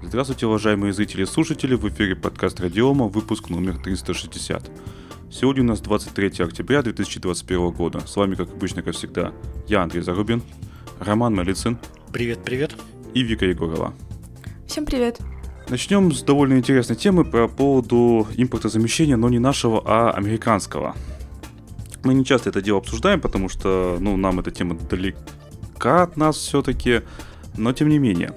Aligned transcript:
Здравствуйте, 0.00 0.46
уважаемые 0.46 0.92
зрители 0.92 1.22
и 1.22 1.26
слушатели, 1.26 1.74
в 1.74 1.86
эфире 1.88 2.14
подкаст 2.14 2.60
Радиома, 2.60 3.06
выпуск 3.06 3.50
номер 3.50 3.78
360. 3.78 4.70
Сегодня 5.28 5.64
у 5.64 5.66
нас 5.66 5.80
23 5.80 6.44
октября 6.44 6.82
2021 6.82 7.70
года. 7.70 8.06
С 8.06 8.14
вами, 8.14 8.36
как 8.36 8.48
обычно, 8.48 8.82
как 8.82 8.94
всегда, 8.94 9.32
я 9.66 9.82
Андрей 9.82 10.02
Зарубин, 10.02 10.40
Роман 11.00 11.34
Малицын. 11.34 11.78
Привет, 12.12 12.38
привет. 12.44 12.76
И 13.12 13.22
Вика 13.22 13.44
Егорова. 13.44 13.92
Всем 14.68 14.86
привет. 14.86 15.18
Начнем 15.68 16.12
с 16.12 16.22
довольно 16.22 16.54
интересной 16.54 16.96
темы 16.96 17.24
по 17.24 17.48
поводу 17.48 18.28
импортозамещения, 18.36 19.16
но 19.16 19.28
не 19.28 19.40
нашего, 19.40 19.82
а 19.84 20.12
американского. 20.12 20.94
Мы 22.04 22.14
не 22.14 22.24
часто 22.24 22.50
это 22.50 22.62
дело 22.62 22.78
обсуждаем, 22.78 23.20
потому 23.20 23.48
что 23.48 23.98
ну, 23.98 24.16
нам 24.16 24.38
эта 24.38 24.52
тема 24.52 24.76
далека 24.76 26.04
от 26.04 26.16
нас 26.16 26.36
все-таки, 26.36 27.02
но 27.56 27.72
тем 27.72 27.88
не 27.88 27.98
менее. 27.98 28.32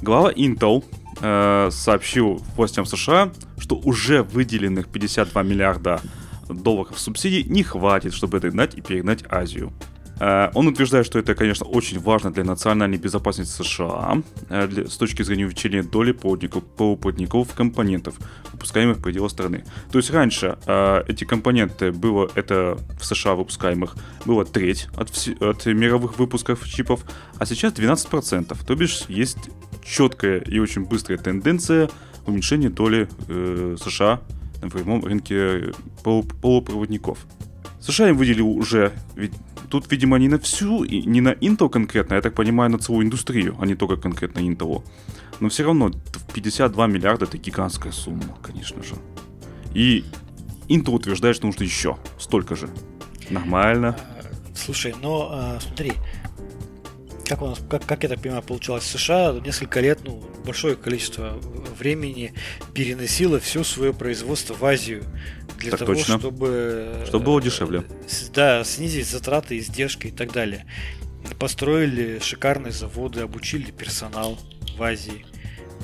Глава 0.00 0.32
Intel 0.32 0.84
э, 1.20 1.68
сообщил 1.70 2.42
властям 2.56 2.86
США, 2.86 3.32
что 3.58 3.76
уже 3.76 4.22
выделенных 4.22 4.88
52 4.88 5.42
миллиарда 5.42 6.00
долларов 6.48 6.98
субсидий 6.98 7.44
не 7.44 7.62
хватит, 7.62 8.14
чтобы 8.14 8.40
догнать 8.40 8.74
и 8.74 8.80
перегнать 8.80 9.24
Азию. 9.28 9.72
Э, 10.20 10.50
он 10.54 10.66
утверждает, 10.66 11.06
что 11.06 11.18
это, 11.18 11.34
конечно, 11.34 11.66
очень 11.66 12.00
важно 12.00 12.32
для 12.32 12.44
национальной 12.44 12.98
безопасности 12.98 13.62
США 13.62 14.22
э, 14.48 14.86
с 14.88 14.96
точки 14.96 15.22
зрения 15.22 15.44
увеличения 15.44 15.82
доли 15.82 16.12
проводников, 16.12 16.64
полупроводников 16.64 17.52
компонентов, 17.54 18.16
выпускаемых 18.52 18.98
в 18.98 19.02
пределах 19.02 19.30
страны. 19.30 19.64
То 19.92 19.98
есть 19.98 20.10
раньше 20.10 20.58
эти 21.06 21.24
компоненты 21.24 21.92
было, 21.92 22.30
это 22.34 22.78
в 22.98 23.04
США 23.04 23.34
выпускаемых, 23.34 23.96
было 24.24 24.44
треть 24.44 24.88
от, 24.96 25.10
от 25.40 25.66
мировых 25.66 26.18
выпусков 26.18 26.68
чипов, 26.68 27.04
а 27.38 27.46
сейчас 27.46 27.72
12%. 27.74 28.56
То 28.66 28.74
бишь 28.74 29.04
есть 29.08 29.50
четкая 29.84 30.40
и 30.40 30.58
очень 30.58 30.84
быстрая 30.84 31.18
тенденция 31.18 31.90
уменьшения 32.26 32.70
доли 32.70 33.08
э, 33.28 33.76
США 33.82 34.20
на 34.62 34.68
прямом 34.68 35.04
рынке 35.04 35.72
полупроводников. 36.02 37.26
США 37.80 38.10
им 38.10 38.16
выделил 38.16 38.48
уже, 38.50 38.92
ведь 39.14 39.32
тут, 39.70 39.90
видимо, 39.90 40.18
не 40.18 40.28
на 40.28 40.38
всю, 40.38 40.84
не 40.84 41.20
на 41.20 41.32
Intel 41.32 41.68
конкретно, 41.68 42.14
я 42.14 42.20
так 42.20 42.34
понимаю, 42.34 42.70
на 42.70 42.78
целую 42.78 43.06
индустрию, 43.06 43.56
а 43.60 43.66
не 43.66 43.74
только 43.74 43.96
конкретно 43.96 44.40
Intel. 44.40 44.82
Но 45.40 45.48
все 45.48 45.64
равно 45.64 45.92
52 46.34 46.86
миллиарда 46.86 47.26
это 47.26 47.38
гигантская 47.38 47.92
сумма, 47.92 48.36
конечно 48.42 48.82
же. 48.82 48.94
И 49.74 50.04
Intel 50.68 50.94
утверждает, 50.94 51.36
что 51.36 51.46
нужно 51.46 51.64
еще 51.64 51.96
столько 52.18 52.56
же. 52.56 52.68
Нормально. 53.30 53.96
Слушай, 54.54 54.94
но 55.00 55.28
а, 55.30 55.60
смотри, 55.60 55.92
как, 57.28 57.42
у 57.42 57.46
нас, 57.46 57.60
как, 57.68 57.84
как 57.84 58.02
я 58.02 58.08
так 58.08 58.20
понимаю, 58.20 58.42
получалось 58.42 58.84
в 58.84 58.98
США, 58.98 59.32
несколько 59.44 59.80
лет, 59.80 60.00
ну, 60.04 60.22
большое 60.44 60.76
количество 60.76 61.38
времени 61.78 62.32
переносило 62.72 63.38
все 63.38 63.62
свое 63.62 63.92
производство 63.92 64.54
в 64.54 64.64
Азию. 64.64 65.04
Для 65.58 65.72
так 65.72 65.80
того, 65.80 65.94
точно. 65.94 66.18
чтобы... 66.18 67.04
Чтобы 67.06 67.24
было 67.24 67.42
дешевле. 67.42 67.84
Да, 68.32 68.64
снизить 68.64 69.06
затраты, 69.06 69.58
издержки 69.58 70.06
и 70.06 70.10
так 70.10 70.32
далее. 70.32 70.66
Построили 71.38 72.18
шикарные 72.20 72.72
заводы, 72.72 73.20
обучили 73.20 73.70
персонал 73.70 74.38
в 74.76 74.82
Азии. 74.82 75.26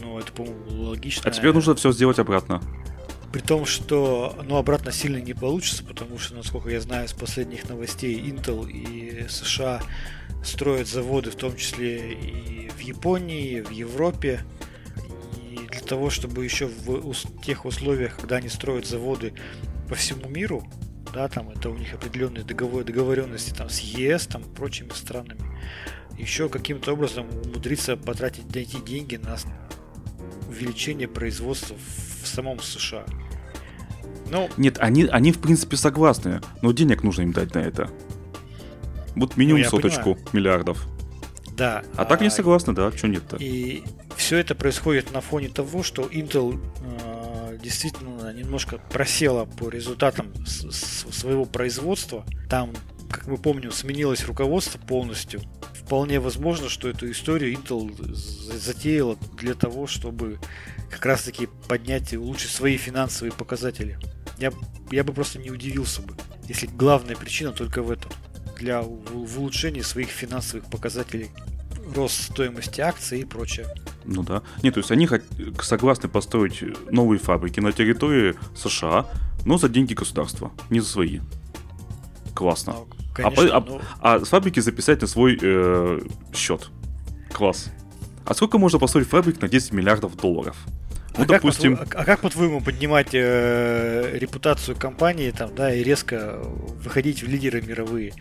Ну, 0.00 0.18
это, 0.18 0.32
по-моему, 0.32 0.84
логично. 0.84 1.22
А 1.26 1.30
теперь 1.30 1.52
нужно 1.52 1.74
все 1.74 1.92
сделать 1.92 2.18
обратно. 2.18 2.62
При 3.32 3.40
том, 3.40 3.66
что 3.66 4.38
ну, 4.46 4.56
обратно 4.56 4.92
сильно 4.92 5.18
не 5.18 5.34
получится, 5.34 5.84
потому 5.84 6.18
что, 6.18 6.36
насколько 6.36 6.70
я 6.70 6.80
знаю, 6.80 7.08
с 7.08 7.12
последних 7.12 7.68
новостей 7.68 8.16
Intel 8.16 8.70
и 8.70 9.26
США 9.28 9.82
строят 10.46 10.88
заводы, 10.88 11.30
в 11.30 11.36
том 11.36 11.56
числе 11.56 12.12
и 12.12 12.68
в 12.70 12.80
Японии, 12.80 13.58
и 13.58 13.60
в 13.60 13.70
Европе. 13.70 14.44
И 15.50 15.56
для 15.70 15.80
того, 15.80 16.10
чтобы 16.10 16.44
еще 16.44 16.66
в 16.66 17.14
тех 17.42 17.64
условиях, 17.64 18.16
когда 18.16 18.36
они 18.36 18.48
строят 18.48 18.86
заводы 18.86 19.34
по 19.88 19.94
всему 19.94 20.28
миру, 20.28 20.64
да, 21.12 21.28
там 21.28 21.50
это 21.50 21.70
у 21.70 21.76
них 21.76 21.94
определенные 21.94 22.44
договор, 22.44 22.84
договоренности 22.84 23.50
там 23.54 23.68
с 23.68 23.78
ЕС, 23.78 24.26
там 24.26 24.42
прочими 24.42 24.90
странами, 24.94 25.40
еще 26.18 26.48
каким-то 26.48 26.92
образом 26.92 27.28
умудриться 27.44 27.96
потратить, 27.96 28.52
найти 28.54 28.78
деньги 28.80 29.16
на 29.16 29.36
увеличение 30.48 31.08
производства 31.08 31.76
в 32.22 32.26
самом 32.26 32.60
США. 32.60 33.04
Ну, 34.30 34.48
Нет, 34.56 34.78
они, 34.80 35.04
они 35.04 35.32
в 35.32 35.38
принципе 35.38 35.76
согласны, 35.76 36.40
но 36.62 36.72
денег 36.72 37.02
нужно 37.02 37.22
им 37.22 37.32
дать 37.32 37.54
на 37.54 37.60
это. 37.60 37.90
Вот 39.16 39.36
минимум 39.36 39.62
ну, 39.62 39.68
соточку 39.68 40.14
понимаю. 40.14 40.28
миллиардов. 40.32 40.86
Да. 41.56 41.84
А, 41.96 42.02
а 42.02 42.04
так 42.04 42.20
не 42.20 42.30
согласны, 42.30 42.72
да, 42.72 42.90
что 42.92 43.08
нет-то? 43.08 43.36
И 43.36 43.84
все 44.16 44.38
это 44.38 44.54
происходит 44.54 45.12
на 45.12 45.20
фоне 45.20 45.48
того, 45.48 45.82
что 45.82 46.02
Intel 46.02 46.60
э, 46.82 47.58
действительно 47.62 48.32
немножко 48.32 48.78
просела 48.90 49.44
по 49.44 49.68
результатам 49.68 50.32
с, 50.44 50.70
с 50.70 51.16
своего 51.16 51.44
производства. 51.44 52.24
Там, 52.50 52.72
как 53.08 53.28
мы 53.28 53.38
помним, 53.38 53.70
сменилось 53.70 54.24
руководство 54.24 54.78
полностью. 54.78 55.42
Вполне 55.74 56.18
возможно, 56.18 56.68
что 56.68 56.88
эту 56.88 57.10
историю 57.10 57.52
Intel 57.54 58.14
затеяла 58.14 59.16
для 59.38 59.54
того, 59.54 59.86
чтобы 59.86 60.38
как 60.90 61.06
раз 61.06 61.22
таки 61.22 61.48
поднять 61.68 62.12
и 62.12 62.16
улучшить 62.16 62.50
свои 62.50 62.76
финансовые 62.76 63.32
показатели. 63.32 63.98
Я, 64.38 64.52
я 64.90 65.04
бы 65.04 65.12
просто 65.12 65.38
не 65.38 65.50
удивился 65.50 66.02
бы, 66.02 66.16
если 66.48 66.66
главная 66.66 67.14
причина 67.14 67.52
только 67.52 67.82
в 67.82 67.90
этом 67.90 68.10
для 68.54 68.82
в 68.82 69.38
улучшения 69.38 69.82
своих 69.82 70.08
финансовых 70.08 70.66
показателей, 70.66 71.30
рост 71.94 72.30
стоимости 72.32 72.80
акций 72.80 73.20
и 73.20 73.24
прочее. 73.24 73.66
Ну 74.04 74.22
да. 74.22 74.42
Нет, 74.62 74.74
то 74.74 74.80
есть 74.80 74.90
они 74.90 75.08
согласны 75.60 76.08
построить 76.08 76.62
новые 76.90 77.18
фабрики 77.18 77.60
на 77.60 77.72
территории 77.72 78.34
США, 78.54 79.06
но 79.44 79.58
за 79.58 79.68
деньги 79.68 79.94
государства, 79.94 80.52
не 80.70 80.80
за 80.80 80.88
свои. 80.88 81.20
Классно. 82.34 82.74
Ну, 82.74 82.88
конечно, 83.14 83.56
а, 83.56 83.60
но... 83.60 83.80
а, 84.00 84.14
а 84.14 84.24
с 84.24 84.28
фабрики 84.28 84.60
записать 84.60 85.00
на 85.00 85.06
свой 85.06 85.38
э, 85.40 86.00
счет. 86.34 86.68
Класс. 87.32 87.70
А 88.26 88.34
сколько 88.34 88.58
можно 88.58 88.78
построить 88.78 89.08
фабрик 89.08 89.40
на 89.40 89.48
10 89.48 89.72
миллиардов 89.72 90.16
долларов? 90.16 90.56
Ну, 91.16 91.24
а 91.24 91.26
допустим... 91.26 91.76
Как, 91.76 91.94
а 91.94 92.04
как, 92.04 92.20
по-твоему, 92.20 92.60
поднимать 92.60 93.10
э, 93.12 94.18
репутацию 94.18 94.76
компании 94.76 95.30
там, 95.30 95.54
да, 95.54 95.72
и 95.72 95.84
резко 95.84 96.40
выходить 96.82 97.22
в 97.22 97.28
лидеры 97.28 97.62
мировые? 97.62 98.14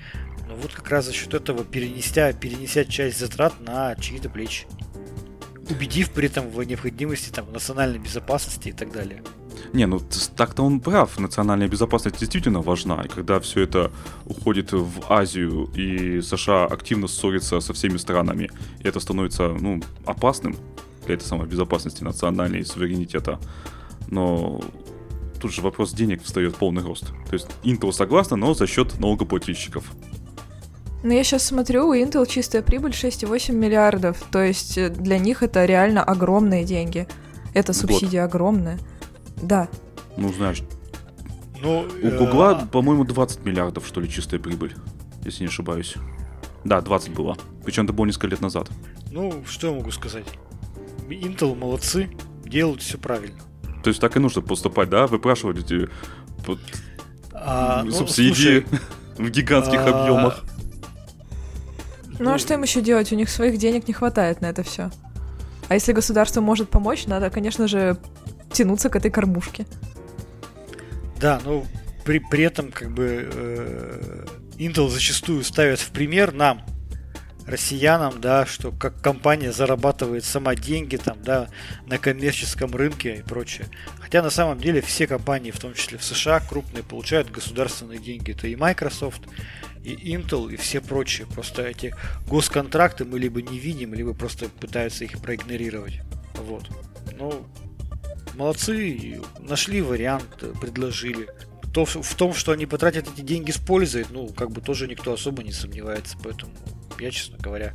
Ну 0.48 0.56
вот 0.56 0.74
как 0.74 0.90
раз 0.90 1.06
за 1.06 1.14
счет 1.14 1.34
этого 1.34 1.64
перенеся, 1.64 2.34
перенеся 2.34 2.86
часть 2.86 3.20
затрат 3.20 3.60
на 3.60 3.96
чьи-то 3.96 4.30
плечи. 4.30 4.68
Убедив 5.70 6.12
при 6.12 6.28
этом 6.28 6.50
в 6.50 6.62
необходимости 6.64 7.30
там, 7.32 7.52
национальной 7.52 7.98
безопасности 7.98 8.70
и 8.70 8.74
так 8.74 8.92
далее. 8.92 9.24
Не, 9.72 9.88
ну 9.88 10.00
так-то 10.36 10.64
он 10.64 10.80
прав. 10.80 11.18
Национальная 11.20 11.68
безопасность 11.68 12.20
действительно 12.20 12.62
важна. 12.62 13.02
И 13.04 13.08
когда 13.08 13.40
все 13.40 13.62
это 13.62 13.92
уходит 14.26 14.72
в 14.72 15.12
Азию 15.12 15.70
и 15.74 16.22
США 16.22 16.66
активно 16.66 17.08
ссорится 17.08 17.60
со 17.60 17.74
всеми 17.74 17.98
странами, 17.98 18.52
и 18.80 18.88
это 18.88 19.00
становится 19.00 19.48
ну, 19.48 19.82
опасным, 20.06 20.56
какая-то 21.04 21.26
самой 21.26 21.48
безопасности 21.48 22.04
национальной 22.04 22.60
и 22.60 22.64
суверенитета. 22.64 23.40
Но 24.10 24.62
тут 25.40 25.54
же 25.54 25.62
вопрос 25.62 25.94
денег 25.94 26.24
встает 26.24 26.56
в 26.56 26.58
полный 26.58 26.84
рост. 26.84 27.08
То 27.28 27.34
есть 27.34 27.48
Intel 27.64 27.92
согласна, 27.92 28.38
но 28.38 28.54
за 28.54 28.66
счет 28.66 29.00
налогоплательщиков. 29.00 29.86
Ну, 31.04 31.12
я 31.12 31.24
сейчас 31.24 31.44
смотрю, 31.44 31.90
у 31.90 31.94
Intel 31.94 32.26
чистая 32.26 32.62
прибыль 32.62 32.92
6,8 32.92 33.52
миллиардов. 33.52 34.24
То 34.32 34.42
есть 34.42 34.78
э, 34.78 34.90
для 34.90 35.20
них 35.20 35.44
это 35.44 35.66
реально 35.66 36.02
огромные 36.02 36.64
деньги. 36.64 37.08
Это 37.54 37.74
субсидия 37.74 38.22
Год. 38.22 38.30
огромная. 38.34 38.80
Да. 39.42 39.68
Ну, 40.16 40.32
знаешь, 40.32 40.64
ну, 41.62 41.86
у 42.02 42.10
Гугла, 42.18 42.62
э... 42.64 42.68
по-моему, 42.68 43.04
20 43.04 43.46
миллиардов, 43.46 43.86
что 43.86 44.02
ли, 44.02 44.10
чистая 44.10 44.40
прибыль, 44.40 44.76
если 45.26 45.44
не 45.44 45.48
ошибаюсь. 45.48 45.96
Да, 46.64 46.82
20 46.82 47.14
было. 47.14 47.38
Причем 47.66 47.84
это 47.84 47.94
было 47.94 48.06
несколько 48.06 48.28
лет 48.28 48.42
назад. 48.42 48.70
Ну, 49.12 49.44
что 49.46 49.68
я 49.68 49.74
могу 49.74 49.92
сказать? 49.92 50.26
Intel 51.10 51.56
молодцы, 51.56 52.10
делают 52.46 52.82
все 52.82 52.98
правильно. 52.98 53.40
То 53.84 53.90
есть 53.90 54.00
так 54.00 54.16
и 54.16 54.20
нужно 54.20 54.42
поступать, 54.42 54.90
да? 54.90 55.08
Выпрашивать 55.08 55.60
эти 55.60 55.90
под... 56.46 56.60
а, 57.34 57.84
ну, 57.84 57.92
субсидии 57.92 58.62
слушай, 58.62 58.66
в 59.18 59.30
гигантских 59.30 59.80
а... 59.80 60.04
объемах. 60.04 60.44
Ну 62.20 62.32
а 62.32 62.38
что 62.38 62.54
им 62.54 62.62
еще 62.62 62.82
делать? 62.82 63.12
У 63.12 63.16
них 63.16 63.30
своих 63.30 63.58
денег 63.58 63.88
не 63.88 63.94
хватает 63.94 64.42
на 64.42 64.46
это 64.48 64.64
все. 64.64 64.92
А 65.68 65.74
если 65.74 65.94
государство 65.94 66.42
может 66.42 66.70
помочь, 66.70 67.06
надо, 67.08 67.30
конечно 67.30 67.68
же, 67.68 67.98
тянуться 68.52 68.90
к 68.90 68.96
этой 68.96 69.12
кормушке. 69.12 69.66
Да, 71.20 71.42
но 71.44 71.66
при, 72.06 72.20
при 72.20 72.44
этом 72.44 72.72
как 72.72 72.92
бы 72.92 73.30
э, 73.34 74.26
Intel 74.58 74.90
зачастую 74.90 75.44
ставят 75.44 75.80
в 75.80 75.90
пример 75.92 76.34
нам, 76.34 76.62
россиянам, 77.48 78.22
да, 78.22 78.46
что 78.46 78.72
как 78.72 79.02
компания 79.02 79.52
зарабатывает 79.52 80.24
сама 80.24 80.56
деньги 80.56 80.98
там, 80.98 81.22
да, 81.22 81.50
на 81.86 81.98
коммерческом 81.98 82.76
рынке 82.76 83.18
и 83.18 83.22
прочее. 83.22 83.68
Хотя 84.00 84.22
на 84.22 84.30
самом 84.30 84.60
деле 84.60 84.82
все 84.82 85.08
компании, 85.08 85.52
в 85.52 85.60
том 85.60 85.74
числе 85.74 85.98
в 85.98 86.04
США, 86.04 86.40
крупные, 86.40 86.84
получают 86.84 87.32
государственные 87.32 88.00
деньги. 88.00 88.32
Это 88.32 88.48
и 88.48 88.56
Microsoft, 88.56 89.22
и 89.84 89.94
Intel, 90.16 90.54
и 90.54 90.56
все 90.56 90.82
прочие. 90.82 91.28
Просто 91.28 91.64
эти 91.64 91.96
госконтракты 92.28 93.06
мы 93.06 93.20
либо 93.20 93.42
не 93.42 93.60
видим, 93.60 93.94
либо 93.94 94.14
просто 94.14 94.50
пытаются 94.50 95.04
их 95.04 95.22
проигнорировать. 95.22 96.00
Вот. 96.36 96.70
Ну, 97.18 97.46
молодцы, 98.36 99.22
нашли 99.40 99.82
вариант, 99.82 100.44
предложили. 100.60 101.28
То, 101.74 101.86
в 101.86 102.16
том, 102.16 102.34
что 102.34 102.52
они 102.52 102.66
потратят 102.66 103.08
эти 103.12 103.22
деньги 103.22 103.52
с 103.52 103.58
пользой, 103.58 104.06
ну, 104.12 104.28
как 104.28 104.52
бы 104.52 104.62
тоже 104.62 104.88
никто 104.88 105.14
особо 105.14 105.44
не 105.44 105.52
сомневается, 105.52 106.18
поэтому 106.24 106.54
я, 107.00 107.10
честно 107.10 107.38
говоря, 107.40 107.74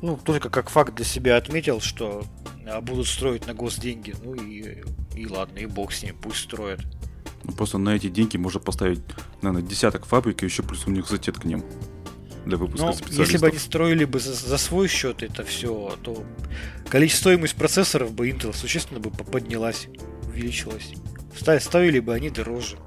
ну, 0.00 0.16
только 0.16 0.50
как 0.50 0.70
факт 0.70 0.94
для 0.94 1.04
себя 1.04 1.36
отметил, 1.36 1.80
что 1.80 2.24
а, 2.66 2.80
будут 2.80 3.06
строить 3.06 3.46
на 3.46 3.54
госденьги, 3.54 4.14
ну 4.22 4.34
и, 4.34 4.82
и 5.14 5.26
ладно, 5.26 5.58
и 5.58 5.66
бог 5.66 5.92
с 5.92 6.02
ним, 6.02 6.16
пусть 6.20 6.40
строят. 6.40 6.80
Ну, 7.44 7.52
просто 7.52 7.78
на 7.78 7.90
эти 7.90 8.08
деньги 8.08 8.36
можно 8.36 8.60
поставить, 8.60 9.00
наверное, 9.42 9.68
десяток 9.68 10.06
фабрик 10.06 10.42
и 10.42 10.46
еще 10.46 10.62
плюс 10.62 10.86
университет 10.86 11.38
к 11.38 11.44
ним 11.44 11.62
для 12.46 12.56
выпуска 12.56 12.86
Но 12.86 12.92
специалистов. 12.92 13.26
Если 13.26 13.38
бы 13.38 13.46
они 13.48 13.58
строили 13.58 14.04
бы 14.04 14.20
за, 14.20 14.32
за 14.32 14.58
свой 14.58 14.88
счет 14.88 15.22
это 15.22 15.44
все, 15.44 15.98
то 16.02 16.24
количество 16.88 17.30
стоимость 17.30 17.54
процессоров 17.54 18.12
бы 18.12 18.28
Intel 18.28 18.54
существенно 18.54 19.00
бы 19.00 19.10
поднялась, 19.10 19.88
увеличилась. 20.26 20.92
Ставили 21.34 22.00
бы 22.00 22.14
они 22.14 22.30
дороже. 22.30 22.78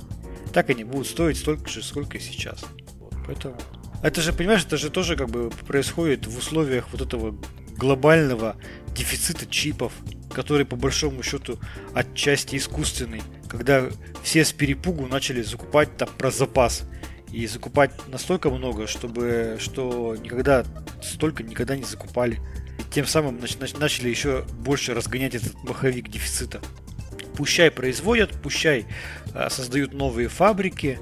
Так 0.57 0.71
они 0.71 0.83
будут 0.83 1.05
стоить 1.05 1.37
столько 1.37 1.69
же, 1.69 1.83
сколько 1.83 2.17
и 2.17 2.19
сейчас. 2.19 2.65
Вот, 2.99 3.13
поэтому... 3.27 3.55
Это 4.01 4.21
же, 4.21 4.33
понимаешь, 4.33 4.65
это 4.65 4.75
же 4.75 4.89
тоже 4.89 5.15
как 5.15 5.29
бы 5.29 5.51
происходит 5.67 6.25
в 6.25 6.35
условиях 6.35 6.87
вот 6.91 6.99
этого 6.99 7.37
глобального 7.77 8.55
дефицита 8.95 9.45
чипов, 9.45 9.93
который 10.33 10.65
по 10.65 10.75
большому 10.75 11.21
счету 11.21 11.59
отчасти 11.93 12.55
искусственный, 12.55 13.21
когда 13.47 13.85
все 14.23 14.43
с 14.43 14.51
перепугу 14.51 15.05
начали 15.05 15.43
закупать 15.43 15.95
там 15.95 16.09
про 16.17 16.31
запас 16.31 16.85
и 17.31 17.45
закупать 17.45 17.91
настолько 18.07 18.49
много, 18.49 18.87
чтобы 18.87 19.57
что 19.59 20.15
никогда 20.15 20.65
столько 21.03 21.43
никогда 21.43 21.77
не 21.77 21.83
закупали. 21.83 22.39
И 22.79 22.91
тем 22.91 23.05
самым 23.05 23.37
нач- 23.37 23.77
начали 23.77 24.09
еще 24.09 24.43
больше 24.53 24.95
разгонять 24.95 25.35
этот 25.35 25.53
маховик 25.63 26.09
дефицита. 26.09 26.61
Пущай 27.37 27.69
производят, 27.69 28.31
пущай 28.41 28.87
э, 29.35 29.47
создают 29.51 29.93
новые 29.93 30.27
фабрики. 30.27 30.99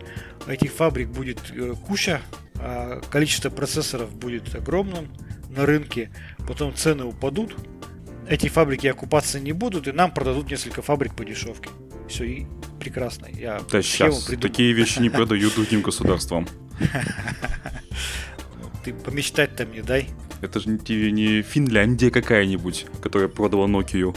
Этих 0.47 0.73
фабрик 0.73 1.07
будет 1.07 1.39
э, 1.51 1.73
куча, 1.87 2.21
э, 2.55 3.01
количество 3.09 3.49
процессоров 3.49 4.13
будет 4.13 4.53
огромным 4.53 5.07
на 5.49 5.65
рынке, 5.65 6.11
потом 6.45 6.75
цены 6.75 7.05
упадут, 7.05 7.55
эти 8.27 8.49
фабрики 8.49 8.87
окупаться 8.87 9.39
не 9.39 9.53
будут, 9.53 9.87
и 9.87 9.93
нам 9.93 10.13
продадут 10.13 10.51
несколько 10.51 10.81
фабрик 10.81 11.15
по 11.15 11.23
дешевке. 11.23 11.69
Все, 12.09 12.25
и 12.25 12.47
прекрасно. 12.81 13.27
Я 13.31 13.61
да 13.71 13.81
сейчас 13.81 14.25
придумал. 14.25 14.41
такие 14.41 14.73
вещи 14.73 14.99
не 14.99 15.09
продают 15.09 15.53
другим 15.55 15.81
государствам. 15.81 16.47
Ты 18.83 18.93
помечтать-то 18.93 19.65
мне 19.65 19.81
дай. 19.81 20.09
Это 20.41 20.59
же 20.59 20.69
не, 20.69 21.11
не 21.11 21.41
Финляндия 21.43 22.11
какая-нибудь, 22.11 22.87
которая 23.01 23.29
продала 23.29 23.67
Nokia. 23.67 24.15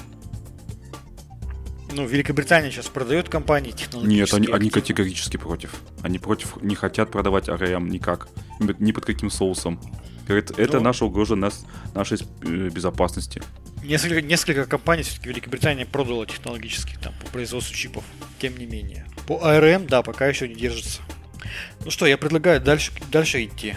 Ну, 1.92 2.06
Великобритания 2.06 2.70
сейчас 2.70 2.86
продает 2.86 3.28
компании 3.28 3.70
технологические. 3.70 4.20
Нет, 4.20 4.34
они, 4.34 4.56
они 4.56 4.70
категорически 4.70 5.36
против. 5.36 5.74
Они 6.02 6.18
против, 6.18 6.60
не 6.62 6.74
хотят 6.74 7.10
продавать 7.10 7.48
ARM 7.48 7.88
никак. 7.88 8.28
Ни 8.60 8.92
под 8.92 9.06
каким 9.06 9.30
соусом. 9.30 9.80
Говорит, 10.26 10.58
это 10.58 10.76
ну, 10.78 10.84
наша 10.84 11.06
угроза 11.06 11.36
нас, 11.36 11.64
нашей 11.94 12.18
э, 12.42 12.68
безопасности. 12.68 13.42
Несколько, 13.82 14.20
несколько 14.20 14.66
компаний 14.66 15.02
все-таки 15.02 15.30
Великобритания 15.30 15.86
продала 15.86 16.26
технологически 16.26 16.98
там 17.00 17.14
по 17.24 17.30
производству 17.30 17.74
чипов, 17.74 18.04
тем 18.38 18.58
не 18.58 18.66
менее. 18.66 19.06
По 19.26 19.40
ARM, 19.42 19.86
да, 19.88 20.02
пока 20.02 20.26
еще 20.26 20.46
не 20.46 20.54
держится. 20.54 21.00
Ну 21.84 21.90
что, 21.90 22.06
я 22.06 22.18
предлагаю 22.18 22.60
дальше, 22.60 22.92
дальше 23.10 23.42
идти 23.44 23.76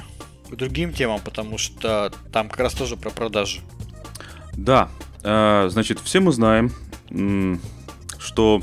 к 0.49 0.55
другим 0.55 0.91
темам, 0.91 1.21
потому 1.23 1.57
что 1.57 2.11
там 2.33 2.49
как 2.49 2.59
раз 2.59 2.73
тоже 2.73 2.97
про 2.97 3.11
продажи. 3.11 3.61
Да, 4.53 4.89
э, 5.23 5.69
значит, 5.69 5.99
все 6.01 6.19
мы 6.19 6.33
знаем, 6.33 6.73
что 8.21 8.61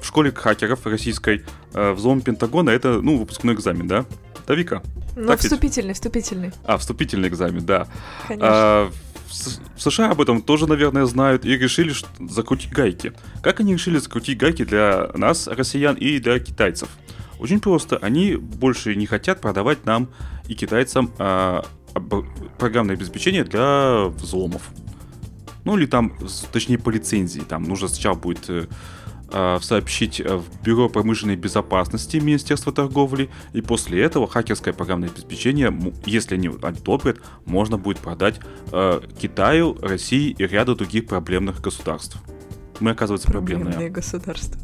в 0.00 0.06
школе 0.06 0.30
хакеров 0.32 0.86
российской 0.86 1.44
э, 1.72 1.92
взлом 1.92 2.20
Пентагона 2.20 2.70
это, 2.70 3.00
ну, 3.00 3.18
выпускной 3.18 3.54
экзамен, 3.54 3.86
да? 3.86 4.04
Да, 4.46 4.54
Вика? 4.54 4.82
Ну, 5.16 5.28
так 5.28 5.40
вступительный, 5.40 5.88
ведь? 5.88 5.96
вступительный. 5.96 6.52
А, 6.64 6.76
вступительный 6.78 7.28
экзамен, 7.28 7.64
да. 7.64 7.86
Конечно. 8.26 8.48
А, 8.50 8.92
в 9.76 9.80
США 9.80 10.10
об 10.10 10.20
этом 10.20 10.42
тоже, 10.42 10.66
наверное, 10.66 11.06
знают 11.06 11.44
и 11.44 11.56
решили 11.56 11.94
закрутить 12.28 12.72
гайки. 12.72 13.12
Как 13.42 13.60
они 13.60 13.72
решили 13.72 13.98
закрутить 13.98 14.38
гайки 14.38 14.64
для 14.64 15.10
нас, 15.14 15.46
россиян, 15.46 15.94
и 15.94 16.18
для 16.18 16.38
китайцев? 16.38 16.88
Очень 17.38 17.60
просто. 17.60 17.96
Они 17.96 18.36
больше 18.36 18.94
не 18.94 19.06
хотят 19.06 19.40
продавать 19.40 19.86
нам 19.86 20.08
и 20.48 20.54
китайцам 20.54 21.12
а, 21.18 21.64
программное 22.58 22.94
обеспечение 22.94 23.44
для 23.44 24.06
взломов. 24.06 24.62
Ну 25.64 25.76
или 25.76 25.86
там, 25.86 26.12
точнее, 26.52 26.78
по 26.78 26.90
лицензии. 26.90 27.40
Там 27.40 27.62
нужно 27.64 27.88
сначала 27.88 28.14
будет 28.14 28.48
э, 28.48 28.66
Э, 29.34 29.58
сообщить 29.62 30.20
э, 30.20 30.36
в 30.36 30.62
Бюро 30.62 30.90
промышленной 30.90 31.36
безопасности 31.36 32.18
Министерства 32.18 32.70
торговли, 32.70 33.30
и 33.54 33.62
после 33.62 34.02
этого 34.02 34.28
хакерское 34.28 34.74
программное 34.74 35.08
обеспечение, 35.08 35.74
если 36.04 36.34
они 36.34 36.48
одобрят, 36.48 37.16
можно 37.46 37.78
будет 37.78 37.98
продать 37.98 38.40
э, 38.72 39.00
Китаю, 39.18 39.78
России 39.80 40.36
и 40.38 40.46
ряду 40.46 40.76
других 40.76 41.06
проблемных 41.06 41.62
государств. 41.62 42.18
Мы, 42.80 42.90
оказывается, 42.90 43.28
проблемные. 43.28 43.72
Проблемные 43.72 43.90
государства. 43.90 44.60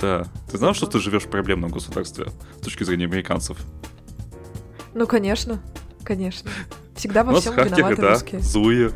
Да. 0.00 0.24
Ты 0.50 0.56
знал, 0.56 0.72
что 0.72 0.86
ты 0.86 0.98
живешь 0.98 1.24
в 1.24 1.28
проблемном 1.28 1.70
государстве 1.70 2.28
с 2.58 2.64
точки 2.64 2.84
зрения 2.84 3.04
американцев? 3.04 3.58
Ну, 4.94 5.06
конечно. 5.06 5.60
Конечно. 6.04 6.50
Всегда 6.94 7.22
во 7.22 7.38
всем 7.38 7.54
виноваты 7.54 8.00
да, 8.00 8.10
русские. 8.12 8.40
Злые. 8.40 8.92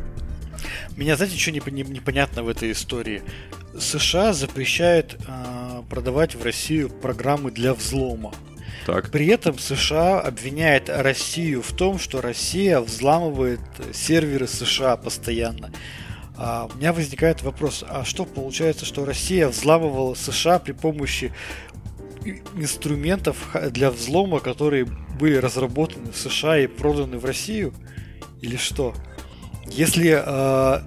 Меня, 0.95 1.15
знаете, 1.15 1.37
что 1.37 1.51
непонятно 1.51 2.43
в 2.43 2.49
этой 2.49 2.71
истории? 2.71 3.23
США 3.77 4.33
запрещает 4.33 5.17
э, 5.27 5.81
продавать 5.89 6.35
в 6.35 6.43
Россию 6.43 6.89
программы 6.89 7.49
для 7.51 7.73
взлома. 7.73 8.33
Так. 8.85 9.09
При 9.11 9.27
этом 9.27 9.57
США 9.57 10.19
обвиняет 10.19 10.89
Россию 10.89 11.61
в 11.61 11.71
том, 11.71 11.97
что 11.97 12.21
Россия 12.21 12.79
взламывает 12.79 13.61
серверы 13.93 14.47
США 14.47 14.97
постоянно. 14.97 15.71
А 16.35 16.69
у 16.71 16.77
меня 16.77 16.93
возникает 16.93 17.41
вопрос, 17.41 17.83
а 17.87 18.03
что 18.05 18.25
получается, 18.25 18.85
что 18.85 19.05
Россия 19.05 19.47
взламывала 19.47 20.13
США 20.13 20.59
при 20.59 20.73
помощи 20.73 21.31
инструментов 22.55 23.55
для 23.71 23.89
взлома, 23.89 24.39
которые 24.39 24.85
были 24.85 25.35
разработаны 25.37 26.11
в 26.11 26.17
США 26.17 26.59
и 26.59 26.67
проданы 26.67 27.17
в 27.17 27.25
Россию? 27.25 27.73
Или 28.41 28.57
что? 28.57 28.93
Если 29.75 30.11
э, 30.15 30.79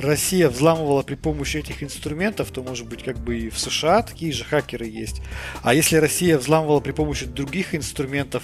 Россия 0.00 0.48
взламывала 0.48 1.02
при 1.02 1.14
помощи 1.14 1.58
этих 1.58 1.84
инструментов, 1.84 2.50
то, 2.50 2.60
может 2.62 2.88
быть, 2.88 3.04
как 3.04 3.16
бы 3.18 3.38
и 3.38 3.50
в 3.50 3.58
США 3.58 4.02
такие 4.02 4.32
же 4.32 4.44
хакеры 4.44 4.86
есть. 4.86 5.22
А 5.62 5.74
если 5.74 5.96
Россия 5.96 6.38
взламывала 6.38 6.80
при 6.80 6.90
помощи 6.90 7.26
других 7.26 7.72
инструментов, 7.72 8.42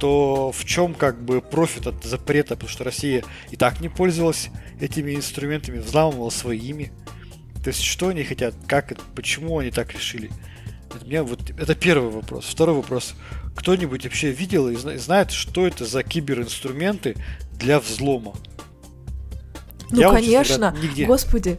то 0.00 0.50
в 0.50 0.64
чем 0.64 0.92
как 0.92 1.22
бы 1.22 1.40
профит 1.40 1.86
от 1.86 2.02
запрета? 2.02 2.56
Потому 2.56 2.68
что 2.68 2.82
Россия 2.82 3.24
и 3.50 3.56
так 3.56 3.80
не 3.80 3.88
пользовалась 3.88 4.50
этими 4.80 5.14
инструментами, 5.14 5.78
взламывала 5.78 6.30
своими. 6.30 6.90
То 7.62 7.68
есть 7.68 7.82
что 7.82 8.08
они 8.08 8.24
хотят, 8.24 8.56
как 8.66 8.96
почему 9.14 9.58
они 9.60 9.70
так 9.70 9.92
решили? 9.92 10.30
Это, 10.92 11.06
меня 11.06 11.22
вот, 11.22 11.50
это 11.50 11.76
первый 11.76 12.10
вопрос. 12.10 12.46
Второй 12.46 12.74
вопрос. 12.74 13.14
Кто-нибудь 13.54 14.02
вообще 14.04 14.32
видел 14.32 14.68
и 14.68 14.74
знает, 14.74 15.30
что 15.30 15.64
это 15.64 15.84
за 15.84 16.02
киберинструменты 16.02 17.16
для 17.52 17.78
взлома? 17.78 18.34
Ну, 19.90 20.00
Я 20.00 20.10
конечно, 20.10 20.74
нигде... 20.80 21.06
господи. 21.06 21.58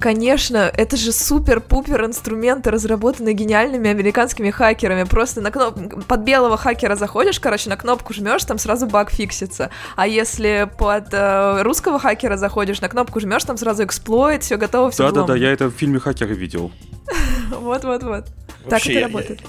Конечно, 0.00 0.72
это 0.74 0.96
же 0.96 1.12
супер-пупер 1.12 2.06
инструменты, 2.06 2.70
разработанные 2.70 3.34
гениальными 3.34 3.90
американскими 3.90 4.48
хакерами. 4.48 5.04
Просто 5.04 5.42
на 5.42 5.50
кноп... 5.50 6.06
под 6.06 6.20
белого 6.20 6.56
хакера 6.56 6.96
заходишь, 6.96 7.38
короче, 7.38 7.68
на 7.68 7.76
кнопку 7.76 8.14
жмешь, 8.14 8.42
там 8.44 8.56
сразу 8.56 8.86
баг 8.86 9.10
фиксится. 9.10 9.68
А 9.96 10.06
если 10.06 10.70
под 10.78 11.12
э, 11.12 11.60
русского 11.60 11.98
хакера 11.98 12.38
заходишь, 12.38 12.80
на 12.80 12.88
кнопку 12.88 13.20
жмешь, 13.20 13.44
там 13.44 13.58
сразу 13.58 13.84
эксплойт, 13.84 14.42
все 14.42 14.56
готово, 14.56 14.90
все 14.90 15.02
Да-да-да, 15.10 15.36
я 15.36 15.52
это 15.52 15.66
в 15.66 15.72
фильме 15.72 16.00
хакеры 16.00 16.34
видел. 16.34 16.72
Вот-вот-вот. 17.50 18.24
Так 18.70 18.86
это 18.86 19.00
работает. 19.00 19.42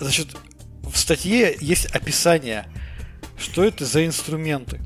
Значит, 0.00 0.36
в 0.82 0.98
статье 0.98 1.56
есть 1.60 1.86
описание, 1.94 2.66
что 3.36 3.62
это 3.62 3.84
за 3.84 4.04
инструменты. 4.04 4.80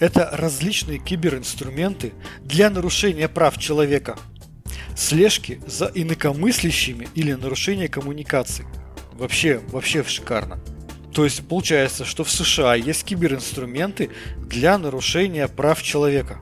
Это 0.00 0.30
различные 0.32 0.98
киберинструменты 0.98 2.14
для 2.40 2.70
нарушения 2.70 3.28
прав 3.28 3.58
человека, 3.58 4.18
слежки 4.96 5.60
за 5.66 5.90
инакомыслящими 5.94 7.08
или 7.14 7.34
нарушения 7.34 7.86
коммуникаций. 7.86 8.64
Вообще, 9.12 9.60
вообще 9.70 10.02
шикарно. 10.02 10.58
То 11.12 11.24
есть 11.24 11.46
получается, 11.46 12.06
что 12.06 12.24
в 12.24 12.30
США 12.30 12.74
есть 12.74 13.04
киберинструменты 13.04 14.10
для 14.38 14.78
нарушения 14.78 15.48
прав 15.48 15.82
человека. 15.82 16.40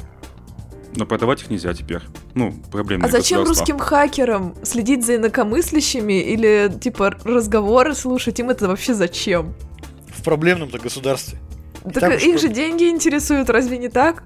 Но 0.95 1.05
продавать 1.05 1.43
их 1.43 1.50
нельзя 1.50 1.75
теперь. 1.75 2.03
Ну, 2.35 2.53
проблема. 2.71 3.07
А 3.07 3.09
зачем 3.09 3.45
русским 3.45 3.79
хакерам 3.79 4.55
следить 4.62 5.05
за 5.05 5.17
инакомыслящими 5.17 6.23
или 6.23 6.73
типа 6.81 7.11
разговоры 7.25 7.95
слушать? 7.95 8.38
Им 8.38 8.50
это 8.50 8.69
вообще 8.69 8.95
зачем? 8.95 9.55
В 10.09 10.23
проблемном-то 10.23 10.79
государстве. 10.79 11.38
Так 11.92 12.23
их 12.23 12.38
что... 12.38 12.49
же 12.49 12.54
деньги 12.54 12.88
интересуют, 12.88 13.50
разве 13.50 13.78
не 13.78 13.88
так? 13.88 14.25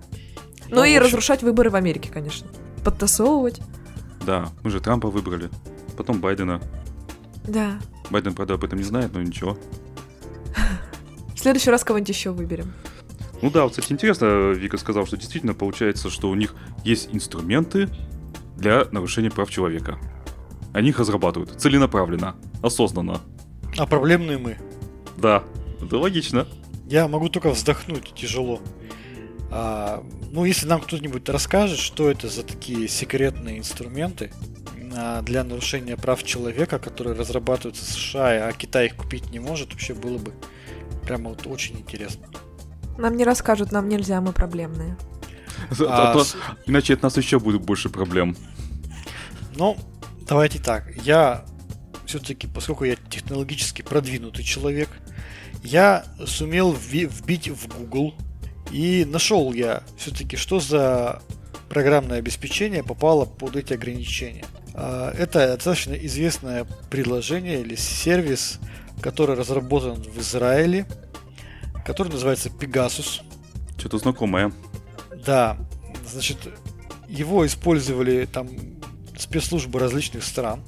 Ну, 0.69 0.76
ну 0.76 0.85
и 0.85 0.99
разрушать 0.99 1.42
выборы 1.42 1.71
в 1.71 1.76
Америке, 1.76 2.11
конечно. 2.12 2.49
подтасовывать. 2.83 3.61
Да, 4.25 4.49
мы 4.62 4.71
же 4.71 4.81
Трампа 4.81 5.09
выбрали, 5.09 5.50
потом 5.97 6.21
Байдена. 6.21 6.61
Да. 7.47 7.78
Байден, 8.11 8.35
правда, 8.35 8.54
об 8.54 8.64
этом 8.64 8.78
не 8.78 8.85
знает, 8.85 9.12
но 9.12 9.23
ничего. 9.23 9.59
В 11.35 11.38
следующий 11.38 11.71
раз 11.71 11.83
кого-нибудь 11.83 12.09
еще 12.09 12.31
выберем. 12.31 12.73
Ну 13.40 13.50
да, 13.50 13.64
вот, 13.64 13.71
кстати, 13.73 13.92
интересно, 13.92 14.52
Вика 14.52 14.76
сказал, 14.76 15.07
что 15.07 15.16
действительно 15.16 15.54
получается, 15.54 16.09
что 16.09 16.31
у 16.31 16.35
них 16.37 16.54
есть 16.85 17.09
инструменты 17.12 17.88
для 18.57 18.87
нарушения 18.92 19.31
прав 19.31 19.50
человека. 19.50 19.99
Они 20.73 20.90
их 20.90 21.00
разрабатывают 21.00 21.61
целенаправленно, 21.61 22.37
осознанно. 22.62 23.21
А 23.76 23.87
проблемные 23.87 24.38
мы. 24.38 24.57
Да, 25.16 25.42
это 25.83 25.99
логично. 25.99 26.47
Я 26.93 27.09
могу 27.09 27.31
только 27.31 27.49
вздохнуть 27.49 28.13
тяжело. 28.15 28.61
А, 29.51 30.05
ну, 30.31 30.45
если 30.45 30.67
нам 30.67 30.83
кто-нибудь 30.83 31.27
расскажет, 31.27 31.79
что 31.79 32.11
это 32.11 32.29
за 32.29 32.43
такие 32.43 32.87
секретные 32.87 33.59
инструменты 33.59 34.31
а, 34.95 35.23
для 35.23 35.43
нарушения 35.43 35.97
прав 35.97 36.23
человека, 36.23 36.79
которые 36.79 37.17
разрабатываются 37.17 37.83
в 37.83 37.89
США, 37.89 38.47
а 38.47 38.53
Китай 38.53 38.89
их 38.89 38.97
купить 38.97 39.31
не 39.31 39.39
может, 39.39 39.73
вообще 39.73 39.95
было 39.95 40.19
бы 40.19 40.35
прямо 41.03 41.31
вот 41.31 41.47
очень 41.47 41.79
интересно. 41.79 42.27
Нам 42.99 43.17
не 43.17 43.25
расскажут, 43.25 43.73
нам 43.73 43.89
нельзя, 43.89 44.21
мы 44.21 44.35
проблемные. 44.35 44.99
А, 45.81 46.13
а, 46.13 46.19
с... 46.23 46.37
Иначе 46.67 46.93
от 46.93 47.03
нас 47.03 47.17
еще 47.17 47.41
будет 47.41 47.63
больше 47.63 47.89
проблем. 47.89 48.37
Ну, 49.57 49.79
давайте 50.29 50.59
так. 50.59 50.95
Я 51.07 51.47
все-таки, 52.05 52.47
поскольку 52.47 52.85
я 52.85 52.97
технологически 52.97 53.81
продвинутый 53.81 54.45
человек, 54.45 54.91
я 55.62 56.04
сумел 56.26 56.73
вбить 56.73 57.49
в 57.49 57.69
Google 57.69 58.14
и 58.71 59.04
нашел 59.04 59.52
я 59.52 59.83
все-таки, 59.97 60.37
что 60.37 60.61
за 60.61 61.23
программное 61.69 62.19
обеспечение 62.19 62.83
попало 62.83 63.25
под 63.25 63.57
эти 63.57 63.73
ограничения. 63.73 64.45
А, 64.75 65.12
это 65.12 65.54
достаточно 65.54 65.95
известное 65.95 66.66
приложение 66.90 67.61
или 67.61 67.75
сервис, 67.76 68.59
который 69.00 69.37
разработан 69.37 70.02
в 70.02 70.19
Израиле, 70.19 70.87
который 71.85 72.12
называется 72.12 72.49
Pegasus. 72.49 73.23
Что-то 73.78 73.99
знакомое. 73.99 74.52
Да, 75.25 75.57
значит, 76.11 76.38
его 77.09 77.47
использовали 77.47 78.26
там 78.26 78.49
спецслужбы 79.19 79.78
различных 79.78 80.25
стран. 80.25 80.62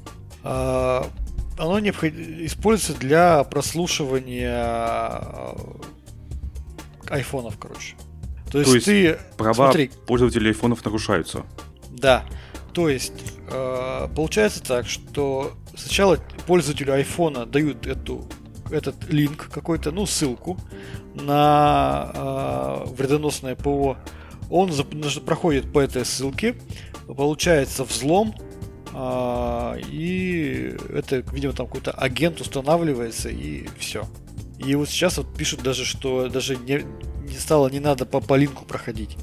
Оно 1.58 1.78
необход... 1.78 2.12
используется 2.12 2.99
для 3.00 3.44
прослушивания 3.44 4.52
а, 4.54 5.56
айфонов, 7.08 7.58
короче. 7.58 7.96
То 8.50 8.58
есть, 8.58 8.70
То 8.70 8.75
есть 8.76 8.87
ты 8.87 9.18
права 9.37 9.66
смотри, 9.66 9.90
пользователей 10.06 10.49
айфонов 10.49 10.84
нарушаются. 10.84 11.44
Да. 11.90 12.25
То 12.73 12.88
есть 12.88 13.12
э, 13.50 14.08
получается 14.14 14.62
так, 14.62 14.88
что 14.88 15.52
сначала 15.76 16.18
пользователю 16.46 16.94
айфона 16.94 17.46
дают 17.46 17.87
эту 17.87 18.28
этот 18.70 19.11
линк 19.12 19.49
какой-то, 19.50 19.92
ну 19.92 20.06
ссылку 20.06 20.58
на 21.14 22.12
э, 22.14 22.84
вредоносное 22.96 23.54
ПО. 23.54 23.96
Он 24.50 24.70
проходит 25.25 25.73
по 25.73 25.80
этой 25.80 26.04
ссылке, 26.04 26.56
получается 27.06 27.84
взлом, 27.84 28.34
э, 28.38 28.53
и 28.94 30.76
это, 30.90 31.24
видимо, 31.32 31.52
там 31.52 31.66
какой-то 31.66 31.90
агент 31.90 32.40
устанавливается, 32.40 33.28
и 33.28 33.66
все. 33.78 34.06
И 34.58 34.74
вот 34.76 34.88
сейчас 34.88 35.18
вот 35.18 35.34
пишут 35.36 35.62
даже, 35.62 35.84
что 35.84 36.28
даже 36.28 36.56
не, 36.56 36.84
не 37.26 37.36
стало, 37.36 37.68
не 37.68 37.80
надо 37.80 38.06
по, 38.06 38.20
по 38.20 38.34
линку 38.34 38.64
проходить. 38.64 39.16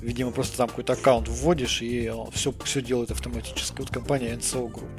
Видимо, 0.00 0.30
просто 0.30 0.58
там 0.58 0.68
какой-то 0.68 0.92
аккаунт 0.92 1.28
вводишь, 1.28 1.80
и 1.80 2.12
все, 2.32 2.52
все 2.64 2.82
делает 2.82 3.10
автоматически. 3.10 3.80
Вот 3.80 3.90
компания 3.90 4.34
NSO 4.34 4.70
Group. 4.70 4.90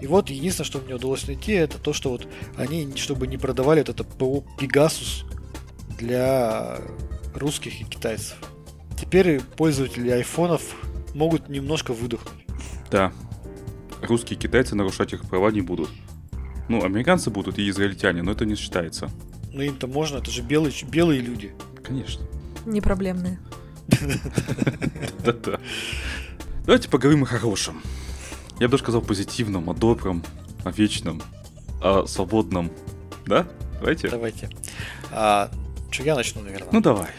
И 0.00 0.06
вот 0.06 0.28
единственное, 0.28 0.66
что 0.66 0.80
мне 0.80 0.94
удалось 0.94 1.26
найти, 1.26 1.52
это 1.52 1.78
то, 1.78 1.92
что 1.92 2.10
вот 2.10 2.26
они, 2.56 2.92
чтобы 2.96 3.26
не 3.26 3.38
продавали 3.38 3.80
вот 3.80 3.88
это 3.88 4.04
ПО 4.04 4.44
Pegasus 4.58 5.24
для 5.98 6.78
русских 7.34 7.80
и 7.80 7.84
китайцев. 7.84 8.36
Теперь 9.00 9.40
пользователи 9.40 10.10
айфонов 10.10 10.62
могут 11.14 11.48
немножко 11.48 11.92
выдохнуть. 11.92 12.44
Да. 12.90 13.12
Русские 14.02 14.38
и 14.38 14.40
китайцы 14.40 14.74
нарушать 14.74 15.12
их 15.12 15.24
права 15.28 15.50
не 15.50 15.60
будут. 15.60 15.90
Ну, 16.68 16.84
американцы 16.84 17.30
будут 17.30 17.58
и 17.58 17.68
израильтяне, 17.68 18.22
но 18.22 18.32
это 18.32 18.44
не 18.46 18.54
считается. 18.54 19.10
Ну, 19.52 19.62
им-то 19.62 19.86
можно, 19.86 20.18
это 20.18 20.30
же 20.30 20.42
белые, 20.42 20.72
белые 20.88 21.20
люди. 21.20 21.52
Конечно. 21.82 22.24
Не 22.66 22.80
проблемные. 22.80 23.38
Да-да. 25.24 25.60
Давайте 26.64 26.88
поговорим 26.88 27.24
о 27.24 27.26
хорошем. 27.26 27.82
Я 28.58 28.68
бы 28.68 28.72
даже 28.72 28.82
сказал 28.82 29.02
позитивном, 29.02 29.68
о 29.68 29.74
добром, 29.74 30.24
о 30.64 30.70
вечном, 30.70 31.22
о 31.82 32.06
свободном. 32.06 32.70
Да? 33.26 33.46
Давайте? 33.80 34.08
Давайте. 34.08 34.48
А, 35.10 35.50
что, 35.90 36.02
я 36.02 36.14
начну, 36.14 36.42
наверное. 36.42 36.68
Ну, 36.72 36.80
давай. 36.80 37.10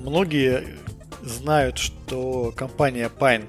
Многие 0.00 0.78
знают, 1.22 1.78
что 1.78 2.52
компания 2.56 3.10
Pine 3.18 3.44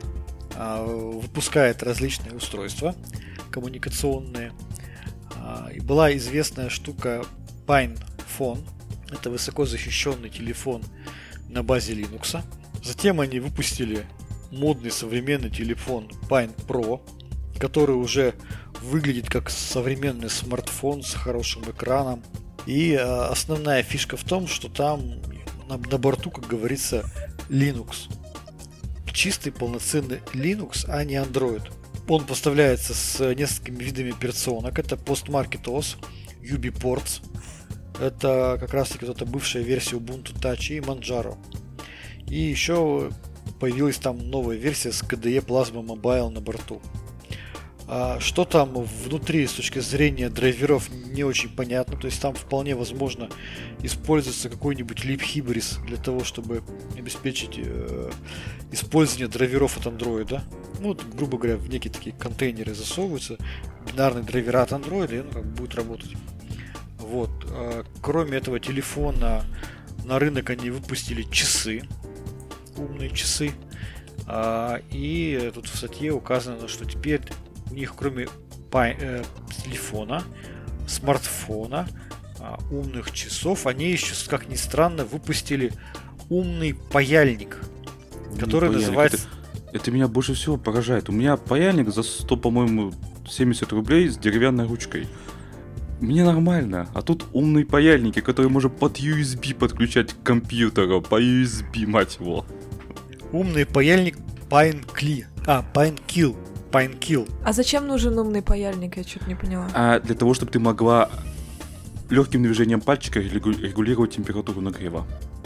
выпускает 0.59 1.83
различные 1.83 2.35
устройства 2.35 2.93
коммуникационные, 3.49 4.53
а, 5.35 5.69
и 5.73 5.79
была 5.79 6.15
известная 6.15 6.69
штука 6.69 7.25
Pine 7.65 7.99
Phone. 8.37 8.63
Это 9.11 9.29
высоко 9.29 9.65
защищенный 9.65 10.29
телефон 10.29 10.83
на 11.47 11.63
базе 11.63 11.93
Linux. 11.93 12.43
Затем 12.83 13.19
они 13.19 13.39
выпустили 13.39 14.05
модный 14.51 14.91
современный 14.91 15.49
телефон 15.49 16.09
Pine 16.29 16.55
Pro, 16.67 17.01
который 17.59 17.95
уже 17.95 18.33
выглядит 18.81 19.29
как 19.29 19.49
современный 19.49 20.29
смартфон 20.29 21.03
с 21.03 21.13
хорошим 21.13 21.63
экраном. 21.69 22.23
И 22.65 22.93
а, 22.95 23.29
основная 23.29 23.81
фишка 23.83 24.17
в 24.17 24.23
том, 24.23 24.47
что 24.47 24.69
там 24.69 25.21
на 25.67 25.97
борту, 25.97 26.31
как 26.31 26.47
говорится, 26.47 27.05
Linux. 27.49 28.09
Чистый 29.13 29.51
полноценный 29.51 30.21
Linux, 30.33 30.85
а 30.87 31.03
не 31.03 31.15
Android. 31.15 31.63
Он 32.07 32.25
поставляется 32.25 32.93
с 32.93 33.33
несколькими 33.35 33.83
видами 33.83 34.11
операционок. 34.11 34.79
Это 34.79 34.95
Postmarket 34.95 35.63
OS, 35.63 35.97
UbiPorts. 36.41 37.21
Это 37.99 38.57
как 38.59 38.73
раз 38.73 38.89
таки 38.89 39.05
вот 39.05 39.17
эта 39.17 39.25
бывшая 39.25 39.63
версия 39.63 39.97
Ubuntu 39.97 40.33
Touch 40.39 40.75
и 40.75 40.79
Manjaro. 40.79 41.37
И 42.27 42.39
еще 42.39 43.11
появилась 43.59 43.97
там 43.97 44.29
новая 44.29 44.55
версия 44.55 44.91
с 44.91 45.03
KDE 45.03 45.45
Plasma 45.45 45.85
Mobile 45.85 46.29
на 46.29 46.41
борту. 46.41 46.81
А 47.91 48.19
что 48.19 48.45
там 48.45 48.71
внутри 48.83 49.47
с 49.47 49.53
точки 49.53 49.79
зрения 49.79 50.29
драйверов 50.29 50.91
не 50.91 51.23
очень 51.23 51.49
понятно. 51.49 51.97
То 51.97 52.05
есть 52.05 52.21
там 52.21 52.35
вполне 52.35 52.75
возможно 52.75 53.29
используется 53.81 54.47
какой-нибудь 54.47 55.05
libhybris 55.05 55.83
для 55.87 55.97
того, 55.97 56.23
чтобы 56.23 56.61
обеспечить 56.95 57.55
э, 57.57 58.11
использование 58.71 59.27
драйверов 59.27 59.75
от 59.77 59.87
андроида. 59.87 60.43
Ну, 60.79 60.89
вот, 60.89 61.03
грубо 61.15 61.39
говоря, 61.39 61.57
в 61.57 61.67
некие 61.67 61.91
такие 61.91 62.15
контейнеры 62.15 62.75
засовываются, 62.75 63.37
бинарные 63.91 64.23
драйвера 64.23 64.61
от 64.61 64.71
андроида, 64.71 65.15
и 65.15 65.19
он 65.21 65.29
как 65.31 65.45
будет 65.47 65.73
работать. 65.73 66.11
Вот. 66.99 67.31
А, 67.47 67.83
кроме 68.03 68.37
этого 68.37 68.59
телефона 68.59 69.43
на 70.05 70.19
рынок 70.19 70.51
они 70.51 70.69
выпустили 70.69 71.23
часы, 71.23 71.81
умные 72.77 73.09
часы. 73.09 73.51
А, 74.27 74.79
и 74.91 75.51
тут 75.55 75.67
в 75.67 75.75
статье 75.75 76.11
указано, 76.11 76.67
что 76.67 76.85
теперь 76.85 77.21
у 77.71 77.75
них 77.75 77.95
кроме 77.95 78.27
э, 78.73 79.23
телефона, 79.63 80.23
смартфона, 80.87 81.87
э, 82.39 82.55
умных 82.71 83.11
часов, 83.11 83.67
они 83.67 83.91
еще, 83.91 84.13
как 84.29 84.49
ни 84.49 84.55
странно, 84.55 85.05
выпустили 85.05 85.71
умный 86.29 86.73
паяльник, 86.73 87.57
который 88.39 88.69
паяльник. 88.69 88.87
называется... 88.87 89.27
Это, 89.67 89.77
это 89.77 89.91
меня 89.91 90.07
больше 90.07 90.33
всего 90.33 90.57
поражает. 90.57 91.09
У 91.09 91.11
меня 91.11 91.37
паяльник 91.37 91.89
за 91.89 92.03
100, 92.03 92.37
по-моему, 92.37 92.93
70 93.27 93.71
рублей 93.71 94.09
с 94.09 94.17
деревянной 94.17 94.65
ручкой. 94.65 95.07
Мне 95.99 96.23
нормально, 96.23 96.87
а 96.93 97.01
тут 97.01 97.25
умные 97.33 97.65
паяльники, 97.65 98.21
которые 98.21 98.49
можно 98.49 98.69
под 98.69 98.99
USB 98.99 99.53
подключать 99.53 100.13
к 100.13 100.23
компьютеру, 100.23 101.01
по 101.01 101.21
USB, 101.21 101.85
мать 101.85 102.17
его. 102.21 102.45
Умный 103.33 103.65
паяльник 103.65 104.17
Pine 104.49 104.85
Key. 104.95 105.25
А, 105.45 105.63
Pine 105.73 105.99
Kill. 106.07 106.37
Пайнкил. 106.71 107.27
А 107.43 107.53
зачем 107.53 107.87
нужен 107.87 108.17
умный 108.17 108.41
паяльник? 108.41 108.97
Я 108.97 109.03
что-то 109.03 109.27
не 109.27 109.35
поняла. 109.35 109.67
А 109.73 109.99
для 109.99 110.15
того, 110.15 110.33
чтобы 110.33 110.51
ты 110.51 110.59
могла 110.59 111.09
легким 112.09 112.43
движением 112.43 112.81
пальчика 112.81 113.19
регулировать 113.19 114.15
температуру 114.15 114.61
нагрева. 114.61 115.05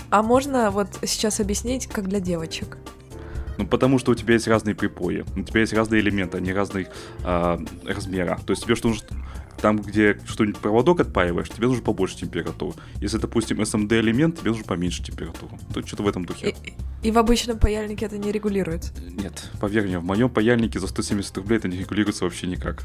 А 0.10 0.22
можно 0.22 0.72
вот 0.72 0.88
сейчас 1.04 1.40
объяснить, 1.40 1.88
как 1.88 2.08
для 2.08 2.20
девочек? 2.20 2.78
Ну, 3.58 3.68
потому 3.68 4.00
что 4.00 4.12
у 4.12 4.16
тебя 4.16 4.34
есть 4.34 4.48
разные 4.48 4.76
припои, 4.76 5.26
у 5.36 5.44
тебя 5.44 5.62
есть 5.62 5.74
разные 5.74 6.02
элементы, 6.02 6.38
они 6.38 6.54
разных 6.54 6.88
э, 7.24 7.58
размера. 7.86 8.40
То 8.46 8.52
есть 8.52 8.64
тебе 8.64 8.76
что 8.76 8.90
нужно 8.90 9.08
там, 9.62 9.78
где 9.78 10.20
что-нибудь 10.26 10.60
проводок 10.60 11.00
отпаиваешь, 11.00 11.50
тебе 11.50 11.68
нужно 11.68 11.84
побольше 11.84 12.18
температуры. 12.18 12.76
Если, 12.96 13.18
допустим, 13.18 13.62
SMD 13.62 14.00
элемент, 14.00 14.40
тебе 14.40 14.52
нужно 14.52 14.66
поменьше 14.66 15.04
температуру. 15.04 15.58
То 15.74 15.86
что-то 15.86 16.04
в 16.04 16.08
этом 16.08 16.26
духе. 16.26 16.56
И 17.04 17.12
в 17.12 17.18
обычном 17.18 17.60
паяльнике 17.60 18.06
это 18.06 18.18
не 18.18 18.32
регулируется? 18.32 18.94
Нет, 19.02 19.50
поверь 19.60 19.88
мне, 19.88 20.00
в 20.00 20.06
моем 20.06 20.30
паяльнике 20.30 20.80
за 20.80 20.88
170 20.88 21.38
рублей 21.38 21.58
это 21.58 21.68
не 21.68 21.78
регулируется 21.78 22.24
вообще 22.24 22.48
никак. 22.48 22.84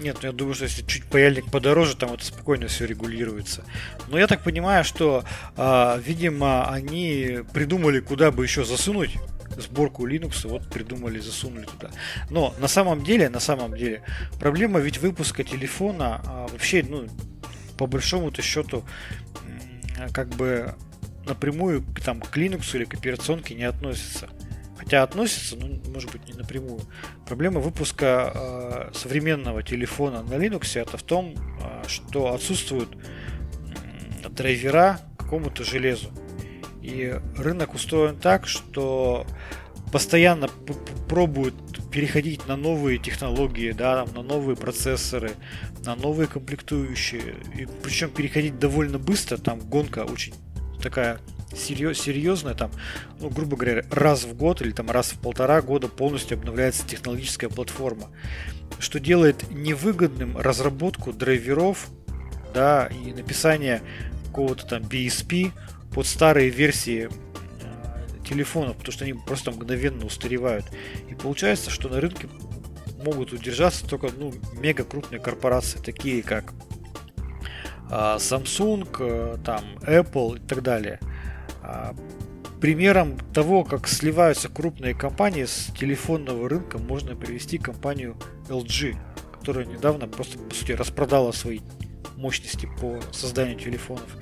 Нет, 0.00 0.16
ну 0.22 0.28
я 0.28 0.32
думаю, 0.32 0.54
что 0.54 0.64
если 0.64 0.82
чуть 0.86 1.04
паяльник 1.04 1.50
подороже, 1.50 1.94
там 1.96 2.14
это 2.14 2.24
спокойно 2.24 2.68
все 2.68 2.86
регулируется. 2.86 3.64
Но 4.08 4.18
я 4.18 4.26
так 4.26 4.42
понимаю, 4.42 4.84
что, 4.84 5.24
а, 5.56 5.98
видимо, 5.98 6.70
они 6.70 7.40
придумали, 7.52 8.00
куда 8.00 8.30
бы 8.30 8.42
еще 8.42 8.64
засунуть 8.64 9.18
сборку 9.58 10.06
Linux, 10.06 10.48
вот 10.48 10.70
придумали, 10.70 11.18
засунули 11.18 11.66
туда. 11.66 11.90
Но 12.30 12.54
на 12.58 12.68
самом 12.68 13.04
деле, 13.04 13.28
на 13.28 13.40
самом 13.40 13.76
деле, 13.76 14.02
проблема 14.38 14.80
ведь 14.80 14.98
выпуска 14.98 15.44
телефона 15.44 16.22
а, 16.24 16.46
вообще, 16.48 16.82
ну, 16.88 17.06
по 17.76 17.86
большому-то 17.86 18.40
счету, 18.40 18.84
как 20.12 20.28
бы 20.30 20.74
напрямую 21.30 21.84
там, 22.04 22.20
к 22.20 22.36
Linux 22.36 22.76
или 22.76 22.84
к 22.84 22.94
операционке 22.94 23.54
не 23.54 23.64
относится. 23.64 24.28
Хотя 24.76 25.02
относится, 25.02 25.56
но 25.56 25.68
может 25.90 26.10
быть 26.10 26.26
не 26.26 26.34
напрямую. 26.34 26.80
Проблема 27.26 27.60
выпуска 27.60 28.32
э, 28.34 28.90
современного 28.94 29.62
телефона 29.62 30.22
на 30.22 30.34
Linux 30.34 30.80
это 30.80 30.96
в 30.96 31.02
том, 31.02 31.34
э, 31.34 31.86
что 31.86 32.32
отсутствуют 32.34 32.96
э, 34.24 34.28
драйвера 34.30 35.00
какому-то 35.18 35.64
железу. 35.64 36.10
И 36.82 37.14
рынок 37.36 37.74
устроен 37.74 38.16
так, 38.16 38.46
что 38.46 39.26
постоянно 39.92 40.48
пробуют 41.08 41.54
переходить 41.90 42.46
на 42.46 42.56
новые 42.56 42.98
технологии, 42.98 43.72
да, 43.72 44.06
на 44.14 44.22
новые 44.22 44.56
процессоры, 44.56 45.32
на 45.84 45.94
новые 45.94 46.26
комплектующие. 46.26 47.34
И 47.56 47.66
причем 47.82 48.10
переходить 48.10 48.58
довольно 48.58 48.98
быстро, 48.98 49.36
там 49.36 49.60
гонка 49.60 50.04
очень 50.04 50.34
такая 50.80 51.20
серьез, 51.56 52.00
серьезная, 52.00 52.54
там, 52.54 52.70
ну, 53.20 53.28
грубо 53.28 53.56
говоря, 53.56 53.84
раз 53.90 54.24
в 54.24 54.34
год 54.34 54.62
или 54.62 54.70
там 54.70 54.90
раз 54.90 55.12
в 55.12 55.18
полтора 55.18 55.60
года 55.62 55.88
полностью 55.88 56.38
обновляется 56.38 56.86
технологическая 56.86 57.48
платформа, 57.48 58.08
что 58.78 59.00
делает 59.00 59.50
невыгодным 59.50 60.38
разработку 60.38 61.12
драйверов, 61.12 61.88
да, 62.54 62.86
и 62.86 63.12
написание 63.12 63.82
какого-то 64.26 64.66
там 64.66 64.82
BSP 64.82 65.52
под 65.92 66.06
старые 66.06 66.50
версии 66.50 67.08
э, 67.08 68.24
телефонов, 68.28 68.76
потому 68.76 68.92
что 68.92 69.04
они 69.04 69.14
просто 69.14 69.50
мгновенно 69.50 70.06
устаревают. 70.06 70.66
И 71.08 71.14
получается, 71.14 71.70
что 71.70 71.88
на 71.88 72.00
рынке 72.00 72.28
могут 73.04 73.32
удержаться 73.32 73.86
только 73.86 74.10
ну, 74.16 74.32
мега 74.54 74.84
крупные 74.84 75.20
корпорации, 75.20 75.78
такие 75.78 76.22
как 76.22 76.52
Samsung, 77.90 78.88
э, 79.00 79.38
там, 79.44 79.62
Apple 79.80 80.36
и 80.36 80.40
так 80.40 80.62
далее. 80.62 81.00
А, 81.62 81.94
примером 82.60 83.18
того, 83.32 83.64
как 83.64 83.88
сливаются 83.88 84.48
крупные 84.48 84.94
компании 84.94 85.44
с 85.44 85.72
телефонного 85.78 86.48
рынка, 86.48 86.78
можно 86.78 87.16
привести 87.16 87.58
компанию 87.58 88.16
LG, 88.48 88.96
которая 89.32 89.64
недавно 89.64 90.06
просто, 90.06 90.38
по 90.38 90.54
сути, 90.54 90.72
распродала 90.72 91.32
свои 91.32 91.60
мощности 92.16 92.68
по 92.80 93.00
созданию 93.12 93.58
телефонов. 93.58 94.16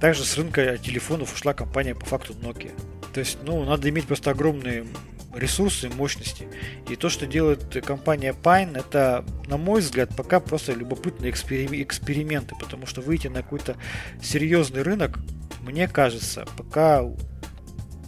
Также 0.00 0.24
с 0.24 0.36
рынка 0.36 0.78
телефонов 0.78 1.34
ушла 1.34 1.54
компания 1.54 1.94
по 1.94 2.06
факту 2.06 2.34
Nokia. 2.34 2.72
То 3.12 3.20
есть, 3.20 3.38
ну, 3.42 3.64
надо 3.64 3.88
иметь 3.90 4.06
просто 4.06 4.30
огромные 4.30 4.86
ресурсы, 5.34 5.88
мощности. 5.88 6.48
И 6.88 6.96
то, 6.96 7.08
что 7.08 7.26
делает 7.26 7.84
компания 7.84 8.32
Pine, 8.32 8.78
это, 8.78 9.24
на 9.46 9.56
мой 9.56 9.80
взгляд, 9.80 10.10
пока 10.16 10.40
просто 10.40 10.72
любопытные 10.72 11.30
эксперименты, 11.30 12.54
потому 12.58 12.86
что 12.86 13.00
выйти 13.00 13.28
на 13.28 13.42
какой-то 13.42 13.76
серьезный 14.22 14.82
рынок, 14.82 15.18
мне 15.60 15.88
кажется, 15.88 16.46
пока 16.56 17.04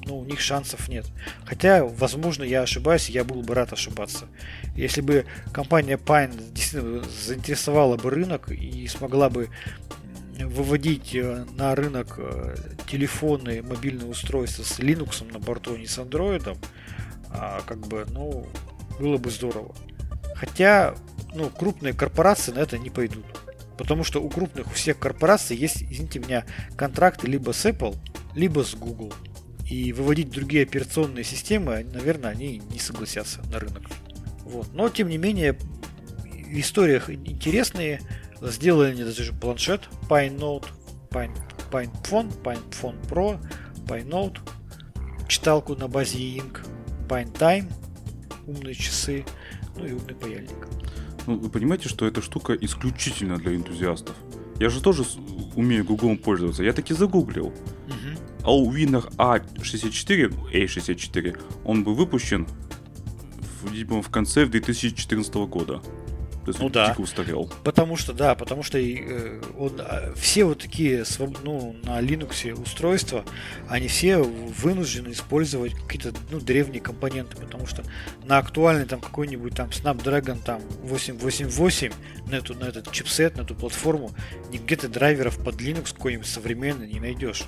ну, 0.06 0.18
у 0.18 0.24
них 0.24 0.40
шансов 0.40 0.88
нет. 0.88 1.06
Хотя, 1.46 1.84
возможно, 1.84 2.44
я 2.44 2.62
ошибаюсь, 2.62 3.08
я 3.08 3.24
был 3.24 3.42
бы 3.42 3.54
рад 3.54 3.72
ошибаться. 3.72 4.26
Если 4.76 5.00
бы 5.00 5.24
компания 5.52 5.96
Pine 5.96 6.52
действительно 6.52 7.02
заинтересовала 7.04 7.96
бы 7.96 8.10
рынок 8.10 8.50
и 8.50 8.86
смогла 8.86 9.30
бы 9.30 9.48
выводить 10.38 11.14
э, 11.14 11.44
на 11.56 11.74
рынок 11.74 12.16
э, 12.18 12.56
телефоны, 12.88 13.62
мобильные 13.62 14.08
устройства 14.08 14.62
с 14.62 14.78
Linux 14.78 15.30
на 15.32 15.38
борту, 15.38 15.74
а 15.74 15.78
не 15.78 15.86
с 15.86 15.98
Android, 15.98 16.56
а, 17.34 17.60
как 17.66 17.78
бы, 17.86 18.06
ну, 18.10 18.46
было 18.98 19.18
бы 19.18 19.30
здорово. 19.30 19.74
Хотя, 20.36 20.94
ну, 21.34 21.50
крупные 21.50 21.92
корпорации 21.92 22.52
на 22.52 22.60
это 22.60 22.78
не 22.78 22.90
пойдут. 22.90 23.24
Потому 23.76 24.04
что 24.04 24.22
у 24.22 24.28
крупных, 24.30 24.68
у 24.68 24.70
всех 24.70 24.98
корпораций 24.98 25.56
есть, 25.56 25.82
извините 25.82 26.20
меня, 26.20 26.44
контракты 26.76 27.26
либо 27.26 27.52
с 27.52 27.66
Apple, 27.66 27.96
либо 28.34 28.64
с 28.64 28.74
Google. 28.74 29.12
И 29.68 29.92
выводить 29.92 30.30
другие 30.30 30.62
операционные 30.62 31.24
системы, 31.24 31.84
наверное, 31.92 32.30
они 32.30 32.62
не 32.70 32.78
согласятся 32.78 33.42
на 33.50 33.58
рынок. 33.58 33.82
Вот. 34.44 34.72
Но, 34.72 34.88
тем 34.88 35.08
не 35.08 35.18
менее, 35.18 35.54
в 36.54 36.60
историях 36.60 37.10
интересные. 37.10 38.00
Сделали 38.40 38.90
они 38.90 39.02
даже 39.04 39.32
планшет 39.32 39.88
Pine 40.08 40.36
Note, 40.36 40.66
Pine, 41.10 41.34
Pine 41.70 41.90
Phone, 42.02 42.42
Pine 42.42 42.70
Phone 42.70 43.00
Pro, 43.08 43.40
Pine 43.86 44.06
Note, 44.06 44.38
читалку 45.28 45.74
на 45.74 45.88
базе 45.88 46.18
E-Ink, 46.18 46.60
Pine 47.06 47.32
Time, 47.32 47.72
умные 48.46 48.74
часы, 48.74 49.24
ну 49.76 49.86
и 49.86 49.92
умный 49.92 50.14
паяльник. 50.14 50.68
Ну, 51.26 51.38
вы 51.38 51.48
понимаете, 51.48 51.88
что 51.88 52.06
эта 52.06 52.20
штука 52.20 52.54
исключительно 52.54 53.38
для 53.38 53.54
энтузиастов. 53.54 54.14
Я 54.60 54.68
же 54.68 54.80
тоже 54.80 55.04
умею 55.56 55.84
гуглом 55.84 56.18
пользоваться. 56.18 56.62
Я 56.62 56.72
таки 56.72 56.94
загуглил. 56.94 57.46
Угу. 57.46 58.44
А 58.44 58.54
у 58.54 58.72
Winner 58.72 59.10
A64, 59.16 60.52
A64, 60.52 61.40
он 61.64 61.82
был 61.82 61.94
выпущен 61.94 62.46
в, 63.64 64.02
в 64.02 64.10
конце 64.10 64.46
2014 64.46 65.34
года. 65.34 65.82
То 66.44 66.50
есть 66.50 66.60
ну 66.60 66.68
да. 66.68 66.90
дико 66.90 67.00
устарел. 67.00 67.50
Потому 67.64 67.96
что, 67.96 68.12
да, 68.12 68.34
потому 68.34 68.62
что 68.62 68.78
э, 68.78 69.40
он, 69.58 69.80
а, 69.80 70.12
все 70.14 70.44
вот 70.44 70.58
такие 70.58 71.04
ну, 71.42 71.74
на 71.84 72.00
Linux 72.02 72.52
устройства, 72.52 73.24
они 73.68 73.88
все 73.88 74.18
вынуждены 74.18 75.12
использовать 75.12 75.72
какие-то 75.72 76.12
ну, 76.30 76.40
древние 76.40 76.82
компоненты, 76.82 77.36
потому 77.36 77.66
что 77.66 77.82
на 78.24 78.36
актуальный 78.38 78.84
там 78.84 79.00
какой-нибудь 79.00 79.54
там 79.54 79.70
Snapdragon 79.70 80.38
там 80.44 80.60
888 80.82 81.92
на, 82.26 82.34
эту, 82.34 82.54
на 82.54 82.64
этот 82.64 82.92
чипсет, 82.92 83.38
на 83.38 83.42
эту 83.42 83.54
платформу, 83.54 84.10
нигде 84.50 84.76
ты 84.76 84.88
драйверов 84.88 85.42
под 85.42 85.56
Linux 85.56 85.94
какой-нибудь 85.94 86.26
современный 86.26 86.88
не 86.88 87.00
найдешь. 87.00 87.44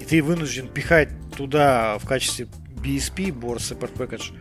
И 0.00 0.04
ты 0.04 0.22
вынужден 0.22 0.68
пихать 0.68 1.08
туда 1.34 1.96
в 1.98 2.06
качестве 2.06 2.46
BSP, 2.76 3.28
Board 3.28 3.58
Support 3.58 3.94
Package, 3.94 4.34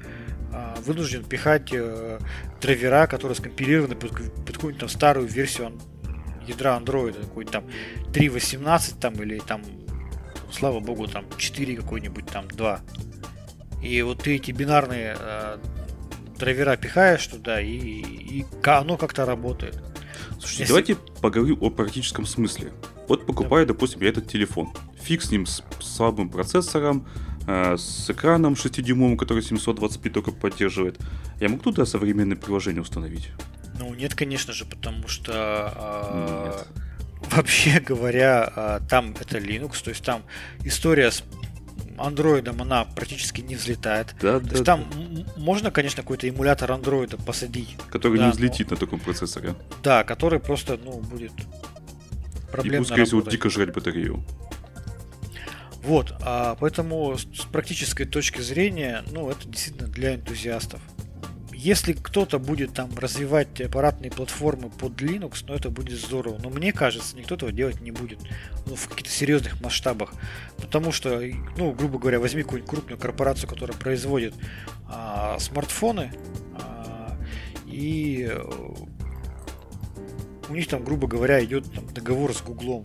вынужден 0.84 1.24
пихать 1.24 1.70
э, 1.72 2.20
драйвера, 2.62 3.08
которые 3.08 3.36
скомпилированы 3.36 3.96
под, 3.96 4.12
под 4.12 4.56
какую-нибудь 4.56 4.80
там 4.80 4.90
старую 4.90 5.28
версию 5.28 5.80
ядра 6.46 6.78
Android, 6.78 7.14
какой-нибудь 7.14 7.52
там 7.52 7.66
3.18 8.12 9.00
там 9.00 9.14
или 9.16 9.40
там, 9.40 9.62
слава 10.52 10.80
богу, 10.80 11.08
там 11.08 11.26
4 11.38 11.76
какой-нибудь 11.78 12.26
там 12.28 12.48
2. 12.48 12.82
И 13.82 14.02
вот 14.02 14.24
ты 14.24 14.36
эти 14.36 14.52
бинарные 14.52 15.16
э, 15.20 15.58
драйвера 16.38 16.78
пихаешь 16.78 17.26
туда, 17.28 17.60
и, 17.62 17.70
и 17.70 18.46
оно 18.66 18.98
как-то 18.98 19.26
работает. 19.26 19.82
Слушайте, 20.40 20.64
Если... 20.64 20.68
давайте 20.68 20.96
поговорим 21.22 21.58
о 21.62 21.70
практическом 21.70 22.26
смысле. 22.26 22.72
Вот 23.08 23.26
покупаю, 23.26 23.66
да. 23.66 23.74
допустим, 23.74 24.02
я 24.02 24.10
этот 24.10 24.28
телефон. 24.28 24.74
Фиг 25.02 25.22
с 25.22 25.32
ним 25.32 25.46
с 25.46 25.64
слабым 25.80 26.30
процессором, 26.30 27.06
Э, 27.06 27.33
с 27.46 28.10
экраном 28.10 28.54
6-дюймовым, 28.54 29.18
который 29.18 29.44
720p 29.44 30.10
только 30.10 30.32
поддерживает. 30.32 31.00
Я 31.40 31.50
могу 31.50 31.64
туда 31.64 31.86
современное 31.86 32.38
приложение 32.38 32.82
установить? 32.82 33.30
Ну, 33.78 33.94
нет, 33.94 34.16
конечно 34.16 34.54
же, 34.54 34.66
потому 34.66 35.08
что 35.08 35.74
э, 35.76 37.36
вообще 37.36 37.80
говоря, 37.86 38.52
э, 38.56 38.80
там 38.90 39.16
это 39.20 39.40
Linux, 39.40 39.84
то 39.84 39.90
есть 39.90 40.04
там 40.04 40.24
история 40.64 41.12
с 41.12 41.24
андроидом 41.98 42.62
она 42.62 42.86
практически 42.86 43.42
не 43.42 43.56
взлетает. 43.56 44.16
Да, 44.22 44.40
То 44.40 44.46
да, 44.46 44.52
есть 44.52 44.66
там 44.66 44.86
да. 44.92 45.24
можно, 45.38 45.72
конечно, 45.72 46.02
какой-то 46.02 46.28
эмулятор 46.28 46.72
андроида 46.72 47.18
посадить. 47.18 47.76
Который 47.92 48.20
да, 48.20 48.28
не 48.28 48.32
взлетит 48.32 48.70
но... 48.70 48.76
на 48.76 48.80
таком 48.80 49.00
процессоре. 49.00 49.56
Да, 49.84 50.04
который 50.04 50.40
просто, 50.40 50.80
ну, 50.84 51.00
будет 51.00 51.34
проблемно 52.52 52.84
И 52.84 52.86
скорее 52.86 53.06
всего, 53.06 53.22
дико 53.22 53.50
жрать 53.50 53.74
батарею. 53.74 54.24
Вот, 55.84 56.16
а 56.22 56.56
поэтому 56.56 57.18
с 57.18 57.46
практической 57.52 58.06
точки 58.06 58.40
зрения, 58.40 59.04
ну, 59.12 59.30
это 59.30 59.48
действительно 59.50 59.90
для 59.90 60.16
энтузиастов. 60.16 60.80
Если 61.52 61.92
кто-то 61.92 62.40
будет 62.40 62.74
там 62.74 62.90
развивать 62.98 63.60
аппаратные 63.60 64.10
платформы 64.10 64.70
под 64.70 65.02
Linux, 65.02 65.44
ну 65.48 65.54
это 65.54 65.70
будет 65.70 66.00
здорово. 66.00 66.38
Но 66.42 66.50
мне 66.50 66.74
кажется, 66.74 67.16
никто 67.16 67.36
этого 67.36 67.52
делать 67.52 67.80
не 67.82 67.92
будет 67.92 68.20
ну, 68.66 68.76
в 68.76 68.90
каких-то 68.90 69.12
серьезных 69.12 69.62
масштабах. 69.62 70.14
Потому 70.58 70.92
что, 70.92 71.22
ну, 71.58 71.72
грубо 71.72 72.00
говоря, 72.00 72.20
возьми 72.20 72.44
какую-нибудь 72.44 72.70
крупную 72.70 72.98
корпорацию, 72.98 73.50
которая 73.50 73.78
производит 73.78 74.34
а, 74.88 75.38
смартфоны, 75.40 76.12
а, 76.56 77.18
и 77.66 78.28
э, 78.30 78.42
у 80.50 80.54
них 80.54 80.68
там, 80.68 80.84
грубо 80.84 81.08
говоря, 81.08 81.44
идет 81.44 81.72
там, 81.72 81.88
договор 81.94 82.34
с 82.34 82.42
Гуглом 82.42 82.84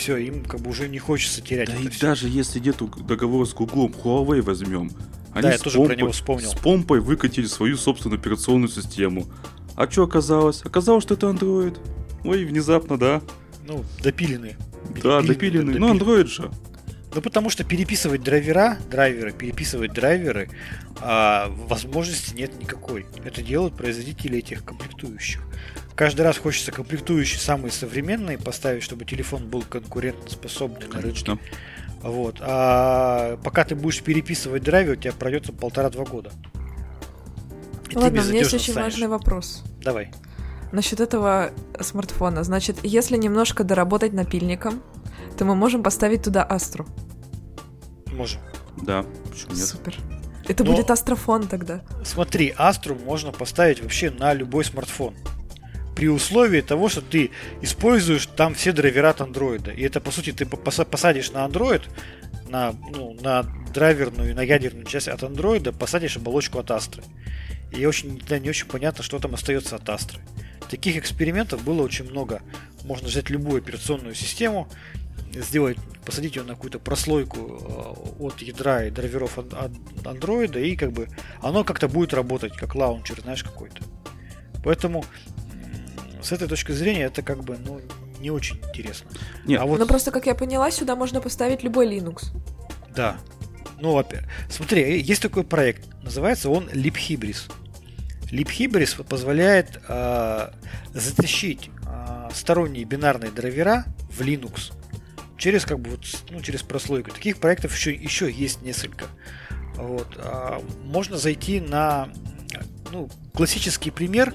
все, 0.00 0.16
им 0.16 0.44
как 0.44 0.60
бы 0.60 0.70
уже 0.70 0.88
не 0.88 0.98
хочется 0.98 1.42
терять. 1.42 1.68
Да 1.68 1.76
и 1.76 1.88
все. 1.88 2.06
даже 2.06 2.28
если 2.28 2.58
нету 2.58 2.86
договора 2.86 3.44
с 3.44 3.52
Google, 3.52 3.88
Huawei 3.88 4.40
возьмем. 4.40 4.90
Они 5.32 5.42
да, 5.42 5.52
я 5.52 5.58
тоже 5.58 5.76
помпой, 5.76 5.94
про 5.94 6.00
него 6.00 6.12
вспомнил. 6.12 6.50
С 6.50 6.54
помпой 6.54 7.00
выкатили 7.00 7.46
свою 7.46 7.76
собственную 7.76 8.18
операционную 8.18 8.70
систему. 8.70 9.26
А 9.76 9.88
что 9.90 10.04
оказалось? 10.04 10.62
Оказалось, 10.64 11.04
что 11.04 11.14
это 11.14 11.26
Android. 11.28 11.78
Ой, 12.24 12.44
внезапно, 12.44 12.98
да. 12.98 13.20
Ну, 13.66 13.84
допиленные. 14.02 14.56
Да, 15.02 15.20
допиленные. 15.20 15.78
Ну, 15.78 15.94
Android 15.94 16.26
же. 16.26 16.50
Ну, 17.14 17.20
потому 17.20 17.50
что 17.50 17.64
переписывать 17.64 18.22
драйвера, 18.22 18.78
драйверы, 18.90 19.32
переписывать 19.32 19.92
драйверы, 19.92 20.48
а 21.00 21.52
возможности 21.68 22.34
нет 22.34 22.58
никакой. 22.60 23.04
Это 23.24 23.42
делают 23.42 23.76
производители 23.76 24.38
этих 24.38 24.64
комплектующих. 24.64 25.42
Каждый 26.00 26.22
раз 26.22 26.38
хочется 26.38 26.72
комплектующие 26.72 27.38
самые 27.38 27.70
современные 27.70 28.38
поставить, 28.38 28.82
чтобы 28.82 29.04
телефон 29.04 29.46
был 29.46 29.60
конкурентоспособный 29.60 30.88
на 30.88 31.02
рынке. 31.02 31.36
Вот. 32.00 32.36
А 32.40 33.36
пока 33.44 33.66
ты 33.66 33.74
будешь 33.74 34.00
переписывать 34.00 34.62
драйвер, 34.62 34.92
у 34.92 34.96
тебя 34.96 35.12
пройдется 35.12 35.52
полтора-два 35.52 36.06
года. 36.06 36.32
И 37.90 37.96
Ладно, 37.96 38.22
у 38.22 38.24
меня 38.24 38.38
есть 38.38 38.54
очень 38.54 38.72
станешь. 38.72 38.94
важный 38.94 39.08
вопрос. 39.08 39.62
Давай. 39.84 40.10
Насчет 40.72 41.00
этого 41.00 41.50
смартфона. 41.78 42.44
Значит, 42.44 42.78
если 42.82 43.18
немножко 43.18 43.62
доработать 43.62 44.14
напильником, 44.14 44.82
то 45.36 45.44
мы 45.44 45.54
можем 45.54 45.82
поставить 45.82 46.22
туда 46.22 46.42
Астру. 46.44 46.86
Можем. 48.06 48.40
Да, 48.80 49.04
почему 49.30 49.52
нет? 49.52 49.66
Супер. 49.66 49.96
Это 50.48 50.64
Но, 50.64 50.70
будет 50.70 50.90
Астрофон 50.90 51.46
тогда. 51.46 51.82
Смотри, 52.06 52.54
Астру 52.56 52.94
можно 52.94 53.32
поставить 53.32 53.82
вообще 53.82 54.10
на 54.10 54.32
любой 54.32 54.64
смартфон. 54.64 55.14
При 55.94 56.08
условии 56.08 56.60
того, 56.60 56.88
что 56.88 57.02
ты 57.02 57.30
используешь 57.62 58.26
там 58.26 58.54
все 58.54 58.72
драйвера 58.72 59.10
от 59.10 59.20
андроида. 59.20 59.70
И 59.70 59.82
это, 59.82 60.00
по 60.00 60.10
сути, 60.10 60.32
ты 60.32 60.46
посадишь 60.46 61.32
на 61.32 61.46
Android, 61.46 61.82
на, 62.48 62.72
ну, 62.72 63.14
на 63.20 63.42
драйверную 63.74 64.30
и 64.30 64.34
на 64.34 64.42
ядерную 64.42 64.86
часть 64.86 65.08
от 65.08 65.22
андроида, 65.22 65.72
посадишь 65.72 66.16
оболочку 66.16 66.58
от 66.58 66.70
Астры. 66.70 67.02
И 67.72 67.84
очень, 67.86 68.20
да, 68.28 68.38
не 68.38 68.48
очень 68.50 68.66
понятно, 68.66 69.02
что 69.02 69.18
там 69.18 69.34
остается 69.34 69.76
от 69.76 69.88
Астры. 69.88 70.20
Таких 70.68 70.96
экспериментов 70.96 71.62
было 71.64 71.82
очень 71.82 72.08
много. 72.08 72.42
Можно 72.84 73.08
взять 73.08 73.30
любую 73.30 73.58
операционную 73.58 74.14
систему, 74.14 74.68
сделать, 75.32 75.76
посадить 76.04 76.36
ее 76.36 76.42
на 76.42 76.54
какую-то 76.54 76.78
прослойку 76.78 77.38
э, 78.18 78.24
от 78.24 78.40
ядра 78.42 78.84
и 78.84 78.90
драйверов 78.90 79.38
от 79.38 79.52
андроида, 80.04 80.60
и 80.60 80.76
как 80.76 80.92
бы 80.92 81.08
оно 81.40 81.64
как-то 81.64 81.88
будет 81.88 82.14
работать, 82.14 82.56
как 82.56 82.74
лаунчер, 82.74 83.20
знаешь, 83.20 83.44
какой-то. 83.44 83.82
Поэтому 84.64 85.04
с 86.22 86.32
этой 86.32 86.48
точки 86.48 86.72
зрения 86.72 87.04
это 87.04 87.22
как 87.22 87.42
бы, 87.44 87.58
ну, 87.58 87.80
не 88.20 88.30
очень 88.30 88.60
интересно. 88.68 89.10
Нет. 89.46 89.60
А 89.60 89.66
вот... 89.66 89.78
Ну 89.78 89.86
просто, 89.86 90.10
как 90.10 90.26
я 90.26 90.34
поняла, 90.34 90.70
сюда 90.70 90.96
можно 90.96 91.20
поставить 91.20 91.62
любой 91.62 91.86
Linux. 91.86 92.26
Да. 92.94 93.16
Ну, 93.80 93.96
опять, 93.96 94.24
смотри, 94.50 95.00
есть 95.00 95.22
такой 95.22 95.42
проект, 95.42 95.88
называется 96.02 96.50
он 96.50 96.68
LibHybris. 96.68 97.50
LibHybris 98.30 99.02
позволяет 99.04 99.80
э, 99.88 100.50
затащить 100.92 101.70
э, 101.86 102.28
сторонние 102.32 102.84
бинарные 102.84 103.30
драйвера 103.30 103.86
в 104.10 104.20
Linux 104.20 104.72
через 105.40 105.64
как 105.64 105.80
бы 105.80 105.90
вот, 105.90 106.00
ну, 106.30 106.40
через 106.42 106.62
прослойку. 106.62 107.10
Таких 107.10 107.38
проектов 107.38 107.74
еще, 107.74 107.92
еще 107.92 108.30
есть 108.30 108.62
несколько. 108.62 109.06
Вот. 109.74 110.08
А, 110.18 110.62
можно 110.84 111.16
зайти 111.16 111.60
на 111.60 112.10
ну, 112.92 113.08
классический 113.34 113.90
пример 113.90 114.34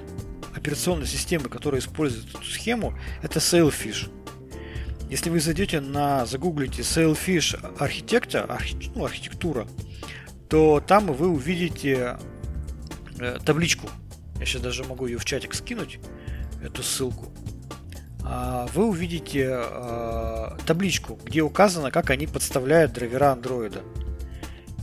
операционной 0.56 1.08
системы, 1.08 1.50
которая 1.50 1.82
использует 1.82 2.30
эту 2.30 2.44
схему, 2.44 2.98
это 3.22 3.40
Sailfish. 3.40 4.10
Если 5.10 5.30
вы 5.30 5.40
зайдете 5.40 5.82
на, 5.82 6.26
загуглите 6.26 6.82
Sailfish 6.82 7.76
архитекта, 7.78 8.44
архи, 8.44 8.92
ну, 8.96 9.06
архитектура, 9.06 9.68
то 10.50 10.84
там 10.86 11.08
вы 11.08 11.28
увидите 11.28 12.18
э, 13.20 13.38
табличку. 13.46 13.90
Я 14.40 14.46
сейчас 14.46 14.62
даже 14.62 14.84
могу 14.84 15.06
ее 15.06 15.18
в 15.18 15.26
чатик 15.26 15.54
скинуть, 15.54 16.00
эту 16.62 16.84
ссылку. 16.84 17.32
А, 18.28 18.68
вы 18.74 18.86
увидите 18.86 19.48
а, 19.52 20.58
табличку, 20.66 21.20
где 21.24 21.42
указано, 21.42 21.92
как 21.92 22.10
они 22.10 22.26
подставляют 22.26 22.94
драйвера 22.94 23.32
андроида. 23.32 23.84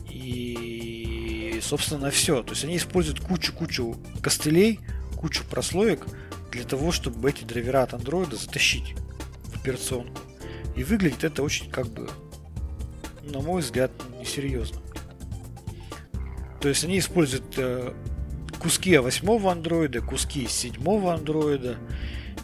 И, 0.08 1.58
собственно, 1.60 2.10
все. 2.10 2.42
То 2.44 2.50
есть 2.50 2.64
они 2.64 2.76
используют 2.76 3.20
кучу-кучу 3.20 3.96
костылей, 4.22 4.78
кучу 5.22 5.44
прослоек 5.44 6.04
для 6.50 6.64
того, 6.64 6.90
чтобы 6.90 7.30
эти 7.30 7.44
драйвера 7.44 7.84
от 7.84 7.94
андроида 7.94 8.36
затащить 8.36 8.94
в 9.44 9.56
операционку. 9.56 10.20
И 10.76 10.82
выглядит 10.82 11.22
это 11.22 11.42
очень, 11.44 11.70
как 11.70 11.86
бы, 11.86 12.10
на 13.22 13.40
мой 13.40 13.62
взгляд, 13.62 13.92
несерьезно. 14.18 14.80
То 16.60 16.68
есть 16.68 16.84
они 16.84 16.98
используют 16.98 17.54
э, 17.56 17.94
куски 18.60 18.98
восьмого 18.98 19.52
андроида, 19.52 20.00
куски 20.00 20.46
седьмого 20.48 21.14
андроида, 21.14 21.76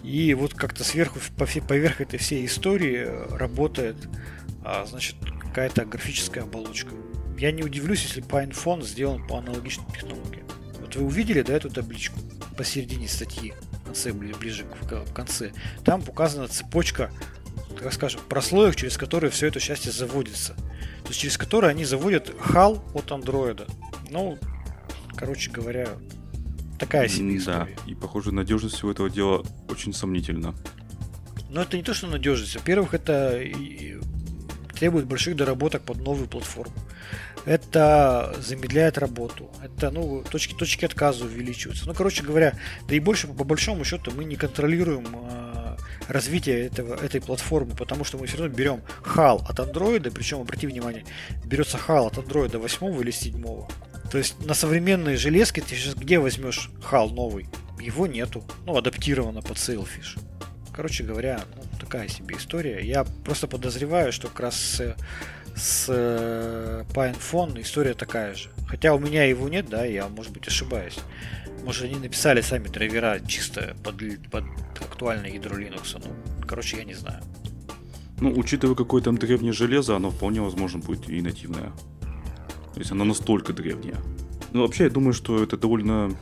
и 0.05 0.33
вот 0.35 0.55
как-то 0.55 0.85
сверху, 0.85 1.19
поверх 1.37 2.01
этой 2.01 2.19
всей 2.19 2.47
истории 2.47 3.07
э, 3.07 3.37
работает, 3.37 3.97
а, 4.65 4.87
значит, 4.87 5.17
какая-то 5.41 5.85
графическая 5.85 6.43
оболочка. 6.43 6.95
Я 7.39 7.51
не 7.51 7.63
удивлюсь, 7.63 8.03
если 8.03 8.23
PinePhone 8.23 8.85
сделан 8.85 9.27
по 9.27 9.39
аналогичной 9.39 9.87
технологии. 9.93 10.45
Вот 10.81 10.95
вы 10.95 11.07
увидели, 11.07 11.43
да, 11.43 11.55
эту 11.55 11.71
табличку 11.71 12.19
посередине 12.59 13.09
статьи, 13.09 13.55
в 13.73 13.87
конце, 13.87 14.13
ближе 14.13 14.65
к 14.65 15.15
конце. 15.15 15.53
Там 15.85 16.03
указана 16.07 16.49
цепочка, 16.49 17.11
так 17.81 17.93
скажем, 17.95 18.21
прослоек, 18.29 18.77
через 18.77 18.99
которые 18.99 19.31
все 19.31 19.47
это 19.47 19.61
счастье 19.61 19.93
заводится. 19.93 20.55
То 21.03 21.09
есть 21.09 21.21
через 21.21 21.39
которые 21.39 21.71
они 21.71 21.85
заводят 21.87 22.29
HAL 22.29 22.83
от 22.95 23.11
андроида. 23.13 23.67
Ну, 24.11 24.39
короче 25.17 25.51
говоря, 25.51 25.89
Такая 26.79 27.09
себе 27.09 27.37
история. 27.37 27.77
Да, 27.77 27.91
и 27.91 27.95
похоже, 27.95 28.33
надежность 28.33 28.77
всего 28.77 28.93
этого 28.93 29.11
дела 29.11 29.45
очень 29.69 29.93
сомнительна. 29.93 30.55
Но 31.51 31.63
это 31.63 31.77
не 31.77 31.83
то, 31.83 31.93
что 31.93 32.07
надежность. 32.07 32.55
Во-первых, 32.55 32.95
это 32.95 33.43
требует 34.79 35.07
больших 35.07 35.35
доработок 35.35 35.83
под 35.83 35.99
новую 35.99 36.29
платформу. 36.29 36.75
Это 37.45 38.35
замедляет 38.41 38.99
работу. 38.99 39.51
Это, 39.63 39.91
ну, 39.91 40.23
точки, 40.23 40.55
точки 40.55 40.85
отказа 40.85 41.25
увеличиваются. 41.25 41.87
Ну, 41.87 41.95
короче 41.95 42.23
говоря, 42.23 42.59
да 42.87 42.95
и 42.95 43.01
больше, 43.01 43.29
по 43.29 43.45
большому 43.45 43.85
счету, 43.85 44.11
мы 44.15 44.25
не 44.25 44.37
контролируем 44.37 45.07
э, 45.13 45.77
развитие 46.09 46.67
этого, 46.67 46.95
этой 46.95 47.21
платформы, 47.21 47.75
потому 47.75 48.05
что 48.05 48.19
мы 48.19 48.27
все 48.27 48.39
равно 48.39 48.55
берем 48.55 48.83
HAL 49.05 49.45
от 49.49 49.61
андроида, 49.61 50.11
причем, 50.11 50.41
обрати 50.41 50.67
внимание, 50.67 51.05
берется 51.45 51.79
HAL 51.79 52.07
от 52.09 52.19
андроида 52.19 52.59
8 52.59 53.01
или 53.01 53.11
7. 53.11 53.43
То 54.11 54.19
есть 54.19 54.45
на 54.45 54.55
современные 54.55 55.17
железки 55.17 55.61
ты 55.61 55.77
сейчас 55.77 55.95
где 55.95 56.19
возьмешь 56.19 56.71
хал 56.83 57.11
новый? 57.11 57.49
Его 57.79 58.07
нету. 58.07 58.45
Ну, 58.65 58.77
адаптировано 58.77 59.43
под 59.43 59.59
Sailfish. 59.59 60.19
Короче 60.75 61.05
говоря, 61.05 61.41
ну, 61.57 61.63
такая 61.79 62.09
себе 62.09 62.37
история. 62.37 62.81
Я 62.83 63.05
просто 63.25 63.47
подозреваю, 63.47 64.13
что 64.13 64.29
как 64.29 64.41
раз 64.41 64.57
с, 64.57 64.97
с 65.59 65.87
э, 65.89 66.85
PinePhone 66.93 67.61
история 67.61 67.95
такая 67.95 68.35
же. 68.35 68.51
Хотя 68.69 68.95
у 68.95 68.99
меня 68.99 69.25
его 69.25 69.49
нет, 69.49 69.69
да, 69.69 69.85
я, 69.85 70.09
может 70.09 70.33
быть, 70.33 70.47
ошибаюсь. 70.47 70.99
Может, 71.65 71.85
они 71.85 71.97
написали 71.97 72.41
сами 72.41 72.69
драйвера 72.69 73.21
чисто 73.27 73.77
под, 73.83 73.97
под 74.31 74.45
актуальное 74.81 75.31
ядро 75.31 75.59
Linux. 75.59 76.01
Ну, 76.03 76.47
короче, 76.47 76.79
я 76.79 76.85
не 76.85 76.95
знаю. 76.95 77.23
Ну, 78.21 78.33
учитывая 78.37 78.75
какое 78.75 79.03
там 79.03 79.19
древнее 79.19 79.53
железо, 79.53 79.97
оно 79.97 80.11
вполне 80.11 80.41
возможно 80.41 80.81
будет 80.81 81.09
и 81.09 81.21
нативное. 81.21 81.73
То 82.75 82.81
есть 82.81 82.91
она 82.93 83.05
настолько 83.05 83.53
древняя. 83.53 83.97
Ну, 84.53 84.63
вообще, 84.63 84.85
я 84.85 84.91
думаю, 84.91 85.13
что 85.13 85.43
это 85.43 85.57
довольно 85.57 86.17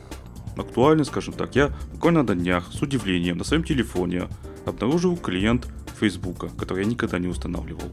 актуально, 0.56 1.04
скажем 1.04 1.34
так. 1.34 1.54
Я 1.54 1.74
буквально 1.92 2.22
на 2.22 2.34
днях 2.34 2.72
с 2.72 2.82
удивлением 2.82 3.38
на 3.38 3.44
своем 3.44 3.62
телефоне 3.62 4.28
обнаружил 4.64 5.16
клиент 5.16 5.68
Фейсбука, 6.00 6.48
который 6.48 6.84
я 6.84 6.90
никогда 6.90 7.18
не 7.18 7.28
устанавливал. 7.28 7.92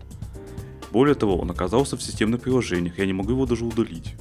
Более 0.93 1.15
того, 1.15 1.39
он 1.39 1.49
оказался 1.49 1.97
в 1.97 2.03
системных 2.03 2.41
приложениях, 2.41 2.99
я 2.99 3.07
не 3.07 3.13
могу 3.13 3.31
его 3.31 3.47
даже 3.47 3.65
удалить. 3.65 4.13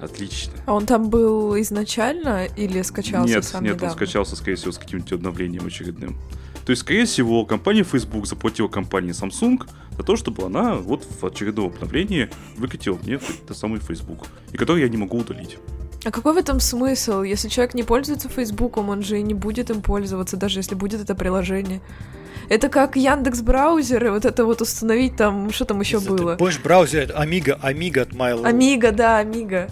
Отлично. 0.00 0.52
А 0.66 0.74
он 0.74 0.84
там 0.84 1.08
был 1.08 1.56
изначально 1.60 2.46
или 2.46 2.82
скачался 2.82 3.32
нет, 3.32 3.44
сам 3.44 3.62
Нет, 3.62 3.74
недавно? 3.74 3.92
он 3.92 3.96
скачался, 3.96 4.34
скорее 4.34 4.56
всего, 4.56 4.72
с 4.72 4.78
каким-нибудь 4.78 5.12
обновлением 5.12 5.66
очередным. 5.66 6.16
То 6.66 6.70
есть, 6.70 6.82
скорее 6.82 7.04
всего, 7.04 7.44
компания 7.44 7.84
Facebook 7.84 8.26
заплатила 8.26 8.66
компании 8.66 9.12
Samsung 9.12 9.68
за 9.96 10.02
то, 10.02 10.16
чтобы 10.16 10.42
она 10.44 10.74
вот 10.74 11.04
в 11.04 11.24
очередном 11.24 11.66
обновлении 11.66 12.28
выкатила 12.56 12.98
мне 13.04 13.20
этот 13.44 13.56
самый 13.56 13.78
Facebook, 13.78 14.26
и 14.50 14.56
который 14.56 14.82
я 14.82 14.88
не 14.88 14.96
могу 14.96 15.18
удалить. 15.18 15.58
А 16.04 16.10
какой 16.10 16.32
в 16.32 16.38
этом 16.38 16.58
смысл? 16.58 17.22
Если 17.22 17.48
человек 17.48 17.74
не 17.74 17.84
пользуется 17.84 18.28
Фейсбуком, 18.28 18.88
он 18.88 19.02
же 19.02 19.20
и 19.20 19.22
не 19.22 19.34
будет 19.34 19.70
им 19.70 19.80
пользоваться, 19.80 20.36
даже 20.36 20.58
если 20.58 20.74
будет 20.74 21.00
это 21.00 21.14
приложение. 21.14 21.80
Это 22.48 22.68
как 22.68 22.96
Яндекс 22.96 23.40
браузер, 23.42 24.06
и 24.06 24.10
вот 24.10 24.24
это 24.24 24.44
вот 24.44 24.60
установить 24.60 25.16
там, 25.16 25.50
что 25.52 25.64
там 25.64 25.80
еще 25.80 25.98
это, 25.98 26.06
было. 26.08 26.36
Помнишь, 26.36 26.60
браузер, 26.60 27.12
Amiga, 27.16 27.60
Amiga 27.60 28.00
от 28.00 28.10
Milo. 28.10 28.44
Amiga, 28.44 28.92
да, 28.92 29.20
Amiga. 29.20 29.70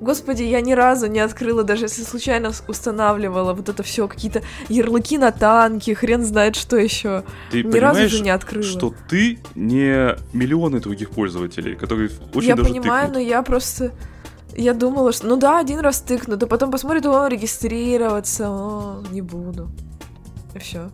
Господи, 0.00 0.42
я 0.42 0.60
ни 0.60 0.72
разу 0.72 1.06
не 1.06 1.20
открыла, 1.20 1.64
даже 1.64 1.86
если 1.86 2.02
случайно 2.02 2.52
устанавливала 2.68 3.54
вот 3.54 3.68
это 3.68 3.82
все, 3.82 4.06
какие-то 4.08 4.42
ярлыки 4.68 5.16
на 5.16 5.32
танки, 5.32 5.94
хрен 5.94 6.22
знает 6.24 6.54
что 6.54 6.76
еще. 6.76 7.24
Ты 7.50 7.62
ни 7.62 7.78
разу 7.78 8.08
же 8.08 8.22
не 8.22 8.30
открыла. 8.30 8.62
что 8.64 8.94
ты 9.08 9.38
не 9.54 10.14
миллионы 10.34 10.80
других 10.80 11.10
пользователей, 11.10 11.76
которые 11.76 12.10
очень 12.34 12.48
Я 12.48 12.56
даже 12.56 12.68
понимаю, 12.68 13.06
тыкнут. 13.06 13.22
но 13.24 13.28
я 13.28 13.42
просто... 13.42 13.92
Я 14.54 14.74
думала, 14.74 15.12
что 15.12 15.26
ну 15.26 15.36
да, 15.36 15.58
один 15.58 15.80
раз 15.80 16.00
тыкну, 16.00 16.38
то 16.38 16.46
потом 16.46 16.70
посмотрит, 16.70 17.04
о, 17.06 17.26
регистрироваться, 17.28 18.48
о, 18.50 19.02
не 19.10 19.22
буду. 19.22 19.70
И 20.54 20.58
все. 20.58 20.90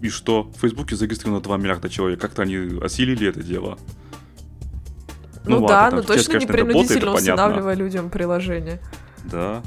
И 0.00 0.08
что? 0.08 0.44
В 0.56 0.60
Фейсбуке 0.60 0.96
зарегистрировано 0.96 1.42
2 1.42 1.56
миллиарда 1.56 1.88
человек. 1.88 2.20
Как-то 2.20 2.42
они 2.42 2.56
осилили 2.82 3.28
это 3.28 3.42
дело. 3.42 3.78
Ну, 5.44 5.60
ну 5.60 5.66
да, 5.66 5.84
ладно, 5.84 5.98
но 5.98 6.02
точно 6.02 6.16
часть, 6.16 6.26
конечно, 6.26 6.46
не 6.46 6.52
принудительно 6.52 7.06
работает, 7.06 7.30
устанавливая 7.30 7.74
людям 7.74 8.10
приложение. 8.10 8.80
Да. 9.24 9.62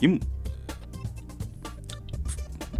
Им 0.00 0.20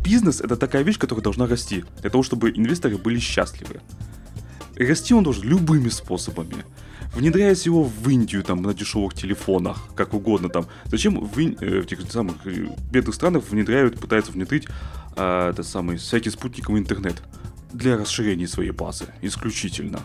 бизнес 0.03 0.41
это 0.41 0.57
такая 0.57 0.83
вещь, 0.83 0.99
которая 0.99 1.23
должна 1.23 1.47
расти. 1.47 1.85
Для 2.01 2.11
того, 2.11 2.23
чтобы 2.23 2.51
инвесторы 2.51 2.99
были 2.99 3.19
счастливы. 3.19 3.81
И 4.75 4.85
расти 4.85 5.15
он 5.15 5.23
должен 5.23 5.45
любыми 5.45 5.89
способами. 5.89 6.65
Внедряясь 7.15 7.67
его 7.67 7.83
в 7.83 8.09
Индию, 8.09 8.43
там, 8.43 8.63
на 8.63 8.73
дешевых 8.73 9.15
телефонах, 9.15 9.89
как 9.97 10.15
угодно 10.15 10.49
там. 10.49 10.67
Зачем 10.85 11.21
в, 11.21 11.39
Ин... 11.39 11.57
э, 11.61 11.81
в 11.81 11.87
тех 11.87 12.01
самых 12.11 12.37
э, 12.47 12.69
бедных 12.91 13.15
странах 13.15 13.45
внедряют, 13.51 13.99
пытаются 14.01 14.33
внедрить 14.33 14.69
э, 15.17 15.51
этот 15.51 15.67
самый 15.67 15.97
всякий 15.97 16.31
спутниковый 16.31 16.81
интернет 16.81 17.23
для 17.73 17.97
расширения 17.97 18.49
своей 18.49 18.71
базы 18.71 19.07
исключительно. 19.23 20.01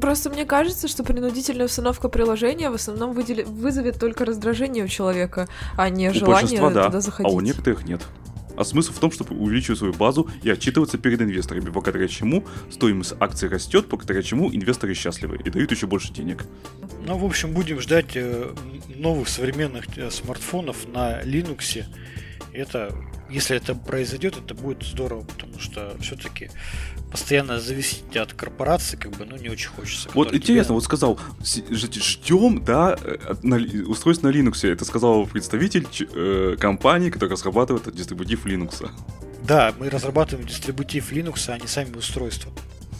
Просто 0.00 0.30
мне 0.30 0.44
кажется, 0.44 0.86
что 0.86 1.02
принудительная 1.02 1.66
установка 1.66 2.08
приложения 2.08 2.70
в 2.70 2.74
основном 2.74 3.12
выдели... 3.12 3.42
вызовет 3.42 3.98
только 3.98 4.24
раздражение 4.24 4.84
у 4.84 4.88
человека, 4.88 5.48
а 5.76 5.88
не 5.88 6.10
у 6.10 6.14
желание 6.14 6.60
да, 6.70 6.86
туда 6.86 7.00
заходить. 7.00 7.32
А 7.32 7.34
у 7.34 7.40
некоторых 7.40 7.84
нет. 7.84 8.02
А 8.56 8.64
смысл 8.64 8.92
в 8.92 8.98
том, 8.98 9.10
чтобы 9.10 9.36
увеличивать 9.36 9.78
свою 9.78 9.94
базу 9.94 10.28
и 10.42 10.50
отчитываться 10.50 10.98
перед 10.98 11.22
инвесторами, 11.22 11.70
благодаря 11.70 12.06
чему 12.08 12.44
стоимость 12.70 13.14
акций 13.18 13.48
растет, 13.48 13.86
благодаря 13.88 14.22
чему 14.22 14.54
инвесторы 14.54 14.94
счастливы 14.94 15.40
и 15.42 15.50
дают 15.50 15.70
еще 15.70 15.86
больше 15.86 16.12
денег. 16.12 16.44
Ну, 17.06 17.16
в 17.16 17.24
общем, 17.24 17.52
будем 17.52 17.80
ждать 17.80 18.16
э, 18.16 18.52
новых 18.96 19.28
современных 19.28 19.86
э, 19.96 20.10
смартфонов 20.10 20.86
на 20.88 21.22
Linux. 21.22 21.84
Это, 22.52 22.94
если 23.30 23.56
это 23.56 23.74
произойдет, 23.74 24.36
это 24.36 24.54
будет 24.54 24.82
здорово, 24.82 25.22
потому 25.22 25.58
что 25.58 25.96
все-таки 26.00 26.50
постоянно 27.10 27.60
зависеть 27.60 28.16
от 28.16 28.32
корпорации, 28.32 28.96
как 28.96 29.12
бы, 29.12 29.24
ну, 29.24 29.36
не 29.36 29.48
очень 29.48 29.70
хочется. 29.70 30.08
Вот 30.14 30.34
интересно, 30.34 30.66
тебе... 30.66 30.74
вот 30.74 30.84
сказал, 30.84 31.18
ждем, 31.42 32.64
да, 32.64 32.96
э, 33.02 33.34
на, 33.42 33.56
устройство 33.88 34.28
на 34.28 34.32
Linux. 34.32 34.68
Это 34.68 34.84
сказал 34.84 35.26
представитель 35.26 35.86
э, 36.14 36.56
компании, 36.58 37.10
которая 37.10 37.36
разрабатывает 37.36 37.94
дистрибутив 37.94 38.46
Linux. 38.46 38.90
Да, 39.46 39.74
мы 39.78 39.88
разрабатываем 39.88 40.46
дистрибутив 40.46 41.12
Linux, 41.12 41.48
а 41.48 41.58
не 41.58 41.66
сами 41.66 41.96
устройства. 41.96 42.52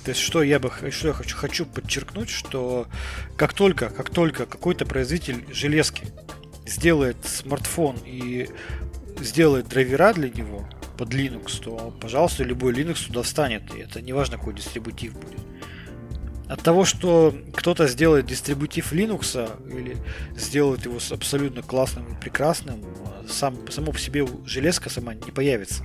То 0.05 0.11
есть, 0.11 0.21
что 0.21 0.43
я 0.43 0.59
бы 0.59 0.71
что 0.90 1.09
я 1.09 1.14
хочу, 1.14 1.37
хочу 1.37 1.66
подчеркнуть, 1.66 2.31
что 2.31 2.87
как 3.37 3.53
только, 3.53 3.90
как 3.90 4.11
только 4.11 4.47
какой-то 4.47 4.87
производитель 4.87 5.45
железки 5.53 6.05
сделает 6.66 7.16
смартфон 7.25 7.97
и 8.07 8.49
сделает 9.21 9.69
драйвера 9.69 10.13
для 10.13 10.31
него, 10.31 10.67
под 11.01 11.15
Linux, 11.15 11.63
то, 11.65 11.95
пожалуйста, 11.99 12.45
любой 12.45 12.75
Linux 12.75 13.07
туда 13.07 13.23
встанет. 13.23 13.75
И 13.75 13.79
это 13.81 14.03
не 14.03 14.13
важно, 14.13 14.37
какой 14.37 14.53
дистрибутив 14.53 15.15
будет. 15.15 15.41
От 16.47 16.63
того, 16.63 16.85
что 16.85 17.35
кто-то 17.55 17.87
сделает 17.87 18.27
дистрибутив 18.27 18.93
Linux 18.93 19.49
или 19.71 19.97
сделает 20.37 20.85
его 20.85 20.99
абсолютно 21.11 21.63
классным 21.63 22.05
и 22.13 22.21
прекрасным, 22.21 22.85
сам, 23.27 23.57
само 23.71 23.93
по 23.93 23.99
себе 23.99 24.27
железка 24.45 24.91
сама 24.91 25.15
не 25.15 25.31
появится. 25.31 25.85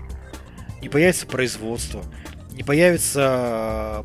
Не 0.81 0.89
появится 0.89 1.27
производство, 1.27 2.03
не 2.51 2.63
появится 2.63 4.03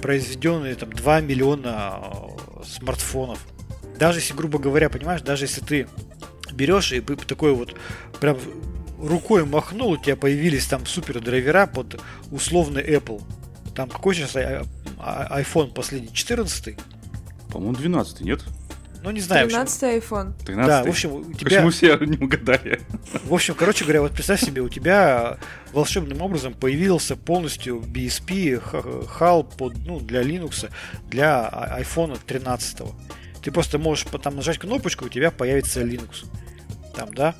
произведенные 0.00 0.76
там 0.76 0.92
2 0.92 1.20
миллиона 1.20 2.00
э, 2.00 2.62
смартфонов. 2.64 3.44
Даже 3.98 4.20
если, 4.20 4.32
грубо 4.32 4.58
говоря, 4.58 4.88
понимаешь, 4.88 5.20
даже 5.20 5.44
если 5.44 5.60
ты 5.60 5.88
берешь 6.58 6.92
и 6.92 7.00
такой 7.00 7.54
вот 7.54 7.74
прям 8.20 8.36
рукой 9.00 9.46
махнул, 9.46 9.92
у 9.92 9.96
тебя 9.96 10.16
появились 10.16 10.66
там 10.66 10.84
супер 10.84 11.20
драйвера 11.20 11.66
под 11.66 12.00
условный 12.30 12.82
Apple. 12.82 13.22
Там 13.74 13.88
какой 13.88 14.14
сейчас 14.14 14.34
iPhone 14.98 15.72
последний? 15.72 16.12
14 16.12 16.76
По-моему, 17.50 17.76
12 17.76 18.20
нет? 18.22 18.42
Ну, 19.02 19.12
не 19.12 19.20
знаю. 19.20 19.48
13 19.48 19.82
iPhone. 20.02 20.32
13 20.44 20.66
Да, 20.66 20.82
в 20.82 20.88
общем, 20.88 21.12
у 21.12 21.32
тебя... 21.32 21.44
Почему 21.44 21.70
все 21.70 21.96
не 21.98 22.18
угадали? 22.18 22.80
В 23.24 23.32
общем, 23.32 23.54
короче 23.54 23.84
говоря, 23.84 24.02
вот 24.02 24.12
представь 24.12 24.40
себе, 24.40 24.60
у 24.60 24.68
тебя 24.68 25.38
волшебным 25.72 26.20
образом 26.20 26.52
появился 26.54 27.14
полностью 27.14 27.78
BSP, 27.78 28.60
HAL 29.18 29.56
под, 29.56 29.76
ну, 29.86 30.00
для 30.00 30.22
Linux, 30.22 30.68
для 31.08 31.48
iPhone 31.78 32.18
13. 32.26 32.80
Ты 33.48 33.52
просто 33.52 33.78
можешь 33.78 34.04
там 34.22 34.36
нажать 34.36 34.58
кнопочку, 34.58 35.06
у 35.06 35.08
тебя 35.08 35.30
появится 35.30 35.80
Linux. 35.80 36.26
Там, 36.94 37.14
да? 37.14 37.34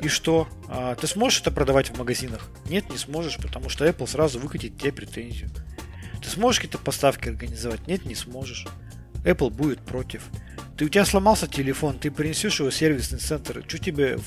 И 0.00 0.08
что? 0.08 0.48
А, 0.68 0.94
ты 0.94 1.06
сможешь 1.06 1.42
это 1.42 1.50
продавать 1.50 1.90
в 1.90 1.98
магазинах? 1.98 2.48
Нет, 2.66 2.88
не 2.88 2.96
сможешь, 2.96 3.36
потому 3.36 3.68
что 3.68 3.84
Apple 3.84 4.06
сразу 4.06 4.38
выкатит 4.38 4.78
тебе 4.78 4.90
претензию. 4.90 5.50
Ты 6.22 6.30
сможешь 6.30 6.60
какие-то 6.62 6.78
поставки 6.78 7.28
организовать? 7.28 7.86
Нет, 7.86 8.06
не 8.06 8.14
сможешь. 8.14 8.68
Apple 9.22 9.50
будет 9.50 9.82
против. 9.82 10.22
Ты 10.78 10.86
у 10.86 10.88
тебя 10.88 11.04
сломался 11.04 11.46
телефон, 11.46 11.98
ты 11.98 12.10
принесешь 12.10 12.58
его 12.58 12.70
в 12.70 12.74
сервисный 12.74 13.18
центр. 13.18 13.62
Что 13.68 13.76
тебе 13.76 14.16
в, 14.16 14.24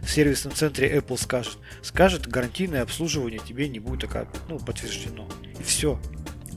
в 0.00 0.10
сервисном 0.10 0.54
центре 0.54 0.90
Apple 0.96 1.20
скажет? 1.20 1.58
Скажет, 1.82 2.26
гарантийное 2.28 2.80
обслуживание 2.80 3.40
тебе 3.46 3.68
не 3.68 3.78
будет 3.78 4.00
такая, 4.00 4.26
ну, 4.48 4.58
подтверждено. 4.58 5.28
И 5.60 5.62
все. 5.62 6.00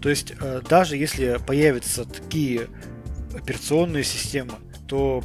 То 0.01 0.07
есть, 0.07 0.31
э, 0.39 0.61
даже 0.69 0.95
если 0.95 1.37
появятся 1.45 2.05
такие 2.05 2.69
операционные 3.35 4.03
системы, 4.03 4.53
то 4.87 5.23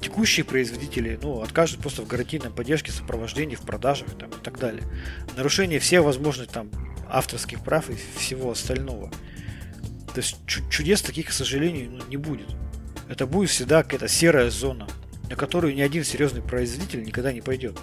текущие 0.00 0.44
производители 0.44 1.18
ну, 1.22 1.40
откажут 1.40 1.80
просто 1.80 2.02
в 2.02 2.06
гарантийной 2.06 2.50
поддержке, 2.50 2.92
сопровождении, 2.92 3.56
в 3.56 3.62
продажах 3.62 4.08
там, 4.18 4.30
и 4.30 4.42
так 4.42 4.58
далее. 4.58 4.84
Нарушение 5.36 5.78
всех 5.78 6.04
возможных 6.04 6.48
там 6.48 6.70
авторских 7.08 7.62
прав 7.62 7.88
и 7.90 7.96
всего 8.18 8.50
остального. 8.50 9.10
То 10.14 10.20
есть 10.20 10.36
чудес 10.46 11.00
таких, 11.00 11.28
к 11.28 11.32
сожалению, 11.32 11.90
ну, 11.90 12.04
не 12.08 12.16
будет. 12.16 12.48
Это 13.08 13.26
будет 13.26 13.50
всегда 13.50 13.82
какая-то 13.82 14.08
серая 14.08 14.50
зона, 14.50 14.86
на 15.30 15.36
которую 15.36 15.74
ни 15.74 15.80
один 15.80 16.04
серьезный 16.04 16.42
производитель 16.42 17.02
никогда 17.02 17.32
не 17.32 17.40
пойдет. 17.40 17.78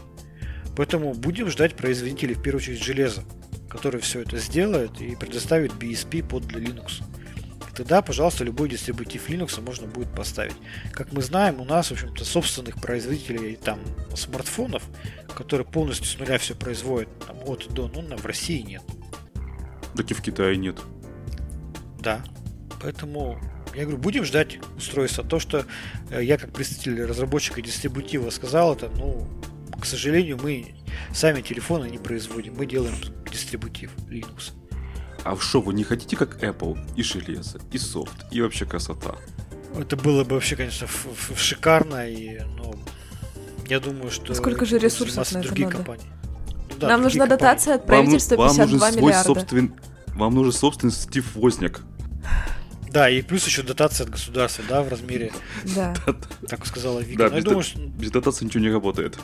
Поэтому 0.75 1.13
будем 1.13 1.49
ждать 1.49 1.75
производителей, 1.75 2.35
в 2.35 2.41
первую 2.41 2.61
очередь, 2.61 2.83
железа, 2.83 3.23
который 3.69 3.99
все 3.99 4.21
это 4.21 4.37
сделает 4.37 5.01
и 5.01 5.15
предоставит 5.15 5.73
BSP 5.73 6.27
под 6.27 6.43
Linux 6.43 7.03
тогда, 7.79 8.01
пожалуйста, 8.01 8.43
любой 8.43 8.67
дистрибутив 8.67 9.29
Linux 9.29 9.61
можно 9.61 9.87
будет 9.87 10.13
поставить. 10.13 10.55
Как 10.91 11.13
мы 11.13 11.21
знаем, 11.21 11.61
у 11.61 11.63
нас, 11.63 11.87
в 11.87 11.91
общем-то, 11.93 12.25
собственных 12.25 12.75
производителей 12.81 13.55
там 13.55 13.79
смартфонов, 14.15 14.83
которые 15.33 15.65
полностью 15.65 16.05
с 16.05 16.19
нуля 16.19 16.37
все 16.39 16.55
производят 16.55 17.07
там, 17.25 17.37
от 17.45 17.73
до, 17.73 17.87
ну, 17.87 18.01
в 18.17 18.25
России 18.25 18.59
нет. 18.59 18.81
Так 19.95 20.11
и 20.11 20.13
в 20.13 20.21
Китае 20.21 20.57
нет. 20.57 20.77
Да. 22.01 22.21
Поэтому 22.81 23.39
я 23.73 23.83
говорю, 23.83 23.97
будем 23.97 24.25
ждать 24.25 24.59
устройства. 24.75 25.23
То, 25.23 25.39
что 25.39 25.65
э, 26.09 26.21
я 26.21 26.37
как 26.37 26.51
представитель 26.51 27.05
разработчика 27.05 27.61
дистрибутива 27.61 28.29
сказал, 28.29 28.75
это, 28.75 28.89
ну, 28.89 29.25
к 29.79 29.85
сожалению, 29.85 30.37
мы 30.43 30.75
сами 31.13 31.41
телефоны 31.41 31.89
не 31.89 31.97
производим, 31.97 32.55
мы 32.57 32.65
делаем 32.65 32.95
дистрибутив 33.31 33.95
Linux. 34.09 34.51
А 35.23 35.35
что, 35.37 35.61
вы 35.61 35.73
не 35.73 35.83
хотите 35.83 36.15
как 36.15 36.41
Apple? 36.43 36.77
И 36.95 37.03
железо, 37.03 37.59
и 37.71 37.77
софт, 37.77 38.25
и 38.31 38.41
вообще 38.41 38.65
красота. 38.65 39.15
Это 39.77 39.95
было 39.95 40.23
бы 40.23 40.35
вообще, 40.35 40.55
конечно, 40.55 40.87
шикарно, 41.35 42.09
и, 42.09 42.39
ну, 42.57 42.75
я 43.67 43.79
думаю, 43.79 44.09
что... 44.09 44.33
Сколько 44.33 44.65
же 44.65 44.79
ресурсов 44.79 45.31
на 45.31 45.39
это 45.39 45.59
надо? 45.59 45.77
Компании. 45.77 46.05
Ну, 46.47 46.75
да, 46.79 46.87
Нам 46.87 47.03
нужна 47.03 47.25
компании. 47.25 47.39
дотация 47.39 47.75
от 47.75 47.85
правительства 47.85 48.35
вам, 48.35 48.55
52 48.55 48.79
вам 48.79 48.95
миллиарда. 48.95 49.23
Собствен... 49.23 49.73
Вам 50.15 50.35
нужен 50.35 50.51
собственный 50.51 50.91
Стив 50.91 51.35
Возняк. 51.35 51.81
Да, 52.91 53.09
и 53.09 53.21
плюс 53.21 53.45
еще 53.45 53.61
дотация 53.61 54.05
от 54.05 54.09
государства, 54.11 54.63
да, 54.67 54.81
в 54.81 54.89
размере. 54.89 55.31
Да. 55.75 55.93
Так 56.47 56.65
сказала 56.65 56.99
Вика. 56.99 57.29
Да, 57.29 57.35
без, 57.35 57.43
думаю, 57.43 57.63
что... 57.63 57.79
без 57.79 58.11
дотации 58.11 58.45
ничего 58.45 58.63
не 58.63 58.71
работает. 58.71 59.19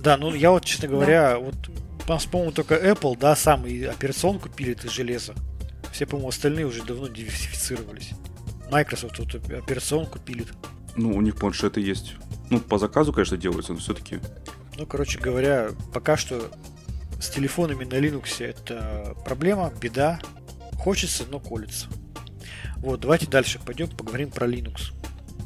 Да, 0.00 0.16
ну 0.16 0.34
я 0.34 0.50
вот, 0.50 0.64
честно 0.64 0.88
говоря, 0.88 1.38
вот 1.38 1.54
нас, 1.68 1.72
по-моему, 2.06 2.52
только 2.52 2.74
Apple, 2.74 3.16
да, 3.18 3.36
сам 3.36 3.66
и 3.66 3.84
операционку 3.84 4.48
пилит 4.48 4.84
из 4.84 4.90
железа. 4.90 5.34
Все, 5.92 6.06
по-моему, 6.06 6.28
остальные 6.28 6.66
уже 6.66 6.82
давно 6.82 7.06
диверсифицировались. 7.06 8.10
Microsoft 8.70 9.18
вот 9.18 9.34
операционку 9.34 10.18
пилит. 10.18 10.48
Ну, 10.96 11.14
у 11.14 11.20
них 11.20 11.36
планшеты 11.36 11.80
есть. 11.80 12.14
Ну, 12.50 12.60
по 12.60 12.78
заказу, 12.78 13.12
конечно, 13.12 13.36
делаются, 13.36 13.72
но 13.72 13.78
все-таки. 13.78 14.20
Ну, 14.76 14.86
короче 14.86 15.18
говоря, 15.18 15.70
пока 15.92 16.16
что 16.16 16.50
с 17.20 17.28
телефонами 17.30 17.84
на 17.84 17.94
Linux 17.94 18.44
это 18.44 19.14
проблема, 19.24 19.72
беда. 19.80 20.20
Хочется, 20.78 21.24
но 21.30 21.38
колется. 21.38 21.86
Вот, 22.78 23.00
давайте 23.00 23.28
дальше 23.28 23.60
пойдем 23.64 23.88
поговорим 23.88 24.30
про 24.30 24.48
Linux. 24.48 24.92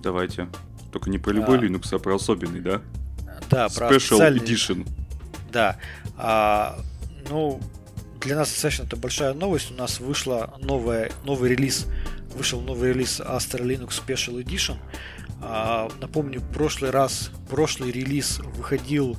Давайте. 0.03 0.49
Только 0.92 1.11
не 1.11 1.19
про 1.19 1.33
любой 1.33 1.59
а, 1.59 1.61
Linux, 1.61 1.95
а 1.95 1.99
про 1.99 2.14
особенный, 2.16 2.61
да? 2.61 2.81
Да, 3.51 3.69
про 3.69 3.90
Special 3.90 4.38
Edition. 4.38 4.88
Да. 5.53 5.77
А, 6.16 6.79
ну, 7.29 7.61
для 8.20 8.37
нас 8.37 8.48
достаточно 8.48 8.85
это 8.85 8.96
большая 8.96 9.35
новость. 9.35 9.70
У 9.70 9.74
нас 9.74 10.00
вышла 10.00 10.59
новая, 10.61 11.12
новый 11.24 11.50
релиз. 11.50 11.87
Вышел 12.35 12.61
новый 12.61 12.92
релиз 12.92 13.20
Astra 13.20 13.62
Linux 13.62 14.02
Special 14.05 14.42
Edition. 14.42 14.76
А, 15.40 15.88
напомню, 16.00 16.40
прошлый 16.40 16.90
раз, 16.90 17.31
прошлый 17.48 17.92
релиз 17.92 18.38
выходил 18.38 19.16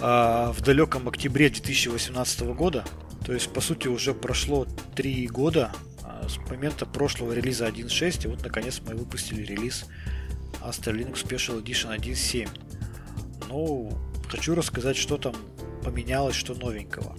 а, 0.00 0.52
в 0.52 0.62
далеком 0.62 1.08
октябре 1.08 1.48
2018 1.50 2.40
года. 2.54 2.84
То 3.24 3.34
есть, 3.34 3.52
по 3.52 3.60
сути, 3.60 3.88
уже 3.88 4.14
прошло 4.14 4.66
3 4.96 5.26
года 5.28 5.72
а, 6.02 6.26
с 6.28 6.38
момента 6.50 6.86
прошлого 6.86 7.32
релиза 7.32 7.66
1.6, 7.66 8.24
и 8.24 8.28
вот, 8.28 8.42
наконец, 8.42 8.80
мы 8.84 8.94
выпустили 8.94 9.42
релиз 9.42 9.86
Astra 10.62 10.94
Linux 10.94 11.24
Special 11.26 11.62
Edition 11.62 11.96
1.7. 11.96 12.48
Ну, 13.48 13.92
хочу 14.28 14.54
рассказать, 14.54 14.96
что 14.96 15.18
там 15.18 15.34
поменялось, 15.82 16.34
что 16.34 16.54
новенького. 16.54 17.16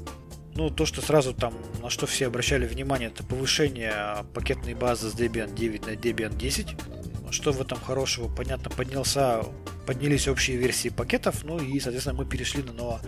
Ну, 0.56 0.70
то, 0.70 0.86
что 0.86 1.02
сразу 1.02 1.34
там, 1.34 1.54
на 1.82 1.90
что 1.90 2.06
все 2.06 2.28
обращали 2.28 2.68
внимание, 2.68 3.10
это 3.10 3.24
повышение 3.24 4.26
пакетной 4.34 4.74
базы 4.74 5.10
с 5.10 5.14
Debian 5.14 5.56
9 5.56 5.86
на 5.86 5.92
Debian 5.92 6.38
10. 6.38 6.76
Что 7.32 7.54
в 7.54 7.62
этом 7.62 7.80
хорошего? 7.80 8.28
Понятно, 8.34 8.70
поднялся, 8.70 9.44
поднялись 9.88 10.28
общие 10.28 10.58
версии 10.58 10.90
пакетов, 10.90 11.46
ну 11.46 11.58
и, 11.58 11.80
соответственно, 11.80 12.18
мы 12.18 12.26
перешли 12.26 12.64
на 12.64 13.00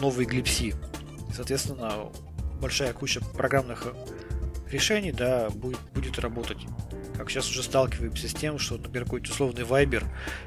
новый 0.00 0.26
glibc. 0.26 0.74
Соответственно, 1.32 2.10
большая 2.60 2.92
куча 2.92 3.20
программных 3.20 3.94
решений, 4.70 5.12
да, 5.12 5.48
будет, 5.50 5.78
будет 5.94 6.18
работать. 6.18 6.58
Как 7.16 7.30
сейчас 7.30 7.48
уже 7.48 7.62
сталкиваемся 7.62 8.28
с 8.28 8.34
тем, 8.34 8.58
что, 8.58 8.76
например, 8.76 9.04
какой-то 9.04 9.30
условный 9.30 9.62
Viber 9.62 10.04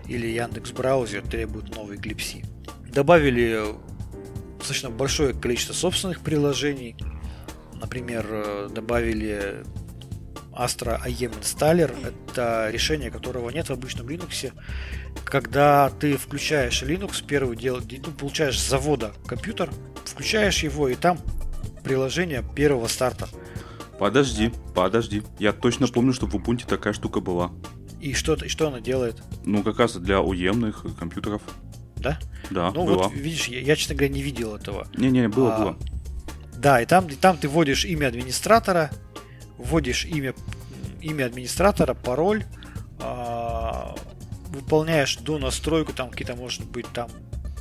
или 0.08 0.28
Яндекс 0.28 0.72
браузер 0.72 1.22
требует 1.22 1.74
новый 1.76 1.98
glibc. 1.98 2.46
Добавили 2.90 3.64
достаточно 4.62 4.90
большое 4.90 5.34
количество 5.34 5.74
собственных 5.74 6.22
приложений. 6.22 6.96
Например, 7.74 8.26
э, 8.30 8.70
добавили 8.72 9.64
Astra 10.52 11.02
IM 11.06 11.34
Installer. 11.42 11.94
Это 12.08 12.70
решение, 12.72 13.10
которого 13.10 13.50
нет 13.50 13.70
в 13.70 13.74
обычном 13.74 14.08
Linux. 14.08 14.54
Когда 15.26 15.90
ты 15.90 16.18
включаешь 16.18 16.84
Linux, 16.84 17.24
первый 17.26 17.58
дел, 17.58 17.80
ну, 17.80 18.12
получаешь 18.12 18.60
с 18.60 18.70
завода 18.70 19.14
компьютер, 19.26 19.72
включаешь 20.06 20.64
его, 20.64 20.88
и 20.88 20.96
там 20.96 21.20
приложение 21.84 22.44
первого 22.56 22.88
старта. 22.88 23.28
Подожди, 24.00 24.52
подожди. 24.76 25.24
Я 25.40 25.54
точно 25.54 25.88
что? 25.88 25.96
помню, 25.96 26.14
что 26.14 26.26
в 26.28 26.36
Ubuntu 26.36 26.68
такая 26.68 26.94
штука 26.94 27.20
была. 27.20 27.52
И 28.00 28.14
что, 28.14 28.34
и 28.34 28.48
что 28.48 28.68
она 28.68 28.80
делает? 28.80 29.22
Ну, 29.46 29.64
как 29.64 29.80
раз 29.80 29.96
для 29.96 30.22
уемных 30.22 30.86
компьютеров. 30.98 31.42
Да? 32.02 32.20
Да, 32.50 32.72
Ну 32.72 32.86
была. 32.86 33.04
вот, 33.04 33.14
видишь, 33.14 33.48
я, 33.48 33.60
я, 33.62 33.76
честно 33.76 33.96
говоря, 33.96 34.14
не 34.14 34.22
видел 34.22 34.56
этого. 34.56 34.88
Не-не, 34.98 35.28
было, 35.30 35.56
а, 35.56 35.60
было. 35.60 35.78
Да, 36.58 36.82
и 36.82 36.86
там, 36.86 37.08
и 37.08 37.16
там 37.16 37.38
ты 37.38 37.48
вводишь 37.48 37.86
имя 37.86 38.08
администратора, 38.08 38.90
вводишь 39.58 40.06
имя, 40.06 40.34
имя 41.02 41.26
администратора, 41.26 41.94
пароль, 41.94 42.44
а, 43.00 43.96
выполняешь 44.50 45.18
до 45.18 45.38
настройку, 45.38 45.94
там 45.94 46.10
какие-то, 46.10 46.36
может 46.36 46.66
быть, 46.66 46.88
там 46.94 47.10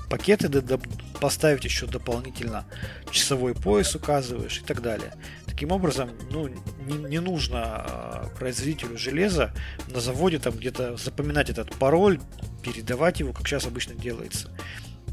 пакеты 0.09 0.48
до, 0.48 0.81
поставить 1.20 1.64
еще 1.64 1.87
дополнительно, 1.87 2.64
часовой 3.11 3.55
пояс 3.55 3.94
указываешь 3.94 4.59
и 4.59 4.64
так 4.64 4.83
далее. 4.83 5.12
Таким 5.61 5.73
образом, 5.73 6.09
ну, 6.31 6.49
не, 6.49 6.96
не 7.11 7.20
нужно 7.20 7.59
а, 7.62 8.31
производителю 8.38 8.96
железа 8.96 9.53
на 9.88 10.01
заводе 10.01 10.38
там 10.38 10.55
где-то 10.55 10.96
запоминать 10.96 11.51
этот 11.51 11.75
пароль, 11.77 12.18
передавать 12.62 13.20
его, 13.20 13.35
как 13.35 13.46
сейчас 13.46 13.66
обычно 13.66 13.94
делается. 13.94 14.51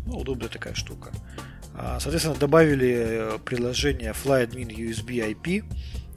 Ну, 0.05 0.19
удобная 0.19 0.47
такая 0.47 0.73
штука. 0.73 1.11
А, 1.73 1.99
соответственно, 1.99 2.37
добавили 2.37 2.95
э, 2.97 3.39
приложение 3.43 4.13
FlyAdmin 4.13 4.69
USB 4.69 5.35
IP. 5.35 5.65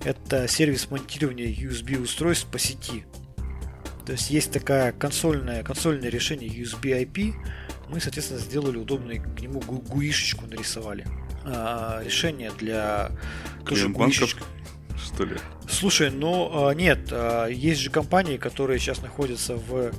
Это 0.05 0.47
сервис 0.47 0.89
монтирования 0.93 1.53
USB 1.53 2.01
устройств 2.01 2.47
по 2.53 2.61
сети. 2.61 3.07
То 4.07 4.13
есть 4.13 4.31
есть 4.31 4.53
такая 4.53 4.93
консольное, 4.93 5.65
консольное 5.65 6.09
решение 6.09 6.49
USB 6.49 7.05
IP. 7.05 7.35
Мы, 7.89 7.99
соответственно, 7.99 8.39
сделали 8.39 8.79
удобный 8.79 9.19
к 9.19 9.41
нему 9.41 9.59
гуишечку 9.59 10.47
нарисовали. 10.47 11.05
А, 11.45 12.03
решение 12.05 12.51
для 12.59 13.13
банков, 13.95 14.37
что 14.97 15.25
ли? 15.25 15.37
Слушай, 15.69 16.11
ну 16.11 16.69
а, 16.69 16.75
нет, 16.75 17.09
а, 17.11 17.47
есть 17.47 17.81
же 17.81 17.91
компании, 17.91 18.37
которые 18.37 18.79
сейчас 18.79 19.01
находятся 19.01 19.57
в 19.57 19.93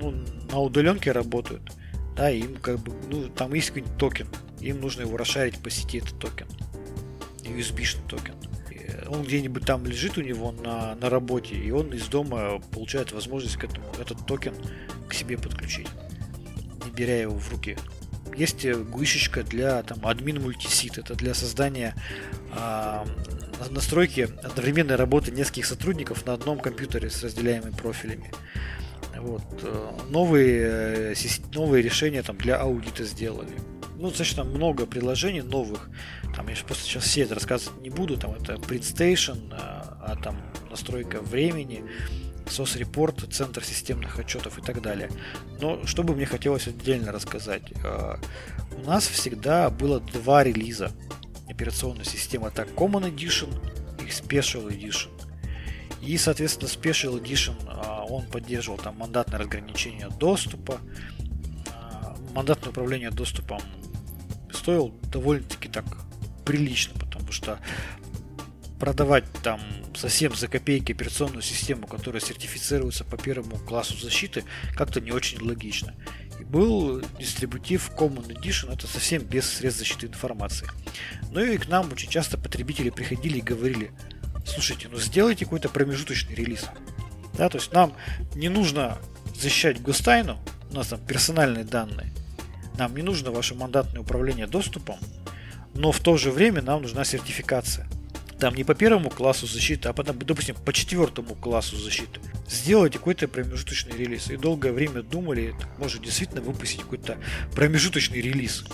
ну, 0.00 0.12
на 0.50 0.60
удаленке 0.60 1.12
работают, 1.12 1.72
да, 2.14 2.30
им 2.30 2.56
как 2.56 2.78
бы, 2.80 2.92
ну, 3.10 3.28
там 3.28 3.54
есть 3.54 3.68
какой-нибудь 3.68 3.96
токен, 3.96 4.28
им 4.60 4.80
нужно 4.80 5.02
его 5.02 5.16
расшарить 5.16 5.58
по 5.58 5.70
сети, 5.70 5.98
этот 5.98 6.18
токен, 6.18 6.48
USB-шный 7.42 8.06
токен. 8.08 8.34
Он 9.08 9.22
где-нибудь 9.22 9.64
там 9.64 9.84
лежит 9.86 10.18
у 10.18 10.20
него 10.20 10.52
на, 10.52 10.96
на 10.96 11.08
работе, 11.08 11.54
и 11.54 11.70
он 11.70 11.92
из 11.92 12.06
дома 12.08 12.60
получает 12.72 13.12
возможность 13.12 13.56
к 13.56 13.64
этому, 13.64 13.86
этот 14.00 14.26
токен 14.26 14.54
к 15.08 15.14
себе 15.14 15.38
подключить, 15.38 15.88
не 16.84 16.90
беря 16.90 17.20
его 17.20 17.38
в 17.38 17.50
руки 17.50 17.78
есть 18.36 18.64
э, 18.64 18.74
GUI 18.74 18.93
-шечка 18.93 19.42
для 19.42 19.82
там, 19.82 20.06
admin 20.06 20.42
multiseat. 20.42 20.98
Это 20.98 21.14
для 21.14 21.34
создания 21.34 21.94
э, 22.52 23.04
настройки 23.70 24.28
одновременной 24.42 24.96
работы 24.96 25.30
нескольких 25.30 25.66
сотрудников 25.66 26.26
на 26.26 26.34
одном 26.34 26.58
компьютере 26.58 27.10
с 27.10 27.22
разделяемыми 27.22 27.72
профилями. 27.72 28.32
Вот. 29.18 29.42
Э, 29.62 29.90
новые, 30.10 31.14
э, 31.14 31.14
новые 31.52 31.82
решения 31.82 32.22
там, 32.22 32.36
для 32.36 32.56
аудита 32.56 33.04
сделали. 33.04 33.52
Ну, 33.98 34.08
достаточно 34.08 34.44
много 34.44 34.86
приложений 34.86 35.42
новых. 35.42 35.88
Там 36.34 36.48
я 36.48 36.56
просто 36.66 36.84
сейчас 36.84 37.04
все 37.04 37.22
это 37.22 37.34
рассказывать 37.34 37.80
не 37.80 37.88
буду. 37.88 38.18
Там 38.18 38.32
это 38.32 38.54
PrintStation, 38.54 39.52
а, 39.52 39.98
а 40.06 40.16
там 40.16 40.36
настройка 40.70 41.20
времени, 41.20 41.82
SOS 42.46 42.78
Report, 42.78 43.30
центр 43.30 43.64
системных 43.64 44.18
отчетов 44.18 44.58
и 44.58 44.62
так 44.62 44.80
далее. 44.80 45.10
Но 45.60 45.84
что 45.86 46.02
бы 46.02 46.14
мне 46.14 46.26
хотелось 46.26 46.66
отдельно 46.66 47.12
рассказать. 47.12 47.62
А, 47.84 48.18
у 48.76 48.80
нас 48.86 49.06
всегда 49.06 49.70
было 49.70 50.00
два 50.00 50.44
релиза 50.44 50.92
операционной 51.48 52.04
системы. 52.04 52.48
Это 52.48 52.62
Common 52.62 53.14
Edition 53.14 53.52
и 54.00 54.08
Special 54.08 54.68
Edition. 54.68 55.10
И, 56.02 56.16
соответственно, 56.18 56.68
Special 56.68 57.20
Edition, 57.20 57.56
а, 57.66 58.04
он 58.04 58.26
поддерживал 58.26 58.78
там 58.78 58.96
мандатное 58.96 59.38
разграничение 59.38 60.08
доступа. 60.08 60.80
А, 61.72 62.16
мандатное 62.32 62.70
управление 62.70 63.10
доступом 63.10 63.60
стоил 64.52 64.94
довольно-таки 65.10 65.68
так 65.68 65.84
прилично, 66.44 66.98
потому 66.98 67.32
что 67.32 67.58
продавать 68.78 69.24
там 69.42 69.60
совсем 69.96 70.34
за 70.34 70.48
копейки 70.48 70.92
операционную 70.92 71.42
систему, 71.42 71.86
которая 71.86 72.20
сертифицируется 72.20 73.04
по 73.04 73.16
первому 73.16 73.56
классу 73.58 73.96
защиты, 73.98 74.44
как-то 74.74 75.00
не 75.00 75.12
очень 75.12 75.40
логично. 75.40 75.94
И 76.38 76.44
был 76.44 77.02
дистрибутив 77.18 77.90
Common 77.96 78.28
Edition, 78.28 78.72
это 78.72 78.86
совсем 78.86 79.22
без 79.22 79.48
средств 79.48 79.80
защиты 79.80 80.06
информации. 80.06 80.68
Ну 81.30 81.40
и 81.40 81.56
к 81.58 81.68
нам 81.68 81.90
очень 81.92 82.10
часто 82.10 82.38
потребители 82.38 82.90
приходили 82.90 83.38
и 83.38 83.42
говорили, 83.42 83.90
слушайте, 84.46 84.88
ну 84.90 84.98
сделайте 84.98 85.44
какой-то 85.44 85.68
промежуточный 85.68 86.34
релиз. 86.34 86.66
Да, 87.34 87.48
то 87.48 87.58
есть 87.58 87.72
нам 87.72 87.94
не 88.34 88.48
нужно 88.48 88.98
защищать 89.34 89.82
гостайну, 89.82 90.38
у 90.70 90.74
нас 90.74 90.88
там 90.88 91.00
персональные 91.00 91.64
данные, 91.64 92.12
нам 92.78 92.94
не 92.94 93.02
нужно 93.02 93.30
ваше 93.30 93.54
мандатное 93.54 94.00
управление 94.00 94.46
доступом, 94.46 94.98
но 95.74 95.92
в 95.92 96.00
то 96.00 96.16
же 96.16 96.30
время 96.30 96.62
нам 96.62 96.82
нужна 96.82 97.04
сертификация 97.04 97.86
там 98.38 98.54
не 98.54 98.64
по 98.64 98.74
первому 98.74 99.10
классу 99.10 99.46
защиты, 99.46 99.88
а 99.88 99.92
потом, 99.92 100.18
допустим, 100.18 100.54
по 100.56 100.72
четвертому 100.72 101.34
классу 101.34 101.76
защиты. 101.76 102.20
Сделайте 102.48 102.98
какой-то 102.98 103.28
промежуточный 103.28 103.96
релиз. 103.96 104.30
И 104.30 104.36
долгое 104.36 104.72
время 104.72 105.02
думали, 105.02 105.54
может 105.78 106.02
действительно 106.02 106.42
выпустить 106.42 106.82
какой-то 106.82 107.16
промежуточный 107.54 108.20
релиз. 108.20 108.64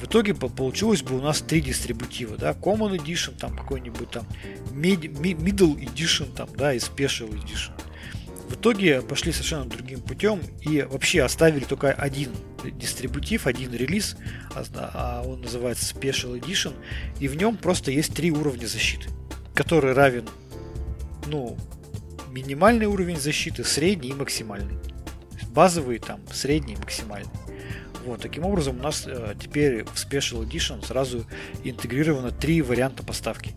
В 0.00 0.04
итоге 0.06 0.34
получилось 0.34 1.02
бы 1.02 1.18
у 1.18 1.20
нас 1.20 1.40
три 1.42 1.60
дистрибутива, 1.60 2.38
да, 2.38 2.52
Common 2.52 2.96
Edition, 2.96 3.36
там 3.38 3.54
какой-нибудь 3.54 4.10
там 4.10 4.26
Middle 4.72 5.76
Edition, 5.76 6.34
там, 6.34 6.48
да, 6.56 6.72
и 6.72 6.78
Special 6.78 7.28
Edition. 7.28 7.72
В 8.50 8.54
итоге 8.54 9.00
пошли 9.00 9.30
совершенно 9.30 9.64
другим 9.64 10.00
путем 10.00 10.40
и 10.60 10.82
вообще 10.82 11.22
оставили 11.22 11.64
только 11.64 11.92
один 11.92 12.32
дистрибутив, 12.64 13.46
один 13.46 13.72
релиз, 13.72 14.16
а, 14.54 14.64
а 14.74 15.22
он 15.24 15.40
называется 15.40 15.94
Special 15.94 16.38
Edition, 16.38 16.74
и 17.20 17.28
в 17.28 17.36
нем 17.36 17.56
просто 17.56 17.92
есть 17.92 18.12
три 18.12 18.32
уровня 18.32 18.66
защиты, 18.66 19.08
который 19.54 19.92
равен, 19.92 20.28
ну, 21.26 21.56
минимальный 22.28 22.86
уровень 22.86 23.20
защиты, 23.20 23.62
средний 23.62 24.08
и 24.08 24.14
максимальный. 24.14 24.78
Базовый 25.50 26.00
там, 26.00 26.20
средний 26.32 26.74
и 26.74 26.76
максимальный. 26.76 27.30
Вот, 28.04 28.20
таким 28.20 28.44
образом 28.44 28.80
у 28.80 28.82
нас 28.82 29.04
э, 29.06 29.34
теперь 29.40 29.84
в 29.84 29.94
Special 29.94 30.44
Edition 30.44 30.84
сразу 30.84 31.24
интегрировано 31.62 32.32
три 32.32 32.62
варианта 32.62 33.04
поставки. 33.04 33.54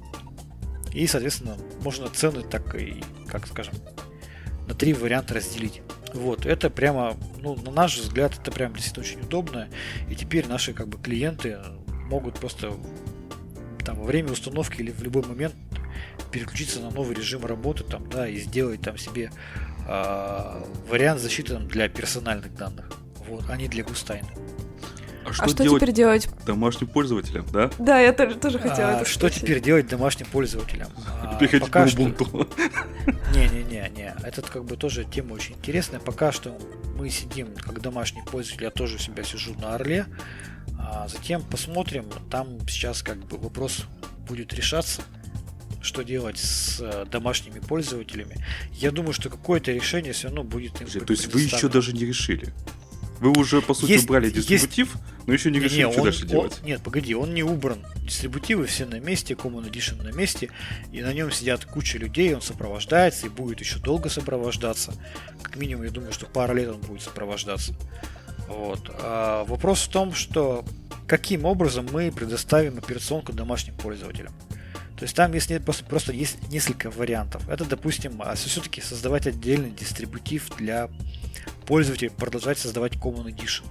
И, 0.93 1.07
соответственно, 1.07 1.57
можно 1.81 2.07
цены 2.09 2.43
так 2.43 2.75
и, 2.75 3.03
как 3.27 3.47
скажем, 3.47 3.73
на 4.67 4.73
три 4.73 4.93
варианта 4.93 5.35
разделить. 5.35 5.81
Вот, 6.13 6.45
это 6.45 6.69
прямо, 6.69 7.17
ну, 7.39 7.55
на 7.55 7.71
наш 7.71 7.97
взгляд, 7.97 8.37
это 8.39 8.51
прям 8.51 8.73
действительно 8.73 9.05
очень 9.05 9.21
удобно. 9.21 9.67
И 10.09 10.15
теперь 10.15 10.47
наши 10.47 10.73
как 10.73 10.87
бы 10.87 10.97
клиенты 10.97 11.57
могут 12.07 12.39
просто 12.39 12.73
там 13.83 13.97
во 13.97 14.05
время 14.05 14.31
установки 14.31 14.79
или 14.79 14.91
в 14.91 15.01
любой 15.01 15.23
момент 15.23 15.55
переключиться 16.31 16.79
на 16.79 16.89
новый 16.91 17.15
режим 17.15 17.45
работы 17.45 17.83
там, 17.83 18.09
да, 18.09 18.27
и 18.27 18.37
сделать 18.39 18.81
там 18.81 18.97
себе 18.97 19.31
э, 19.87 20.63
вариант 20.89 21.21
защиты 21.21 21.53
там, 21.53 21.67
для 21.67 21.89
персональных 21.89 22.55
данных, 22.55 22.91
вот, 23.27 23.45
а 23.49 23.57
не 23.57 23.67
для 23.67 23.83
густайна. 23.83 24.29
А 25.25 25.33
что, 25.33 25.43
а 25.43 25.47
что 25.47 25.63
делать 25.63 25.81
теперь 25.81 25.93
делать 25.93 26.29
домашним 26.45 26.87
пользователям, 26.87 27.45
да? 27.51 27.69
Да, 27.79 27.99
я 27.99 28.13
тоже, 28.13 28.35
тоже 28.35 28.59
хотела 28.59 28.89
а, 28.89 28.95
это 28.97 29.05
Что 29.05 29.19
спросить. 29.19 29.41
теперь 29.41 29.61
делать 29.61 29.87
домашним 29.87 30.27
пользователям? 30.27 30.89
Переходить 31.39 31.67
пока 31.67 31.87
что... 31.87 32.01
Не-не-не-не, 33.33 34.15
это 34.23 34.41
как 34.41 34.65
бы 34.65 34.75
тоже 34.77 35.05
тема 35.05 35.33
очень 35.33 35.55
интересная. 35.55 35.99
Пока 35.99 36.31
что 36.31 36.57
мы 36.97 37.09
сидим 37.09 37.47
как 37.55 37.81
домашний 37.81 38.21
пользователь, 38.21 38.63
я 38.63 38.71
тоже 38.71 38.95
у 38.95 38.99
себя 38.99 39.23
сижу 39.23 39.53
на 39.55 39.75
Орле, 39.75 40.05
а 40.77 41.07
затем 41.07 41.41
посмотрим, 41.41 42.05
там 42.29 42.59
сейчас 42.67 43.01
как 43.01 43.17
бы 43.17 43.37
вопрос 43.37 43.85
будет 44.27 44.53
решаться, 44.53 45.01
что 45.81 46.03
делать 46.03 46.37
с 46.37 46.79
э, 46.79 47.05
домашними 47.11 47.59
пользователями. 47.59 48.37
Я 48.71 48.91
думаю, 48.91 49.13
что 49.13 49.29
какое-то 49.29 49.71
решение 49.71 50.13
все 50.13 50.27
равно 50.27 50.43
будет 50.43 50.79
им 50.81 50.87
То 50.87 51.11
есть 51.11 51.33
вы 51.33 51.41
еще 51.41 51.67
даже 51.67 51.93
не 51.93 52.05
решили? 52.05 52.53
Вы 53.23 53.31
уже, 53.39 53.61
по 53.61 53.73
сути, 53.73 53.91
есть, 53.91 54.03
убрали 54.03 54.29
дистрибутив, 54.29 54.95
есть... 54.95 55.27
но 55.27 55.31
еще 55.33 55.49
не 55.49 55.61
решили, 55.61 55.85
не, 55.85 55.91
что 55.91 56.01
он, 56.01 56.03
дальше 56.03 56.23
он, 56.23 56.27
делать. 56.27 56.59
Нет, 56.61 56.81
погоди, 56.83 57.15
он 57.15 57.33
не 57.33 57.41
убран. 57.41 57.79
Дистрибутивы 58.03 58.65
все 58.65 58.85
на 58.85 58.99
месте, 58.99 59.33
Common 59.33 59.71
Edition 59.71 60.03
на 60.03 60.11
месте, 60.11 60.49
и 60.91 61.01
на 61.01 61.13
нем 61.13 61.31
сидят 61.31 61.63
куча 61.63 61.97
людей, 61.97 62.35
он 62.35 62.41
сопровождается 62.41 63.27
и 63.27 63.29
будет 63.29 63.61
еще 63.61 63.79
долго 63.79 64.09
сопровождаться. 64.09 64.93
Как 65.41 65.55
минимум, 65.55 65.85
я 65.85 65.91
думаю, 65.91 66.11
что 66.11 66.25
пару 66.25 66.53
лет 66.53 66.67
он 66.67 66.81
будет 66.81 67.01
сопровождаться. 67.01 67.73
Вот. 68.49 68.91
А 68.99 69.45
вопрос 69.45 69.83
в 69.83 69.89
том, 69.89 70.13
что 70.13 70.65
каким 71.07 71.45
образом 71.45 71.87
мы 71.93 72.11
предоставим 72.11 72.77
операционку 72.77 73.31
домашним 73.31 73.75
пользователям. 73.75 74.33
То 74.97 75.03
есть 75.03 75.15
там 75.15 75.33
есть 75.33 75.49
просто, 75.63 75.85
просто 75.85 76.11
есть 76.11 76.49
несколько 76.49 76.91
вариантов. 76.91 77.47
Это, 77.47 77.63
допустим, 77.63 78.21
а, 78.21 78.35
все-таки 78.35 78.81
создавать 78.81 79.27
отдельный 79.27 79.71
дистрибутив 79.71 80.53
для 80.57 80.89
пользователей, 81.65 82.09
продолжать 82.09 82.57
создавать 82.57 82.93
Common 82.93 83.25
Edition. 83.25 83.63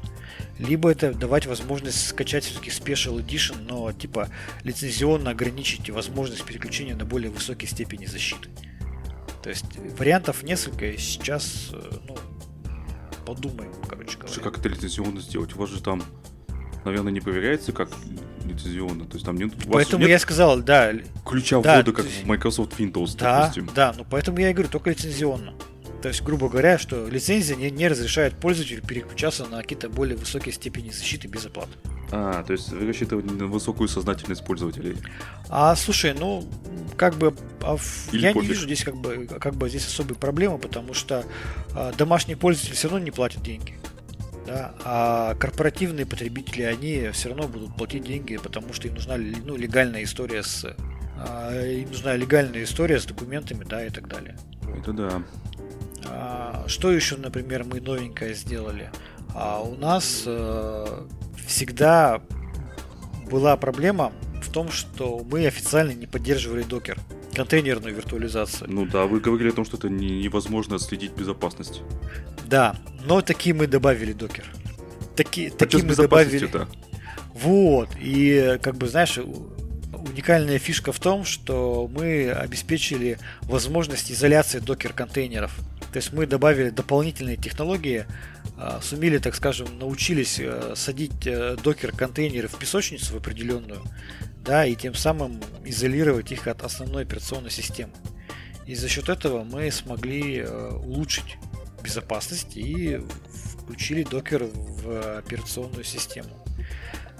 Либо 0.58 0.90
это 0.90 1.12
давать 1.12 1.46
возможность 1.46 2.06
скачать 2.08 2.44
все-таки 2.44 2.70
Special 2.70 3.24
Edition, 3.24 3.66
но 3.68 3.92
типа 3.92 4.28
лицензионно 4.64 5.30
ограничить 5.30 5.90
возможность 5.90 6.44
переключения 6.44 6.94
на 6.94 7.04
более 7.04 7.30
высокие 7.30 7.68
степени 7.68 8.06
защиты. 8.06 8.48
То 9.42 9.50
есть 9.50 9.64
вариантов 9.98 10.42
несколько, 10.42 10.86
и 10.86 10.96
сейчас 10.98 11.70
э, 11.72 11.90
ну, 12.08 12.16
подумаем, 13.26 13.72
короче 13.88 14.16
говоря. 14.18 14.40
Как 14.40 14.58
это 14.58 14.68
лицензионно 14.68 15.20
сделать? 15.20 15.54
У 15.56 15.58
вас 15.58 15.70
же 15.70 15.82
там, 15.82 16.02
наверное, 16.84 17.12
не 17.12 17.20
проверяется, 17.20 17.72
как 17.72 17.90
лицензионно. 18.44 19.04
То 19.06 19.14
есть 19.14 19.26
там 19.26 19.36
нет. 19.36 19.52
Поэтому 19.70 20.02
нет 20.02 20.10
я 20.10 20.18
сказал, 20.18 20.60
да. 20.60 20.92
Ключа 21.26 21.60
да, 21.60 21.76
ввода, 21.76 21.92
как 21.92 22.06
в 22.06 22.26
Microsoft 22.26 22.78
Windows, 22.78 23.16
да, 23.18 23.40
допустим. 23.40 23.70
Да, 23.74 23.92
ну 23.96 24.06
поэтому 24.08 24.38
я 24.38 24.50
и 24.50 24.52
говорю, 24.52 24.68
только 24.68 24.90
лицензионно. 24.90 25.54
То 26.02 26.08
есть, 26.08 26.22
грубо 26.22 26.48
говоря, 26.48 26.78
что 26.78 27.06
лицензия 27.06 27.54
не, 27.54 27.70
не 27.70 27.86
разрешает 27.86 28.34
пользователю 28.34 28.82
переключаться 28.82 29.46
на 29.46 29.62
какие-то 29.62 29.88
более 29.88 30.16
высокие 30.16 30.52
степени 30.52 30.90
защиты 30.90 31.28
без 31.28 31.46
оплаты. 31.46 31.70
А, 32.10 32.42
то 32.42 32.52
есть 32.52 32.70
вы 32.70 32.86
рассчитываете 32.86 33.32
на 33.32 33.46
высокую 33.46 33.88
сознательность 33.88 34.44
пользователей? 34.44 34.96
А, 35.48 35.76
слушай, 35.76 36.12
ну, 36.12 36.44
как 36.96 37.14
бы, 37.14 37.34
а 37.60 37.76
в, 37.76 38.12
я 38.12 38.32
пофиг. 38.32 38.42
не 38.42 38.48
вижу 38.48 38.66
здесь 38.66 38.82
как 38.82 38.96
бы, 38.96 39.26
как 39.26 39.54
бы 39.54 39.68
здесь 39.68 39.86
особой 39.86 40.16
проблемы, 40.16 40.58
потому 40.58 40.92
что 40.92 41.24
а, 41.74 41.92
домашний 41.92 42.34
пользователь 42.34 42.74
все 42.74 42.88
равно 42.88 43.04
не 43.04 43.12
платит 43.12 43.42
деньги. 43.42 43.78
Да, 44.44 44.74
а 44.84 45.34
корпоративные 45.36 46.04
потребители, 46.04 46.62
они 46.62 47.10
все 47.12 47.28
равно 47.28 47.46
будут 47.46 47.76
платить 47.76 48.02
деньги, 48.02 48.38
потому 48.38 48.72
что 48.72 48.88
им 48.88 48.94
нужна 48.94 49.16
ну, 49.16 49.56
легальная 49.56 50.02
история 50.02 50.42
с 50.42 50.66
а, 51.16 51.64
им 51.64 51.88
нужна 51.90 52.16
легальная 52.16 52.64
история 52.64 52.98
с 52.98 53.04
документами, 53.04 53.64
да, 53.64 53.86
и 53.86 53.90
так 53.90 54.08
далее. 54.08 54.36
Это 54.76 54.92
да. 54.92 55.22
А, 56.06 56.64
что 56.66 56.92
еще, 56.92 57.16
например, 57.16 57.64
мы 57.64 57.80
новенькое 57.80 58.34
сделали? 58.34 58.90
А 59.34 59.60
у 59.60 59.76
нас 59.76 60.24
э, 60.26 61.06
всегда 61.46 62.20
была 63.30 63.56
проблема 63.56 64.12
в 64.42 64.50
том, 64.50 64.70
что 64.70 65.24
мы 65.30 65.46
официально 65.46 65.92
не 65.92 66.06
поддерживали 66.06 66.62
докер, 66.62 66.98
контейнерную 67.34 67.94
виртуализацию. 67.94 68.70
Ну 68.70 68.86
да, 68.86 69.06
вы 69.06 69.20
говорили 69.20 69.50
о 69.50 69.54
том, 69.54 69.64
что 69.64 69.76
это 69.76 69.88
невозможно 69.88 70.78
следить 70.78 71.12
безопасность. 71.12 71.82
Да, 72.46 72.76
но 73.04 73.22
такие 73.22 73.54
мы 73.54 73.66
добавили 73.66 74.12
докер. 74.12 74.44
Такие, 75.16 75.48
а 75.48 75.56
такие 75.56 75.84
мы 75.84 75.94
добавили. 75.94 76.46
Да? 76.46 76.68
Вот, 77.34 77.88
и 77.98 78.58
как 78.62 78.76
бы, 78.76 78.88
знаешь, 78.88 79.18
уникальная 80.02 80.58
фишка 80.58 80.92
в 80.92 80.98
том, 80.98 81.24
что 81.24 81.88
мы 81.92 82.30
обеспечили 82.30 83.18
возможность 83.42 84.10
изоляции 84.10 84.58
докер-контейнеров. 84.58 85.52
То 85.92 85.98
есть 85.98 86.12
мы 86.12 86.26
добавили 86.26 86.70
дополнительные 86.70 87.36
технологии, 87.36 88.06
а, 88.56 88.80
сумели, 88.80 89.18
так 89.18 89.34
скажем, 89.34 89.78
научились 89.78 90.40
э, 90.40 90.72
садить 90.74 91.26
э, 91.26 91.56
докер-контейнеры 91.62 92.48
в 92.48 92.56
песочницу 92.56 93.12
в 93.12 93.16
определенную, 93.16 93.82
да, 94.42 94.64
и 94.64 94.74
тем 94.74 94.94
самым 94.94 95.38
изолировать 95.66 96.32
их 96.32 96.46
от 96.46 96.62
основной 96.62 97.02
операционной 97.02 97.50
системы. 97.50 97.92
И 98.66 98.74
за 98.74 98.88
счет 98.88 99.10
этого 99.10 99.44
мы 99.44 99.70
смогли 99.70 100.38
э, 100.38 100.70
улучшить 100.70 101.36
безопасность 101.82 102.56
и 102.56 102.98
включили 103.60 104.02
докер 104.02 104.44
в 104.44 105.18
операционную 105.18 105.84
систему. 105.84 106.41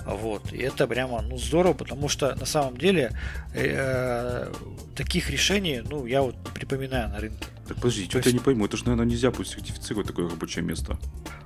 Вот. 0.06 0.52
И 0.52 0.58
это 0.58 0.86
прямо 0.86 1.22
ну, 1.22 1.38
здорово, 1.38 1.74
потому 1.74 2.08
что 2.08 2.34
на 2.34 2.46
самом 2.46 2.76
деле 2.76 3.12
э, 3.54 4.52
таких 4.94 5.30
решений, 5.30 5.82
ну, 5.88 6.06
я 6.06 6.22
вот 6.22 6.34
не 6.34 6.50
припоминаю 6.50 7.08
на 7.08 7.18
рынке. 7.18 7.44
Так 7.68 7.76
подожди, 7.76 8.04
что-то 8.04 8.18
есть... 8.18 8.26
я 8.26 8.32
не 8.32 8.38
пойму, 8.40 8.66
это 8.66 8.76
же, 8.76 8.84
наверное, 8.84 9.06
нельзя 9.06 9.30
будет 9.30 9.48
сертифицировать 9.48 10.06
такое 10.06 10.28
рабочее 10.28 10.64
место. 10.64 10.98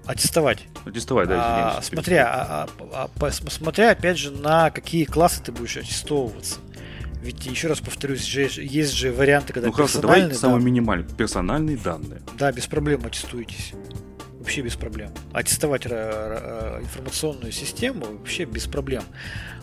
Аттестовать. 0.07 0.67
Аттестовать, 0.85 1.29
да, 1.29 1.79
а, 1.79 1.83
смотря, 1.83 2.27
а, 2.29 2.69
а, 2.93 3.11
а, 3.21 3.31
смотря, 3.31 3.91
опять 3.91 4.19
же, 4.19 4.31
на 4.31 4.71
какие 4.71 5.05
классы 5.05 5.43
ты 5.43 5.53
будешь 5.53 5.77
аттестовываться. 5.77 6.57
Ведь, 7.23 7.45
еще 7.45 7.69
раз 7.69 7.81
повторюсь, 7.81 8.25
же, 8.25 8.49
есть 8.63 8.93
же 8.93 9.13
варианты, 9.13 9.53
когда 9.53 9.69
ну, 9.69 9.73
хорошо, 9.73 10.01
давай 10.01 10.33
самый 10.33 10.63
минимальный, 10.63 11.07
персональные 11.07 11.77
данные. 11.77 12.23
Да, 12.39 12.53
без 12.53 12.67
проблем 12.67 13.05
аттестуетесь 13.05 13.73
вообще 14.47 14.61
без 14.61 14.77
проблем. 14.77 15.11
Аттестовать 15.33 15.87
информационную 15.87 17.51
систему 17.51 18.07
вообще 18.07 18.45
без 18.45 18.67
проблем. 18.67 19.03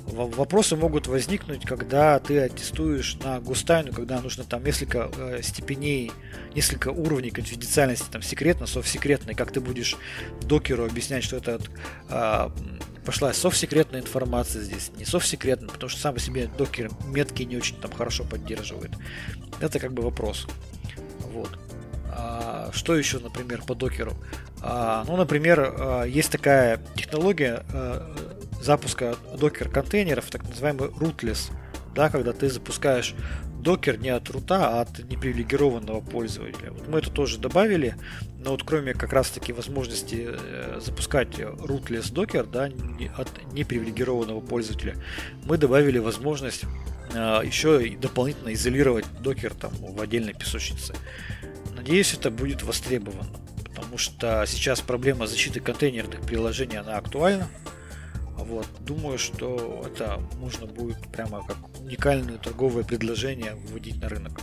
Вопросы 0.06 0.76
могут 0.76 1.08
возникнуть, 1.08 1.66
когда 1.66 2.20
ты 2.20 2.40
аттестуешь 2.40 3.16
на 3.24 3.40
густайну, 3.40 3.94
когда 3.94 4.20
нужно 4.20 4.44
там 4.44 4.62
несколько 4.62 5.10
э, 5.16 5.40
степеней, 5.42 6.12
несколько 6.54 6.90
уровней 6.90 7.30
конфиденциальности, 7.30 8.08
там 8.12 8.22
секретно, 8.22 8.66
софт-секретно, 8.68 9.32
и 9.32 9.34
как 9.34 9.54
ты 9.54 9.62
будешь 9.62 9.96
докеру 10.42 10.86
объяснять, 10.86 11.24
что 11.24 11.38
это 11.38 11.62
э, 12.10 12.50
пошла 13.06 13.32
софт-секретная 13.32 14.02
информация 14.02 14.62
здесь, 14.64 14.92
не 14.98 15.06
софт-секретная, 15.06 15.70
потому 15.70 15.88
что 15.88 16.02
сам 16.02 16.16
по 16.16 16.20
себе 16.20 16.50
докер 16.58 16.92
метки 17.06 17.44
не 17.44 17.56
очень 17.56 17.78
там 17.78 17.94
хорошо 17.94 18.26
поддерживает. 18.26 18.92
Это 19.62 19.80
как 19.80 19.94
бы 19.94 20.04
вопрос. 20.04 20.46
Вот. 21.32 21.58
А, 22.16 22.70
что 22.74 22.96
еще, 22.96 23.20
например, 23.20 23.62
по 23.64 23.76
докеру? 23.76 24.14
А, 24.62 25.04
ну, 25.08 25.18
например, 25.18 25.74
а, 25.78 26.04
есть 26.04 26.32
такая 26.32 26.80
технология 26.96 27.64
запуска 28.62 29.16
докер-контейнеров, 29.38 30.30
так 30.30 30.48
называемый 30.48 30.88
rootless, 30.88 31.52
да, 31.94 32.10
когда 32.10 32.32
ты 32.32 32.50
запускаешь 32.50 33.14
докер 33.60 34.00
не 34.00 34.10
от 34.10 34.30
рута, 34.30 34.70
а 34.70 34.82
от 34.82 35.00
непривилегированного 35.00 36.00
пользователя. 36.00 36.72
Вот 36.72 36.88
мы 36.88 37.00
это 37.00 37.12
тоже 37.12 37.40
добавили, 37.40 37.96
но 38.40 38.52
вот 38.52 38.64
кроме 38.64 38.94
как 38.94 39.12
раз 39.12 39.30
таки 39.32 39.52
возможности 39.52 40.30
э, 40.30 40.80
запускать 40.82 41.40
rootless 41.40 42.14
докер 42.14 42.46
да, 42.46 42.70
от 43.18 43.54
непривилегированного 43.54 44.40
пользователя, 44.40 44.96
мы 45.44 45.58
добавили 45.58 46.00
возможность 46.00 46.64
еще 47.14 47.86
и 47.86 47.96
дополнительно 47.96 48.54
изолировать 48.54 49.06
докер 49.22 49.54
там 49.54 49.72
в 49.74 50.02
отдельной 50.02 50.34
песочнице. 50.34 50.96
Надеюсь, 51.84 52.14
это 52.14 52.32
будет 52.32 52.64
востребовано 52.64 53.44
потому 53.94 53.98
что 53.98 54.44
сейчас 54.48 54.82
проблема 54.82 55.28
защиты 55.28 55.60
контейнерных 55.60 56.22
приложений, 56.22 56.78
она 56.78 56.98
актуальна. 56.98 57.48
Вот. 58.38 58.68
Думаю, 58.80 59.20
что 59.20 59.86
это 59.86 60.20
можно 60.40 60.66
будет 60.66 61.00
прямо 61.12 61.46
как 61.46 61.58
уникальное 61.80 62.40
торговое 62.40 62.84
предложение 62.84 63.54
вводить 63.54 64.02
на 64.02 64.10
рынок. 64.10 64.42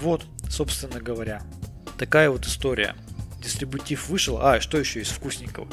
Вот, 0.00 0.24
собственно 0.48 1.00
говоря, 1.00 1.42
такая 1.98 2.30
вот 2.30 2.46
история. 2.46 2.94
Дистрибутив 3.42 4.08
вышел. 4.08 4.38
А, 4.40 4.60
что 4.60 4.78
еще 4.78 5.00
из 5.00 5.08
вкусненького? 5.08 5.66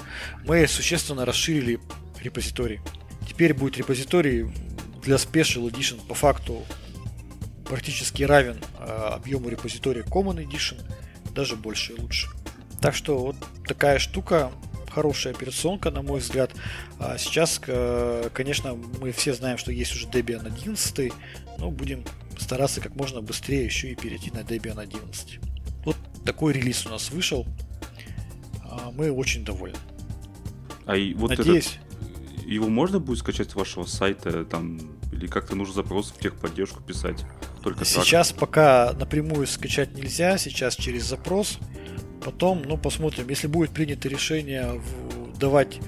Мы 0.44 0.68
существенно 0.68 1.24
расширили 1.24 1.80
репозиторий. 2.20 2.80
Теперь 3.30 3.54
будет 3.54 3.78
репозиторий 3.78 4.52
для 5.04 5.18
Special 5.18 5.70
Edition 5.70 6.00
по 6.08 6.16
факту 6.16 6.66
практически 7.72 8.24
равен 8.24 8.58
э, 8.80 8.84
объему 8.84 9.48
репозитория 9.48 10.04
Common 10.04 10.46
Edition, 10.46 10.78
даже 11.34 11.56
больше 11.56 11.94
и 11.94 12.02
лучше. 12.02 12.28
Так 12.82 12.94
что 12.94 13.18
вот 13.18 13.38
такая 13.66 13.98
штука, 13.98 14.52
хорошая 14.90 15.34
операционка, 15.34 15.90
на 15.90 16.02
мой 16.02 16.20
взгляд. 16.20 16.52
А 17.00 17.18
сейчас, 17.18 17.62
конечно, 18.34 18.76
мы 19.00 19.14
все 19.14 19.34
знаем, 19.34 19.58
что 19.58 19.72
есть 19.72 19.96
уже 19.96 20.08
Debian 20.08 20.46
11, 20.46 21.14
но 21.60 21.72
будем 21.72 22.04
стараться 22.38 22.82
как 22.82 22.94
можно 22.96 23.22
быстрее 23.22 23.64
еще 23.64 23.90
и 23.90 23.96
перейти 23.96 24.32
на 24.32 24.40
Debian 24.40 24.78
11. 24.78 25.40
Вот 25.86 25.96
такой 26.26 26.52
релиз 26.52 26.86
у 26.86 26.90
нас 26.90 27.10
вышел. 27.10 27.48
А, 28.66 28.92
мы 28.92 29.14
очень 29.14 29.46
довольны. 29.46 29.78
А 30.86 30.98
и 30.98 31.14
вот 31.14 31.30
Надеюсь. 31.30 31.80
Этот, 32.36 32.46
его 32.48 32.68
можно 32.68 33.00
будет 33.00 33.20
скачать 33.20 33.52
с 33.52 33.56
вашего 33.56 33.86
сайта 33.86 34.44
там 34.44 34.78
или 35.14 35.28
как-то 35.28 35.56
нужно 35.56 35.74
запрос 35.74 36.12
в 36.12 36.18
техподдержку 36.18 36.82
писать? 36.82 37.24
Только 37.62 37.86
сейчас 37.86 38.30
так? 38.30 38.40
пока 38.40 38.94
напрямую 38.94 39.48
скачать 39.48 39.94
нельзя, 39.96 40.38
сейчас 40.38 40.76
через 40.76 41.04
запрос. 41.04 41.60
Потом, 42.24 42.64
ну, 42.64 42.78
посмотрим. 42.78 43.30
Если 43.30 43.48
будет 43.48 43.72
принято 43.72 44.08
решение 44.10 44.82
давать 45.40 45.80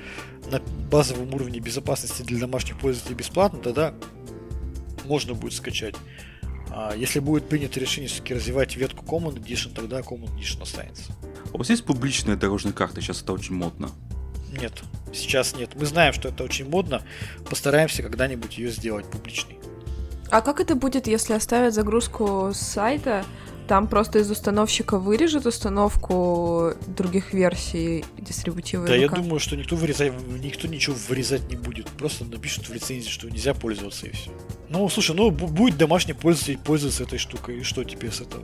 на 0.52 0.60
базовом 0.60 1.34
уровне 1.34 1.60
безопасности 1.60 2.22
для 2.24 2.40
домашних 2.40 2.78
пользователей 2.80 3.16
бесплатно, 3.16 3.60
тогда 3.60 3.94
можно 5.06 5.34
будет 5.34 5.54
скачать. 5.54 5.96
А 6.70 6.96
если 6.96 7.20
будет 7.20 7.48
принято 7.48 7.80
решение 7.80 8.10
все-таки 8.10 8.34
развивать 8.34 8.76
ветку 8.76 9.06
Common 9.06 9.36
Edition, 9.36 9.74
тогда 9.74 10.00
Common 10.00 10.36
Edition 10.36 10.64
останется. 10.64 11.12
А 11.22 11.56
у 11.56 11.58
вас 11.60 11.70
есть 11.70 11.86
публичная 11.86 12.36
дорожная 12.36 12.74
карта? 12.74 13.00
Сейчас 13.00 13.22
это 13.22 13.34
очень 13.34 13.54
модно. 13.54 13.92
Нет, 14.60 14.74
сейчас 15.14 15.56
нет. 15.56 15.72
Мы 15.76 15.86
знаем, 15.86 16.14
что 16.14 16.30
это 16.30 16.44
очень 16.44 16.68
модно. 16.68 17.04
Постараемся 17.50 18.02
когда-нибудь 18.02 18.58
ее 18.58 18.72
сделать 18.72 19.06
публичной. 19.06 19.60
А 20.30 20.42
как 20.42 20.60
это 20.60 20.76
будет, 20.76 21.08
если 21.08 21.34
оставят 21.34 21.74
загрузку 21.74 22.52
с 22.54 22.58
сайта? 22.58 23.24
Там 23.68 23.88
просто 23.88 24.20
из 24.20 24.30
установщика 24.30 25.00
вырежет 25.00 25.46
установку 25.46 26.74
других 26.86 27.34
версий 27.34 28.04
дистрибутива. 28.18 28.86
Да, 28.86 28.94
ВК. 28.94 29.00
я 29.00 29.08
думаю, 29.08 29.40
что 29.40 29.56
никто, 29.56 29.78
вырезать, 29.78 30.12
никто 30.42 30.68
ничего 30.68 30.96
вырезать 31.08 31.50
не 31.50 31.56
будет. 31.56 31.88
Просто 31.88 32.26
напишут 32.26 32.68
в 32.68 32.74
лицензии, 32.74 33.10
что 33.10 33.30
нельзя 33.30 33.54
пользоваться 33.54 34.08
и 34.08 34.12
все. 34.12 34.32
Ну, 34.70 34.90
слушай, 34.90 35.16
ну 35.16 35.32
будет 35.32 35.78
домашний 35.78 36.14
пользователь 36.14 36.58
пользоваться 36.58 37.04
этой 37.04 37.20
штукой, 37.20 37.60
и 37.60 37.64
что 37.64 37.84
теперь 37.86 38.12
с 38.12 38.20
этого? 38.20 38.44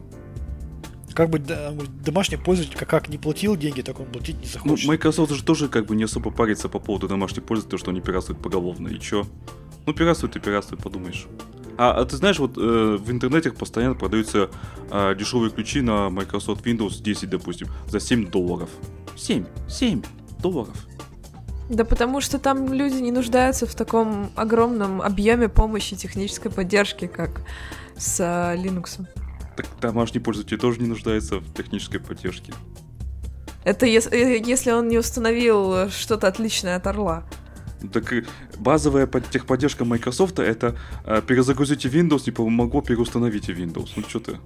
Как 1.14 1.30
бы 1.30 1.40
домашний 1.40 2.38
пользователь 2.38 2.78
как, 2.78 2.90
как 2.90 3.10
не 3.10 3.18
платил 3.18 3.58
деньги, 3.58 3.82
так 3.82 4.00
он 4.00 4.06
платить 4.06 4.38
не 4.38 4.46
ну, 4.46 4.52
захочет. 4.54 4.86
Ну, 4.86 4.94
Microsoft 4.94 5.34
же 5.34 5.44
тоже 5.44 5.68
как 5.68 5.86
бы 5.86 5.98
не 5.98 6.06
особо 6.06 6.32
парится 6.32 6.70
по 6.70 6.80
поводу 6.80 7.10
домашних 7.10 7.44
пользователей, 7.44 7.78
что 7.78 7.92
они 7.92 8.00
пиратствуют 8.00 8.42
поголовно. 8.42 8.88
И 8.88 9.00
чё? 9.00 9.26
Ну, 9.86 9.94
пиратствуют 9.94 10.38
и 10.38 10.40
пиратствуют, 10.40 10.82
подумаешь. 10.82 11.28
А, 11.82 11.92
а 11.92 12.06
ты 12.06 12.18
знаешь, 12.18 12.38
вот 12.40 12.58
э, 12.58 12.98
в 13.00 13.10
интернете 13.10 13.52
постоянно 13.52 13.96
продаются 13.96 14.50
э, 14.92 15.16
дешевые 15.18 15.50
ключи 15.50 15.80
на 15.80 16.10
Microsoft 16.10 16.66
Windows 16.66 17.02
10, 17.02 17.30
допустим, 17.30 17.70
за 17.88 18.02
7 18.02 18.30
долларов. 18.30 18.70
7, 19.16 19.46
7 19.70 20.04
долларов. 20.42 20.76
Да 21.70 21.86
потому 21.86 22.20
что 22.20 22.38
там 22.38 22.74
люди 22.74 22.96
не 22.96 23.14
нуждаются 23.14 23.66
в 23.66 23.74
таком 23.76 24.30
огромном 24.36 25.02
объеме 25.02 25.48
помощи 25.48 25.96
технической 25.96 26.52
поддержки, 26.52 27.08
как 27.08 27.44
с 27.96 28.20
э, 28.20 28.58
Linux. 28.58 29.08
Так 29.56 29.66
домашний 29.80 30.20
пользователь 30.20 30.58
тоже 30.58 30.82
не 30.82 30.88
нуждается 30.88 31.38
в 31.38 31.54
технической 31.54 32.02
поддержке. 32.02 32.52
Это 33.64 33.86
если, 33.86 34.18
э, 34.18 34.44
если 34.46 34.72
он 34.72 34.90
не 34.90 34.98
установил 34.98 35.90
что-то 35.92 36.28
отличное 36.28 36.76
от 36.76 36.86
Орла. 36.88 37.24
Так 37.94 38.14
базовая 38.58 39.08
техподдержка 39.08 39.86
Microsoft 39.86 40.40
это 40.40 40.78
э, 41.06 41.22
перезагрузите 41.26 41.88
Windows, 41.88 42.24
не 42.26 42.32
помогло 42.32 42.82
переустановите 42.82 43.54
Windows. 43.54 43.92
Ну 43.96 44.04
что 44.08 44.20
ты? 44.20 44.38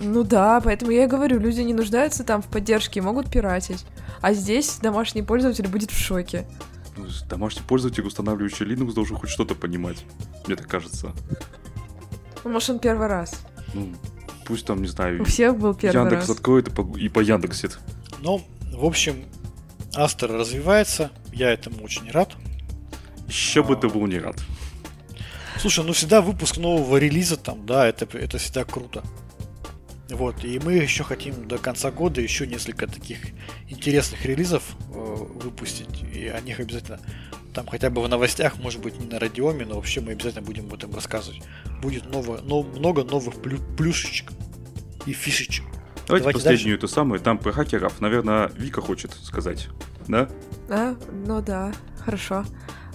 Ну 0.00 0.22
да, 0.22 0.60
поэтому 0.60 0.92
я 0.92 1.04
и 1.04 1.06
говорю, 1.06 1.40
люди 1.40 1.60
не 1.62 1.74
нуждаются 1.74 2.24
там 2.24 2.42
в 2.42 2.46
поддержке, 2.46 3.00
могут 3.02 3.30
пиратить. 3.30 3.84
А 4.20 4.32
здесь 4.32 4.78
домашний 4.82 5.22
пользователь 5.22 5.66
будет 5.66 5.90
в 5.90 5.98
шоке. 5.98 6.46
Ну, 6.96 7.06
домашний 7.28 7.62
пользователь, 7.62 8.04
устанавливающий 8.06 8.66
Linux, 8.66 8.92
должен 8.92 9.16
хоть 9.16 9.30
что-то 9.30 9.54
понимать. 9.54 10.04
Мне 10.46 10.56
так 10.56 10.68
кажется. 10.68 11.12
Ну, 12.44 12.50
может, 12.50 12.70
он 12.70 12.78
первый 12.78 13.06
раз. 13.08 13.40
Ну, 13.74 13.94
пусть 14.46 14.66
там, 14.66 14.82
не 14.82 14.88
знаю, 14.88 15.22
У 15.22 15.24
всех 15.24 15.56
был 15.58 15.74
первый 15.74 16.02
Яндекс 16.02 16.28
раз. 16.28 16.36
откроет 16.36 16.68
и 16.68 16.70
по, 16.70 16.96
и 16.96 17.08
по 17.08 17.20
Яндексит. 17.20 17.78
Ну, 18.20 18.44
в 18.72 18.84
общем, 18.84 19.24
Астер 19.94 20.30
развивается, 20.32 21.10
я 21.32 21.50
этому 21.50 21.82
очень 21.82 22.10
рад. 22.10 22.34
Еще 23.28 23.62
бы 23.62 23.76
ты 23.76 23.88
был 23.88 24.06
не 24.06 24.18
рад. 24.18 24.36
Слушай, 25.60 25.84
ну 25.84 25.92
всегда 25.92 26.22
выпуск 26.22 26.56
нового 26.56 26.96
релиза 26.96 27.36
там, 27.36 27.66
да, 27.66 27.86
это, 27.86 28.06
это 28.16 28.38
всегда 28.38 28.64
круто. 28.64 29.02
Вот, 30.10 30.42
и 30.42 30.58
мы 30.58 30.74
еще 30.74 31.04
хотим 31.04 31.46
до 31.46 31.58
конца 31.58 31.90
года 31.90 32.20
еще 32.20 32.46
несколько 32.46 32.86
таких 32.86 33.18
интересных 33.68 34.24
релизов 34.24 34.62
э, 34.90 34.94
выпустить. 34.94 36.02
И 36.14 36.28
о 36.28 36.40
них 36.40 36.60
обязательно 36.60 36.98
там 37.52 37.66
хотя 37.66 37.90
бы 37.90 38.00
в 38.02 38.08
новостях, 38.08 38.56
может 38.58 38.80
быть, 38.80 38.98
не 38.98 39.06
на 39.06 39.18
радиоме, 39.18 39.66
но 39.66 39.74
вообще 39.74 40.00
мы 40.00 40.12
обязательно 40.12 40.42
будем 40.42 40.66
об 40.66 40.74
этом 40.74 40.94
рассказывать. 40.94 41.42
Будет 41.82 42.10
ново, 42.10 42.40
но, 42.42 42.62
много 42.62 43.04
новых 43.04 43.42
плю, 43.42 43.58
плюшечек 43.76 44.32
и 45.04 45.12
фишечек. 45.12 45.64
Давайте, 46.06 46.24
Давайте 46.24 46.32
последнюю 46.38 46.78
дальше. 46.78 46.86
эту 46.86 46.88
самую, 46.88 47.20
там 47.20 47.36
про 47.36 47.52
хакеров, 47.52 48.00
наверное, 48.00 48.50
Вика 48.56 48.80
хочет 48.80 49.12
сказать, 49.22 49.68
да? 50.06 50.28
А, 50.70 50.96
ну 51.26 51.42
да, 51.42 51.72
хорошо. 51.98 52.46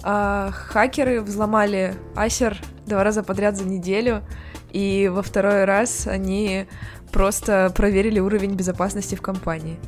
А, 0.06 0.50
хакеры 0.52 1.22
взломали 1.22 1.94
Асер 2.14 2.58
два 2.86 3.02
раза 3.02 3.22
подряд 3.22 3.56
за 3.56 3.64
неделю, 3.64 4.22
и 4.70 5.10
во 5.10 5.22
второй 5.22 5.64
раз 5.64 6.06
они 6.06 6.66
просто 7.10 7.72
проверили 7.74 8.20
уровень 8.20 8.54
безопасности 8.54 9.14
в 9.14 9.22
компании. 9.22 9.78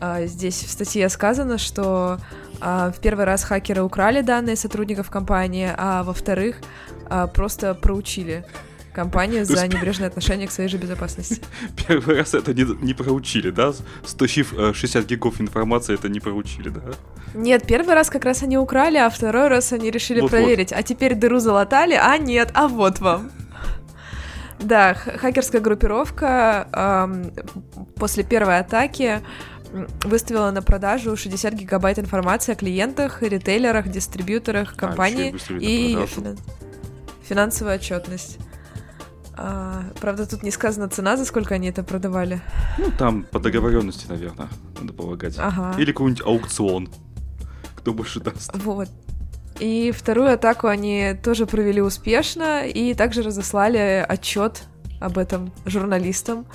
А, 0.00 0.26
здесь 0.26 0.62
в 0.62 0.70
статье 0.70 1.08
сказано, 1.08 1.56
что 1.56 2.18
а, 2.60 2.92
в 2.92 3.00
первый 3.00 3.24
раз 3.24 3.42
хакеры 3.42 3.82
украли 3.82 4.20
данные 4.20 4.56
сотрудников 4.56 5.08
компании, 5.08 5.70
а 5.74 6.02
во-вторых, 6.02 6.56
а, 7.08 7.26
просто 7.26 7.72
проучили 7.72 8.44
компанию 8.94 9.44
за 9.44 9.66
небрежное 9.66 10.08
отношение 10.08 10.46
к 10.46 10.52
своей 10.52 10.70
же 10.70 10.78
безопасности. 10.78 11.42
Первый 11.88 12.16
раз 12.16 12.34
это 12.34 12.54
не, 12.54 12.64
не 12.82 12.94
проучили, 12.94 13.50
да? 13.50 13.72
Стащив 14.06 14.54
60 14.72 15.04
э, 15.04 15.06
гигов 15.06 15.40
информации, 15.40 15.94
это 15.94 16.08
не 16.08 16.20
проучили, 16.20 16.70
да? 16.70 16.80
Нет, 17.34 17.66
первый 17.66 17.94
раз 17.94 18.10
как 18.10 18.24
раз 18.24 18.42
они 18.42 18.56
украли, 18.56 18.96
а 18.96 19.10
второй 19.10 19.48
раз 19.48 19.72
они 19.72 19.90
решили 19.90 20.20
вот, 20.20 20.30
проверить. 20.30 20.70
Вот. 20.70 20.78
А 20.78 20.82
теперь 20.82 21.14
дыру 21.14 21.40
залатали, 21.40 21.94
а 22.00 22.16
нет, 22.16 22.50
а 22.54 22.68
вот 22.68 23.00
вам. 23.00 23.30
Да, 24.60 24.94
хакерская 24.94 25.60
группировка 25.60 26.68
эм, 26.72 27.32
после 27.96 28.22
первой 28.22 28.60
атаки 28.60 29.20
выставила 30.04 30.50
на 30.50 30.62
продажу 30.62 31.16
60 31.16 31.52
гигабайт 31.54 31.98
информации 31.98 32.52
о 32.52 32.54
клиентах, 32.54 33.22
ритейлерах, 33.22 33.88
дистрибьюторах 33.88 34.76
компании 34.76 35.34
а, 35.50 35.54
и 35.54 36.06
финан... 36.06 36.38
финансовая 37.22 37.76
отчетность. 37.76 38.38
А, 39.36 39.84
правда, 40.00 40.26
тут 40.26 40.42
не 40.42 40.50
сказана 40.50 40.88
цена, 40.88 41.16
за 41.16 41.24
сколько 41.24 41.54
они 41.54 41.68
это 41.68 41.82
продавали. 41.82 42.40
Ну, 42.78 42.90
там 42.96 43.24
по 43.24 43.40
договоренности, 43.40 44.06
наверное, 44.08 44.48
надо 44.80 44.92
полагать. 44.92 45.36
Ага. 45.38 45.74
Или 45.78 45.92
какой-нибудь 45.92 46.24
аукцион. 46.24 46.88
Кто 47.76 47.92
больше 47.92 48.20
даст. 48.20 48.50
Вот. 48.54 48.88
И 49.60 49.92
вторую 49.92 50.32
атаку 50.32 50.66
они 50.68 51.14
тоже 51.22 51.46
провели 51.46 51.80
успешно 51.80 52.66
и 52.66 52.94
также 52.94 53.22
разослали 53.22 54.04
отчет 54.08 54.64
об 55.00 55.18
этом 55.18 55.52
журналистам. 55.64 56.46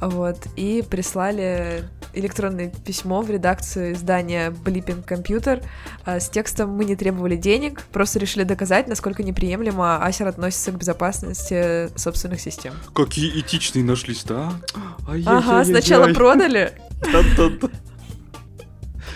Вот, 0.00 0.38
и 0.56 0.82
прислали 0.88 1.84
электронное 2.14 2.72
письмо 2.84 3.22
в 3.22 3.30
редакцию 3.30 3.92
издания 3.92 4.50
Blipping 4.50 5.06
Computer 5.06 5.64
а, 6.04 6.20
с 6.20 6.28
текстом 6.28 6.70
«Мы 6.70 6.84
не 6.84 6.96
требовали 6.96 7.36
денег, 7.36 7.82
просто 7.92 8.18
решили 8.18 8.44
доказать, 8.44 8.88
насколько 8.88 9.22
неприемлемо 9.22 10.04
Асер 10.04 10.28
относится 10.28 10.72
к 10.72 10.78
безопасности 10.78 11.96
собственных 11.98 12.40
систем». 12.40 12.74
Какие 12.94 13.40
этичные 13.40 13.84
нашлись-то, 13.84 14.52
а? 14.74 15.14
Ага, 15.26 15.64
сначала 15.64 16.12
продали. 16.12 16.72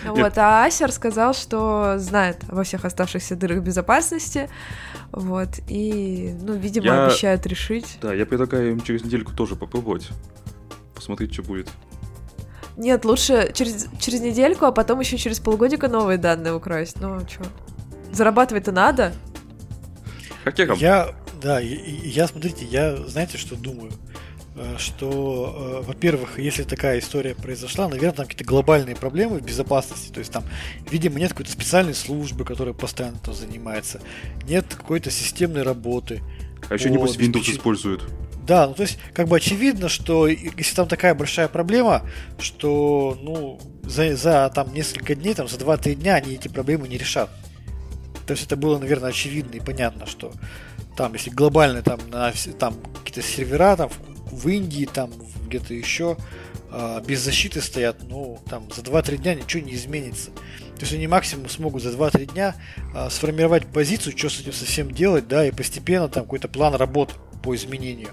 Вот, 0.05 0.37
а 0.37 0.65
Асер 0.65 0.91
сказал, 0.91 1.33
что 1.33 1.95
знает 1.97 2.37
во 2.47 2.63
всех 2.63 2.85
оставшихся 2.85 3.35
дырах 3.35 3.63
безопасности, 3.63 4.49
вот, 5.11 5.49
и, 5.67 6.35
ну, 6.41 6.53
видимо, 6.53 6.85
я... 6.85 7.05
обещают 7.07 7.45
решить. 7.47 7.97
Да, 8.01 8.13
я 8.13 8.25
предлагаю 8.25 8.71
им 8.71 8.81
через 8.81 9.03
недельку 9.03 9.33
тоже 9.33 9.55
попробовать, 9.55 10.09
посмотреть, 10.93 11.33
что 11.33 11.43
будет. 11.43 11.69
Нет, 12.77 13.05
лучше 13.05 13.51
через, 13.53 13.87
через 13.99 14.21
недельку, 14.21 14.65
а 14.65 14.71
потом 14.71 14.99
еще 14.99 15.17
через 15.17 15.39
полгодика 15.39 15.87
новые 15.87 16.17
данные 16.17 16.53
украсть. 16.53 16.99
Ну, 16.99 17.19
что? 17.21 17.45
Зарабатывать-то 18.11 18.71
надо. 18.71 19.13
Хакером. 20.43 20.77
Я, 20.77 21.15
да, 21.41 21.59
я, 21.59 21.77
я, 21.77 22.27
смотрите, 22.27 22.65
я, 22.65 22.95
знаете, 22.97 23.37
что 23.37 23.55
думаю? 23.55 23.91
Э, 24.57 24.75
что, 24.77 25.81
э, 25.83 25.85
во-первых, 25.85 26.39
если 26.39 26.63
такая 26.63 26.99
история 26.99 27.35
произошла, 27.35 27.89
наверное, 27.89 28.15
там 28.15 28.25
какие-то 28.25 28.45
глобальные 28.45 28.95
проблемы 28.95 29.39
в 29.39 29.45
безопасности. 29.45 30.11
То 30.11 30.19
есть 30.19 30.31
там, 30.31 30.43
видимо, 30.89 31.19
нет 31.19 31.31
какой-то 31.31 31.51
специальной 31.51 31.93
службы, 31.93 32.45
которая 32.45 32.73
постоянно 32.73 33.17
там 33.17 33.33
занимается. 33.33 33.99
Нет 34.47 34.65
какой-то 34.73 35.11
системной 35.11 35.63
работы. 35.63 36.21
А 36.69 36.75
еще, 36.75 36.89
небось, 36.89 37.17
Windows 37.17 37.51
используют. 37.51 38.03
Да, 38.45 38.67
ну 38.67 38.75
то 38.75 38.83
есть, 38.83 38.99
как 39.13 39.27
бы 39.27 39.37
очевидно, 39.37 39.89
что 39.89 40.27
если 40.27 40.75
там 40.75 40.87
такая 40.87 41.15
большая 41.15 41.47
проблема, 41.47 42.03
что, 42.37 43.17
ну, 43.21 43.59
за, 43.83 44.15
за 44.15 44.51
там 44.53 44.73
несколько 44.73 45.15
дней, 45.15 45.33
там, 45.33 45.47
за 45.47 45.57
2-3 45.57 45.95
дня 45.95 46.15
они 46.15 46.35
эти 46.35 46.47
проблемы 46.47 46.87
не 46.87 46.97
решат. 46.97 47.29
То 48.27 48.31
есть 48.31 48.45
это 48.45 48.55
было, 48.55 48.77
наверное, 48.77 49.09
очевидно 49.09 49.55
и 49.55 49.59
понятно, 49.59 50.05
что 50.05 50.31
там, 50.95 51.13
если 51.13 51.29
глобально 51.29 51.81
там, 51.81 51.99
на, 52.09 52.31
там 52.59 52.75
какие-то 53.03 53.21
сервера 53.21 53.75
там 53.75 53.89
в 54.31 54.47
Индии, 54.47 54.85
там 54.91 55.11
где-то 55.47 55.73
еще 55.73 56.17
э, 56.71 57.01
без 57.05 57.21
защиты 57.21 57.61
стоят, 57.61 57.97
ну, 58.07 58.39
там 58.49 58.71
за 58.71 58.81
2-3 58.81 59.17
дня 59.17 59.35
ничего 59.35 59.63
не 59.63 59.73
изменится. 59.73 60.31
То 60.75 60.81
есть 60.81 60.93
они 60.93 61.07
максимум 61.07 61.49
смогут 61.49 61.81
за 61.81 61.89
2-3 61.89 62.33
дня 62.33 62.55
э, 62.93 63.09
сформировать 63.09 63.65
позицию, 63.67 64.17
что 64.17 64.29
с 64.29 64.39
этим 64.39 64.53
совсем 64.53 64.91
делать, 64.91 65.27
да, 65.27 65.47
и 65.47 65.51
постепенно 65.51 66.09
там 66.09 66.23
какой-то 66.23 66.47
план 66.47 66.75
работы 66.75 67.13
по 67.43 67.55
изменению. 67.55 68.09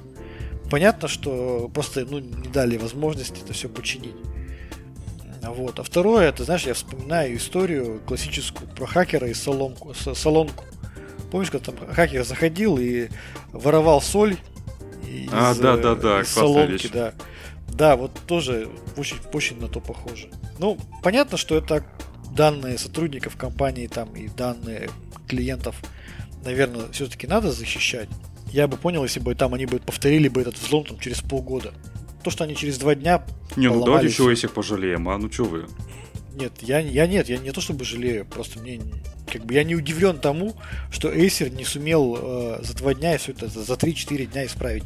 Понятно, 0.72 1.06
что 1.06 1.70
просто 1.74 2.06
ну, 2.08 2.18
не 2.18 2.48
дали 2.48 2.78
возможности 2.78 3.42
это 3.44 3.52
все 3.52 3.68
починить. 3.68 4.16
Вот. 5.42 5.78
А 5.78 5.82
второе, 5.82 6.30
это, 6.30 6.44
знаешь, 6.44 6.62
я 6.62 6.72
вспоминаю 6.72 7.36
историю 7.36 8.00
классическую 8.06 8.70
про 8.70 8.86
хакера 8.86 9.28
и 9.28 9.34
соломку, 9.34 9.92
солонку. 9.92 10.64
Помнишь, 11.30 11.50
когда 11.50 11.72
там 11.72 11.92
хакер 11.92 12.24
заходил 12.24 12.78
и 12.78 13.10
воровал 13.52 14.00
соль 14.00 14.38
из, 15.06 15.28
а, 15.30 15.54
да, 15.56 15.76
да, 15.76 15.94
да, 15.94 16.22
из 16.22 16.28
соломки, 16.28 16.84
вещь. 16.84 16.90
да. 16.90 17.12
Да, 17.68 17.96
вот 17.96 18.12
тоже 18.26 18.70
очень, 18.96 19.18
очень 19.34 19.60
на 19.60 19.68
то 19.68 19.78
похоже. 19.78 20.30
Ну, 20.58 20.78
понятно, 21.02 21.36
что 21.36 21.54
это 21.54 21.84
данные 22.34 22.78
сотрудников 22.78 23.36
компании 23.36 23.88
там 23.88 24.16
и 24.16 24.26
данные 24.28 24.88
клиентов, 25.28 25.76
наверное, 26.46 26.90
все-таки 26.92 27.26
надо 27.26 27.52
защищать. 27.52 28.08
Я 28.52 28.68
бы 28.68 28.76
понял, 28.76 29.02
если 29.02 29.20
бы 29.20 29.34
там 29.34 29.54
они 29.54 29.66
бы 29.66 29.78
повторили 29.78 30.28
бы 30.28 30.42
этот 30.42 30.58
взлом 30.58 30.84
там 30.84 30.98
через 30.98 31.20
полгода. 31.20 31.72
То, 32.22 32.30
что 32.30 32.44
они 32.44 32.54
через 32.54 32.78
два 32.78 32.94
дня 32.94 33.24
Не, 33.56 33.68
ну 33.68 33.84
давайте 33.84 34.08
еще 34.08 34.30
если 34.30 34.46
пожалеем, 34.46 35.08
а 35.08 35.18
ну 35.18 35.32
что 35.32 35.44
вы? 35.44 35.66
Нет, 36.34 36.52
я, 36.62 36.78
я 36.78 37.06
нет, 37.06 37.28
я 37.28 37.38
не 37.38 37.50
то 37.50 37.60
чтобы 37.60 37.84
жалею, 37.84 38.24
просто 38.24 38.58
мне 38.60 38.80
как 39.30 39.44
бы 39.44 39.54
я 39.54 39.64
не 39.64 39.74
удивлен 39.74 40.18
тому, 40.18 40.54
что 40.90 41.12
Acer 41.12 41.50
не 41.50 41.64
сумел 41.64 42.16
э, 42.18 42.58
за 42.62 42.74
два 42.76 42.94
дня 42.94 43.16
все 43.18 43.32
это 43.32 43.48
за 43.48 43.74
3-4 43.74 44.26
дня 44.26 44.46
исправить. 44.46 44.84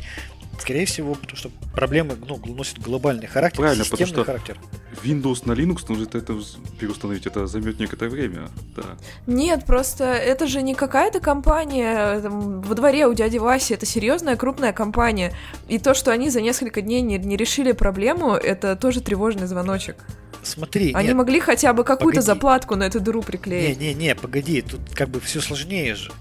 Скорее 0.59 0.87
всего, 0.87 1.15
потому 1.15 1.37
что 1.37 1.51
проблемы 1.75 2.17
ну, 2.27 2.41
носят 2.47 2.79
глобальный 2.79 3.27
характер, 3.27 3.61
Правильно, 3.61 3.85
системный 3.85 4.25
потому 4.25 4.25
что 4.25 4.33
характер. 4.33 4.59
Windows 5.05 5.43
на 5.45 5.53
Linux 5.53 5.85
нужно 5.89 6.05
это 6.05 6.41
переустановить, 6.81 7.27
это 7.27 7.47
займет 7.47 7.79
некоторое 7.79 8.11
время, 8.11 8.49
да. 8.75 8.97
Нет, 9.27 9.65
просто 9.65 10.05
это 10.05 10.47
же 10.47 10.63
не 10.63 10.75
какая-то 10.75 11.21
компания 11.21 12.21
там, 12.21 12.63
во 12.63 12.75
дворе 12.75 13.07
у 13.07 13.15
дяди 13.15 13.39
Васи, 13.39 13.75
это 13.75 13.87
серьезная 13.87 14.37
крупная 14.37 14.73
компания. 14.73 15.33
И 15.69 15.79
то, 15.79 15.95
что 15.95 16.11
они 16.11 16.31
за 16.31 16.41
несколько 16.41 16.81
дней 16.81 17.03
не, 17.03 17.19
не 17.19 17.37
решили 17.37 17.73
проблему, 17.73 18.33
это 18.33 18.77
тоже 18.77 19.01
тревожный 19.01 19.47
звоночек. 19.47 19.97
Смотри, 20.43 20.93
Они 20.95 21.09
нет, 21.09 21.17
могли 21.17 21.41
хотя 21.41 21.73
бы 21.73 21.83
какую-то 21.83 22.21
заплатку 22.21 22.77
на 22.77 22.85
эту 22.85 23.01
дыру 23.01 23.23
приклеить. 23.23 23.79
Не-не-не, 23.81 24.15
погоди, 24.15 24.63
тут 24.63 24.81
как 24.95 25.09
бы 25.09 25.21
все 25.21 25.41
сложнее 25.41 25.97
же. 25.97 26.13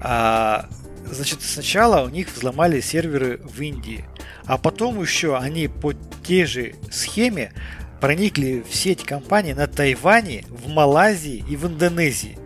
А, 0.00 0.66
Значит, 1.10 1.42
сначала 1.42 2.04
у 2.04 2.08
них 2.08 2.28
взломали 2.34 2.80
серверы 2.80 3.38
в 3.42 3.60
Индии, 3.60 4.04
а 4.44 4.58
потом 4.58 5.00
еще 5.00 5.36
они 5.36 5.68
по 5.68 5.92
те 6.24 6.46
же 6.46 6.74
схеме 6.90 7.52
проникли 8.00 8.64
в 8.68 8.74
сеть 8.74 9.04
компаний 9.04 9.54
на 9.54 9.66
Тайване, 9.66 10.44
в 10.48 10.68
Малайзии 10.68 11.44
и 11.48 11.56
в 11.56 11.66
Индонезии. 11.66 12.38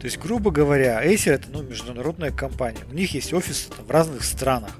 То 0.00 0.06
есть, 0.06 0.18
грубо 0.18 0.50
говоря, 0.50 1.04
Acer 1.04 1.32
это 1.32 1.48
ну, 1.50 1.62
международная 1.62 2.30
компания. 2.30 2.80
У 2.90 2.94
них 2.94 3.14
есть 3.14 3.32
офисы 3.34 3.68
там, 3.70 3.84
в 3.84 3.90
разных 3.90 4.24
странах. 4.24 4.72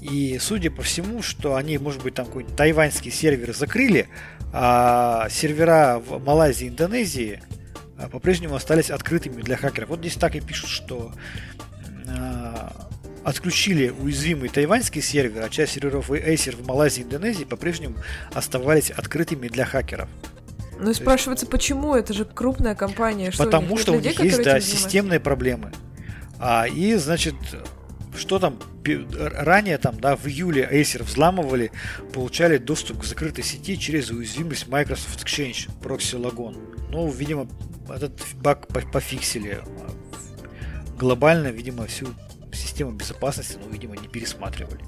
И 0.00 0.38
судя 0.38 0.70
по 0.70 0.82
всему, 0.82 1.22
что 1.22 1.56
они, 1.56 1.78
может 1.78 2.02
быть, 2.02 2.14
там 2.14 2.26
какой-нибудь 2.26 2.56
тайваньский 2.56 3.10
сервер 3.10 3.54
закрыли, 3.54 4.06
а 4.52 5.28
сервера 5.30 6.02
в 6.06 6.22
Малайзии 6.22 6.66
и 6.66 6.68
Индонезии 6.68 7.42
а, 7.96 8.08
по-прежнему 8.08 8.54
остались 8.54 8.90
открытыми 8.90 9.40
для 9.40 9.56
хакеров. 9.56 9.88
Вот 9.88 10.00
здесь 10.00 10.14
так 10.14 10.36
и 10.36 10.40
пишут, 10.40 10.68
что 10.68 11.12
отключили 13.24 13.88
уязвимый 13.88 14.50
тайваньский 14.50 15.00
сервер, 15.00 15.42
а 15.42 15.48
часть 15.48 15.72
серверов 15.72 16.10
Acer 16.10 16.56
в 16.56 16.66
Малайзии 16.66 17.00
и 17.00 17.04
Индонезии 17.04 17.44
по-прежнему 17.44 17.96
оставались 18.32 18.90
открытыми 18.90 19.48
для 19.48 19.64
хакеров. 19.64 20.08
Ну 20.78 20.90
и 20.90 20.94
спрашивается, 20.94 21.46
есть... 21.46 21.52
почему? 21.52 21.94
Это 21.94 22.12
же 22.12 22.24
крупная 22.24 22.74
компания. 22.74 23.30
Что, 23.30 23.44
Потому 23.44 23.78
что 23.78 23.92
у 23.92 24.00
них 24.00 24.20
есть, 24.20 24.42
да, 24.42 24.60
системные 24.60 25.20
проблемы. 25.20 25.72
А, 26.38 26.66
и, 26.66 26.94
значит, 26.94 27.34
что 28.16 28.38
там 28.38 28.58
ранее, 28.84 29.78
там, 29.78 29.98
да, 29.98 30.16
в 30.16 30.26
июле 30.26 30.68
Acer 30.70 31.02
взламывали, 31.02 31.70
получали 32.12 32.58
доступ 32.58 33.00
к 33.00 33.04
закрытой 33.04 33.42
сети 33.42 33.78
через 33.78 34.10
уязвимость 34.10 34.68
Microsoft 34.68 35.24
Exchange 35.24 35.70
Proxy 35.80 36.20
Logon. 36.20 36.56
Ну, 36.90 37.08
видимо, 37.10 37.48
этот 37.88 38.20
баг 38.34 38.66
пофиксили 38.68 39.62
глобально, 41.04 41.48
видимо, 41.48 41.86
всю 41.86 42.06
систему 42.52 42.92
безопасности, 42.92 43.58
ну, 43.62 43.70
видимо, 43.70 43.94
не 43.94 44.08
пересматривали. 44.08 44.80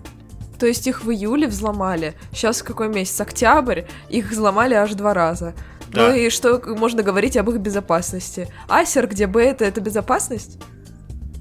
То 0.59 0.67
есть 0.67 0.87
их 0.87 1.05
в 1.05 1.11
июле 1.11 1.47
взломали. 1.47 2.15
Сейчас 2.33 2.63
какой 2.63 2.89
месяц? 2.89 3.21
Октябрь. 3.21 3.83
Их 4.09 4.31
взломали 4.31 4.73
аж 4.73 4.95
два 4.95 5.13
раза. 5.13 5.53
Да. 5.93 6.09
Ну 6.09 6.15
и 6.17 6.31
что 6.31 6.59
можно 6.75 7.03
говорить 7.03 7.37
об 7.37 7.51
их 7.51 7.59
безопасности? 7.59 8.49
Асер, 8.67 9.07
где 9.07 9.27
бета, 9.27 9.67
это 9.67 9.83
безопасность? 9.83 10.59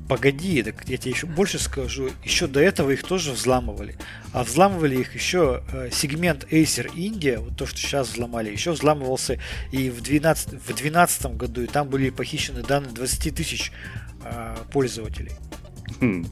Погоди, 0.08 0.62
так 0.62 0.88
я 0.88 0.98
тебе 0.98 1.12
еще 1.12 1.26
больше 1.26 1.58
скажу. 1.58 2.12
Еще 2.24 2.46
до 2.48 2.60
этого 2.60 2.92
их 2.92 3.04
тоже 3.04 3.32
взламывали. 3.32 3.98
А 4.34 4.44
взламывали 4.44 4.98
их 4.98 5.16
еще 5.16 5.64
э, 5.72 5.90
сегмент 5.92 6.44
Acer 6.52 6.94
India, 6.94 7.40
вот 7.40 7.58
то, 7.58 7.66
что 7.66 7.78
сейчас 7.78 8.10
взломали, 8.10 8.52
еще 8.52 8.72
взламывался 8.72 9.40
и 9.72 9.90
в 9.90 10.02
2012, 10.02 10.54
в 10.54 10.76
12 10.76 11.26
году, 11.38 11.64
и 11.64 11.68
там 11.68 11.90
были 11.90 12.12
похищены 12.12 12.62
данные 12.62 12.92
20 12.92 13.36
тысяч 13.36 13.72
э, 14.24 14.56
пользователей. 14.72 15.32
Хм. 16.00 16.28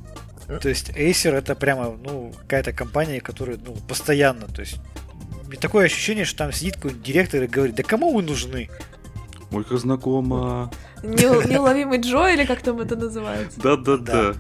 То 0.62 0.70
есть 0.70 0.90
Acer 0.90 1.34
это 1.34 1.56
прямо, 1.56 1.98
ну, 2.04 2.32
какая-то 2.42 2.74
компания, 2.74 3.22
которая, 3.22 3.58
ну, 3.58 3.76
постоянно, 3.88 4.48
то 4.48 4.62
есть 4.62 4.76
такое 5.60 5.86
ощущение, 5.86 6.26
что 6.26 6.40
там 6.40 6.52
сидит 6.52 6.76
какой-нибудь 6.76 7.04
директор 7.04 7.44
и 7.44 7.48
говорит, 7.48 7.76
да 7.76 7.84
кому 7.84 8.14
вы 8.14 8.22
нужны? 8.22 8.70
Ой, 9.54 9.64
как 9.64 9.78
знакомо. 9.78 10.72
Неуловимый 11.04 12.00
Джо, 12.00 12.28
или 12.28 12.46
как 12.46 12.62
там 12.62 12.80
это 12.80 12.96
называется? 12.96 13.60
Да-да-да. 13.62 14.34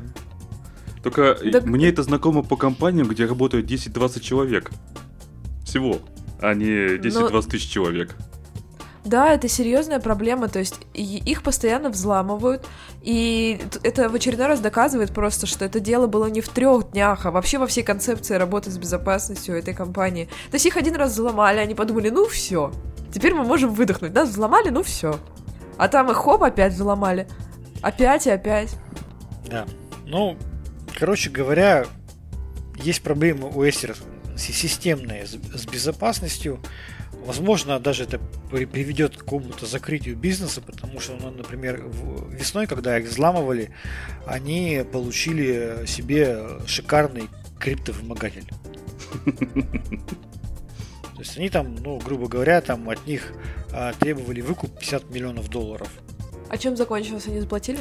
Только 1.03 1.37
да... 1.43 1.61
мне 1.61 1.89
это 1.89 2.01
знакомо 2.01 2.41
по 2.41 2.55
компаниям, 2.55 3.07
где 3.07 3.25
работают 3.25 3.69
10-20 3.69 4.19
человек. 4.21 4.71
Всего, 5.65 5.99
а 6.41 6.53
не 6.53 6.97
10-20 6.97 7.31
Но... 7.31 7.41
тысяч 7.41 7.69
человек. 7.69 8.15
Да, 9.05 9.33
это 9.33 9.49
серьезная 9.49 9.99
проблема, 9.99 10.47
то 10.47 10.59
есть 10.59 10.79
их 10.93 11.43
постоянно 11.43 11.89
взламывают, 11.89 12.65
и 13.01 13.59
это 13.83 14.07
в 14.07 14.15
очередной 14.15 14.47
раз 14.47 14.61
доказывает 14.61 15.13
просто, 15.13 15.45
что 15.45 15.65
это 15.65 15.81
дело 15.81 16.07
было 16.07 16.27
не 16.27 16.39
в 16.39 16.47
трех 16.47 16.91
днях, 16.91 17.25
а 17.25 17.31
вообще 17.31 17.57
во 17.57 17.67
всей 17.67 17.83
концепции 17.83 18.35
работы 18.35 18.71
с 18.71 18.77
безопасностью 18.77 19.57
этой 19.57 19.73
компании. 19.73 20.29
То 20.49 20.55
есть 20.55 20.65
их 20.65 20.77
один 20.77 20.95
раз 20.95 21.11
взломали, 21.11 21.57
они 21.57 21.75
подумали, 21.75 22.09
ну 22.09 22.27
все, 22.29 22.71
теперь 23.13 23.33
мы 23.33 23.43
можем 23.43 23.73
выдохнуть, 23.73 24.13
нас 24.13 24.29
взломали, 24.29 24.69
ну 24.69 24.83
все. 24.83 25.19
А 25.77 25.87
там 25.87 26.09
их 26.11 26.17
хоп, 26.17 26.43
опять 26.43 26.73
взломали. 26.73 27.27
Опять 27.81 28.27
и 28.27 28.31
опять. 28.31 28.75
Да. 29.49 29.65
Ну, 30.05 30.37
короче 30.97 31.29
говоря, 31.29 31.85
есть 32.77 33.01
проблемы 33.01 33.49
у 33.53 33.67
Эстера 33.67 33.95
системные 34.37 35.25
с 35.27 35.65
безопасностью. 35.65 36.59
Возможно, 37.25 37.79
даже 37.79 38.03
это 38.03 38.19
приведет 38.49 39.15
к 39.15 39.19
какому-то 39.19 39.65
закрытию 39.65 40.17
бизнеса, 40.17 40.61
потому 40.61 40.99
что, 40.99 41.13
ну, 41.13 41.31
например, 41.31 41.83
весной, 42.29 42.67
когда 42.67 42.97
их 42.97 43.07
взламывали, 43.07 43.71
они 44.25 44.83
получили 44.91 45.85
себе 45.85 46.59
шикарный 46.65 47.29
криптовымогатель. 47.59 48.49
То 51.15 51.19
есть 51.19 51.37
они 51.37 51.49
там, 51.49 51.75
ну, 51.75 51.99
грубо 51.99 52.27
говоря, 52.27 52.61
там 52.61 52.89
от 52.89 53.05
них 53.05 53.33
а, 53.71 53.93
требовали 53.93 54.41
выкуп 54.41 54.77
50 54.79 55.09
миллионов 55.11 55.49
долларов. 55.49 55.89
А 56.49 56.57
чем 56.57 56.75
закончилось? 56.75 57.27
Они 57.27 57.39
заплатили? 57.39 57.79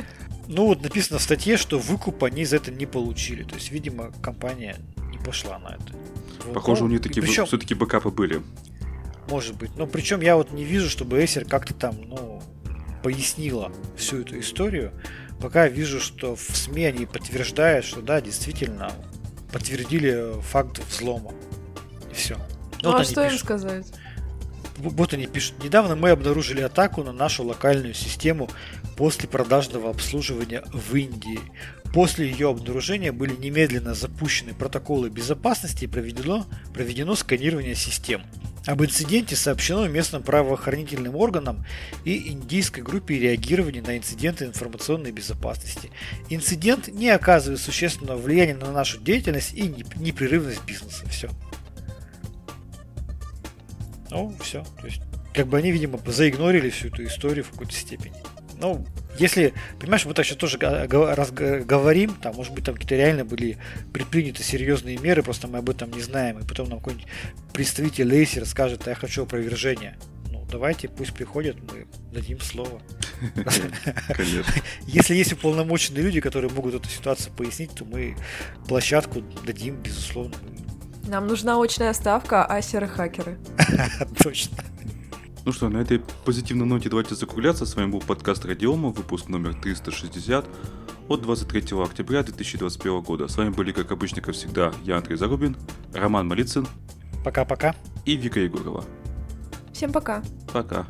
Ну, 0.48 0.66
вот 0.66 0.82
написано 0.82 1.18
в 1.18 1.22
статье, 1.22 1.56
что 1.56 1.78
выкуп 1.78 2.24
они 2.24 2.44
за 2.44 2.56
это 2.56 2.70
не 2.70 2.86
получили. 2.86 3.42
То 3.42 3.54
есть, 3.54 3.70
видимо, 3.70 4.12
компания 4.22 4.76
не 5.10 5.18
пошла 5.18 5.58
на 5.58 5.76
это. 5.76 6.52
Похоже, 6.52 6.84
у 6.84 6.88
них 6.88 7.00
такие 7.00 7.22
причем... 7.22 7.46
все-таки 7.46 7.74
бэкапы 7.74 8.10
были. 8.10 8.42
Может 9.28 9.56
быть. 9.56 9.76
Но 9.76 9.86
причем 9.86 10.20
я 10.20 10.36
вот 10.36 10.52
не 10.52 10.64
вижу, 10.64 10.90
чтобы 10.90 11.22
Acer 11.22 11.48
как-то 11.48 11.74
там, 11.74 11.96
ну, 12.06 12.42
пояснила 13.02 13.72
всю 13.96 14.20
эту 14.20 14.38
историю. 14.40 14.92
Пока 15.40 15.68
вижу, 15.68 16.00
что 16.00 16.36
в 16.36 16.40
СМИ 16.40 16.84
они 16.84 17.06
подтверждают, 17.06 17.84
что 17.84 18.00
да, 18.00 18.20
действительно 18.20 18.92
подтвердили 19.52 20.40
факт 20.42 20.80
взлома. 20.88 21.32
И 22.10 22.14
все. 22.14 22.36
Ну, 22.82 22.92
вот 22.92 23.00
а 23.00 23.04
что 23.04 23.24
пишут. 23.24 23.32
им 23.32 23.38
сказать? 23.38 23.86
вот 24.78 25.12
они 25.12 25.26
пишут. 25.26 25.62
Недавно 25.62 25.96
мы 25.96 26.10
обнаружили 26.10 26.60
атаку 26.60 27.02
на 27.02 27.12
нашу 27.12 27.44
локальную 27.44 27.94
систему 27.94 28.48
после 28.96 29.28
продажного 29.28 29.90
обслуживания 29.90 30.62
в 30.72 30.94
Индии. 30.94 31.40
После 31.92 32.30
ее 32.30 32.48
обнаружения 32.48 33.12
были 33.12 33.36
немедленно 33.36 33.94
запущены 33.94 34.54
протоколы 34.54 35.10
безопасности 35.10 35.84
и 35.84 35.88
проведено, 35.88 36.46
проведено 36.72 37.14
сканирование 37.14 37.74
систем. 37.74 38.22
Об 38.64 38.82
инциденте 38.82 39.34
сообщено 39.34 39.88
местным 39.88 40.22
правоохранительным 40.22 41.16
органам 41.16 41.66
и 42.04 42.30
индийской 42.30 42.82
группе 42.82 43.18
реагирования 43.18 43.82
на 43.82 43.98
инциденты 43.98 44.44
информационной 44.44 45.10
безопасности. 45.10 45.90
Инцидент 46.30 46.86
не 46.88 47.10
оказывает 47.10 47.60
существенного 47.60 48.18
влияния 48.18 48.54
на 48.54 48.70
нашу 48.70 48.98
деятельность 48.98 49.52
и 49.52 49.62
непрерывность 49.96 50.64
бизнеса. 50.64 51.04
Все. 51.10 51.28
Ну, 54.12 54.34
все. 54.40 54.62
То 54.80 54.86
есть, 54.86 55.00
как 55.32 55.46
бы 55.46 55.56
они, 55.56 55.72
видимо, 55.72 55.98
заигнорили 56.06 56.70
всю 56.70 56.88
эту 56.88 57.04
историю 57.06 57.44
в 57.44 57.50
какой-то 57.50 57.72
степени. 57.72 58.14
Ну, 58.58 58.86
если, 59.18 59.54
понимаешь, 59.80 60.04
мы 60.04 60.14
так 60.14 60.24
сейчас 60.24 60.36
тоже 60.36 60.56
раз 60.58 61.32
говорим, 61.32 62.14
там, 62.14 62.36
может 62.36 62.54
быть, 62.54 62.64
там 62.64 62.74
какие-то 62.74 62.94
реально 62.94 63.24
были 63.24 63.58
предприняты 63.92 64.42
серьезные 64.42 64.98
меры, 64.98 65.22
просто 65.22 65.48
мы 65.48 65.58
об 65.58 65.68
этом 65.68 65.90
не 65.90 66.00
знаем, 66.00 66.38
и 66.38 66.46
потом 66.46 66.68
нам 66.68 66.78
какой-нибудь 66.78 67.08
представитель 67.52 68.06
Лейсер 68.06 68.46
скажет, 68.46 68.86
я 68.86 68.94
хочу 68.94 69.24
опровержения. 69.24 69.98
Ну, 70.30 70.46
давайте, 70.50 70.88
пусть 70.88 71.12
приходят, 71.12 71.56
мы 71.60 71.86
дадим 72.12 72.40
слово. 72.40 72.80
Если 74.86 75.14
есть 75.16 75.32
уполномоченные 75.32 76.02
люди, 76.02 76.20
которые 76.20 76.52
могут 76.52 76.74
эту 76.74 76.88
ситуацию 76.88 77.32
пояснить, 77.34 77.74
то 77.74 77.84
мы 77.84 78.16
площадку 78.68 79.22
дадим, 79.44 79.82
безусловно. 79.82 80.36
Нам 81.06 81.26
нужна 81.26 81.60
очная 81.60 81.92
ставка, 81.92 82.44
а 82.44 82.62
серы-хакеры. 82.62 83.38
Точно. 84.22 84.56
Ну 85.44 85.52
что, 85.52 85.68
на 85.68 85.78
этой 85.78 86.00
позитивной 86.24 86.66
ноте 86.66 86.88
давайте 86.88 87.16
закругляться. 87.16 87.66
С 87.66 87.74
вами 87.74 87.90
был 87.90 88.00
подкаст 88.00 88.44
Радиома, 88.44 88.90
выпуск 88.90 89.28
номер 89.28 89.54
360 89.54 90.46
от 91.08 91.20
23 91.22 91.82
октября 91.82 92.22
2021 92.22 93.00
года. 93.00 93.26
С 93.26 93.36
вами 93.36 93.50
были, 93.50 93.72
как 93.72 93.90
обычно, 93.90 94.22
как 94.22 94.34
всегда, 94.34 94.72
я 94.84 94.98
Андрей 94.98 95.16
Зарубин, 95.16 95.56
Роман 95.92 96.28
Малицын. 96.28 96.66
Пока-пока. 97.24 97.74
И 98.04 98.14
Вика 98.14 98.38
Егорова. 98.38 98.84
Всем 99.72 99.92
пока. 99.92 100.22
Пока. 100.52 100.86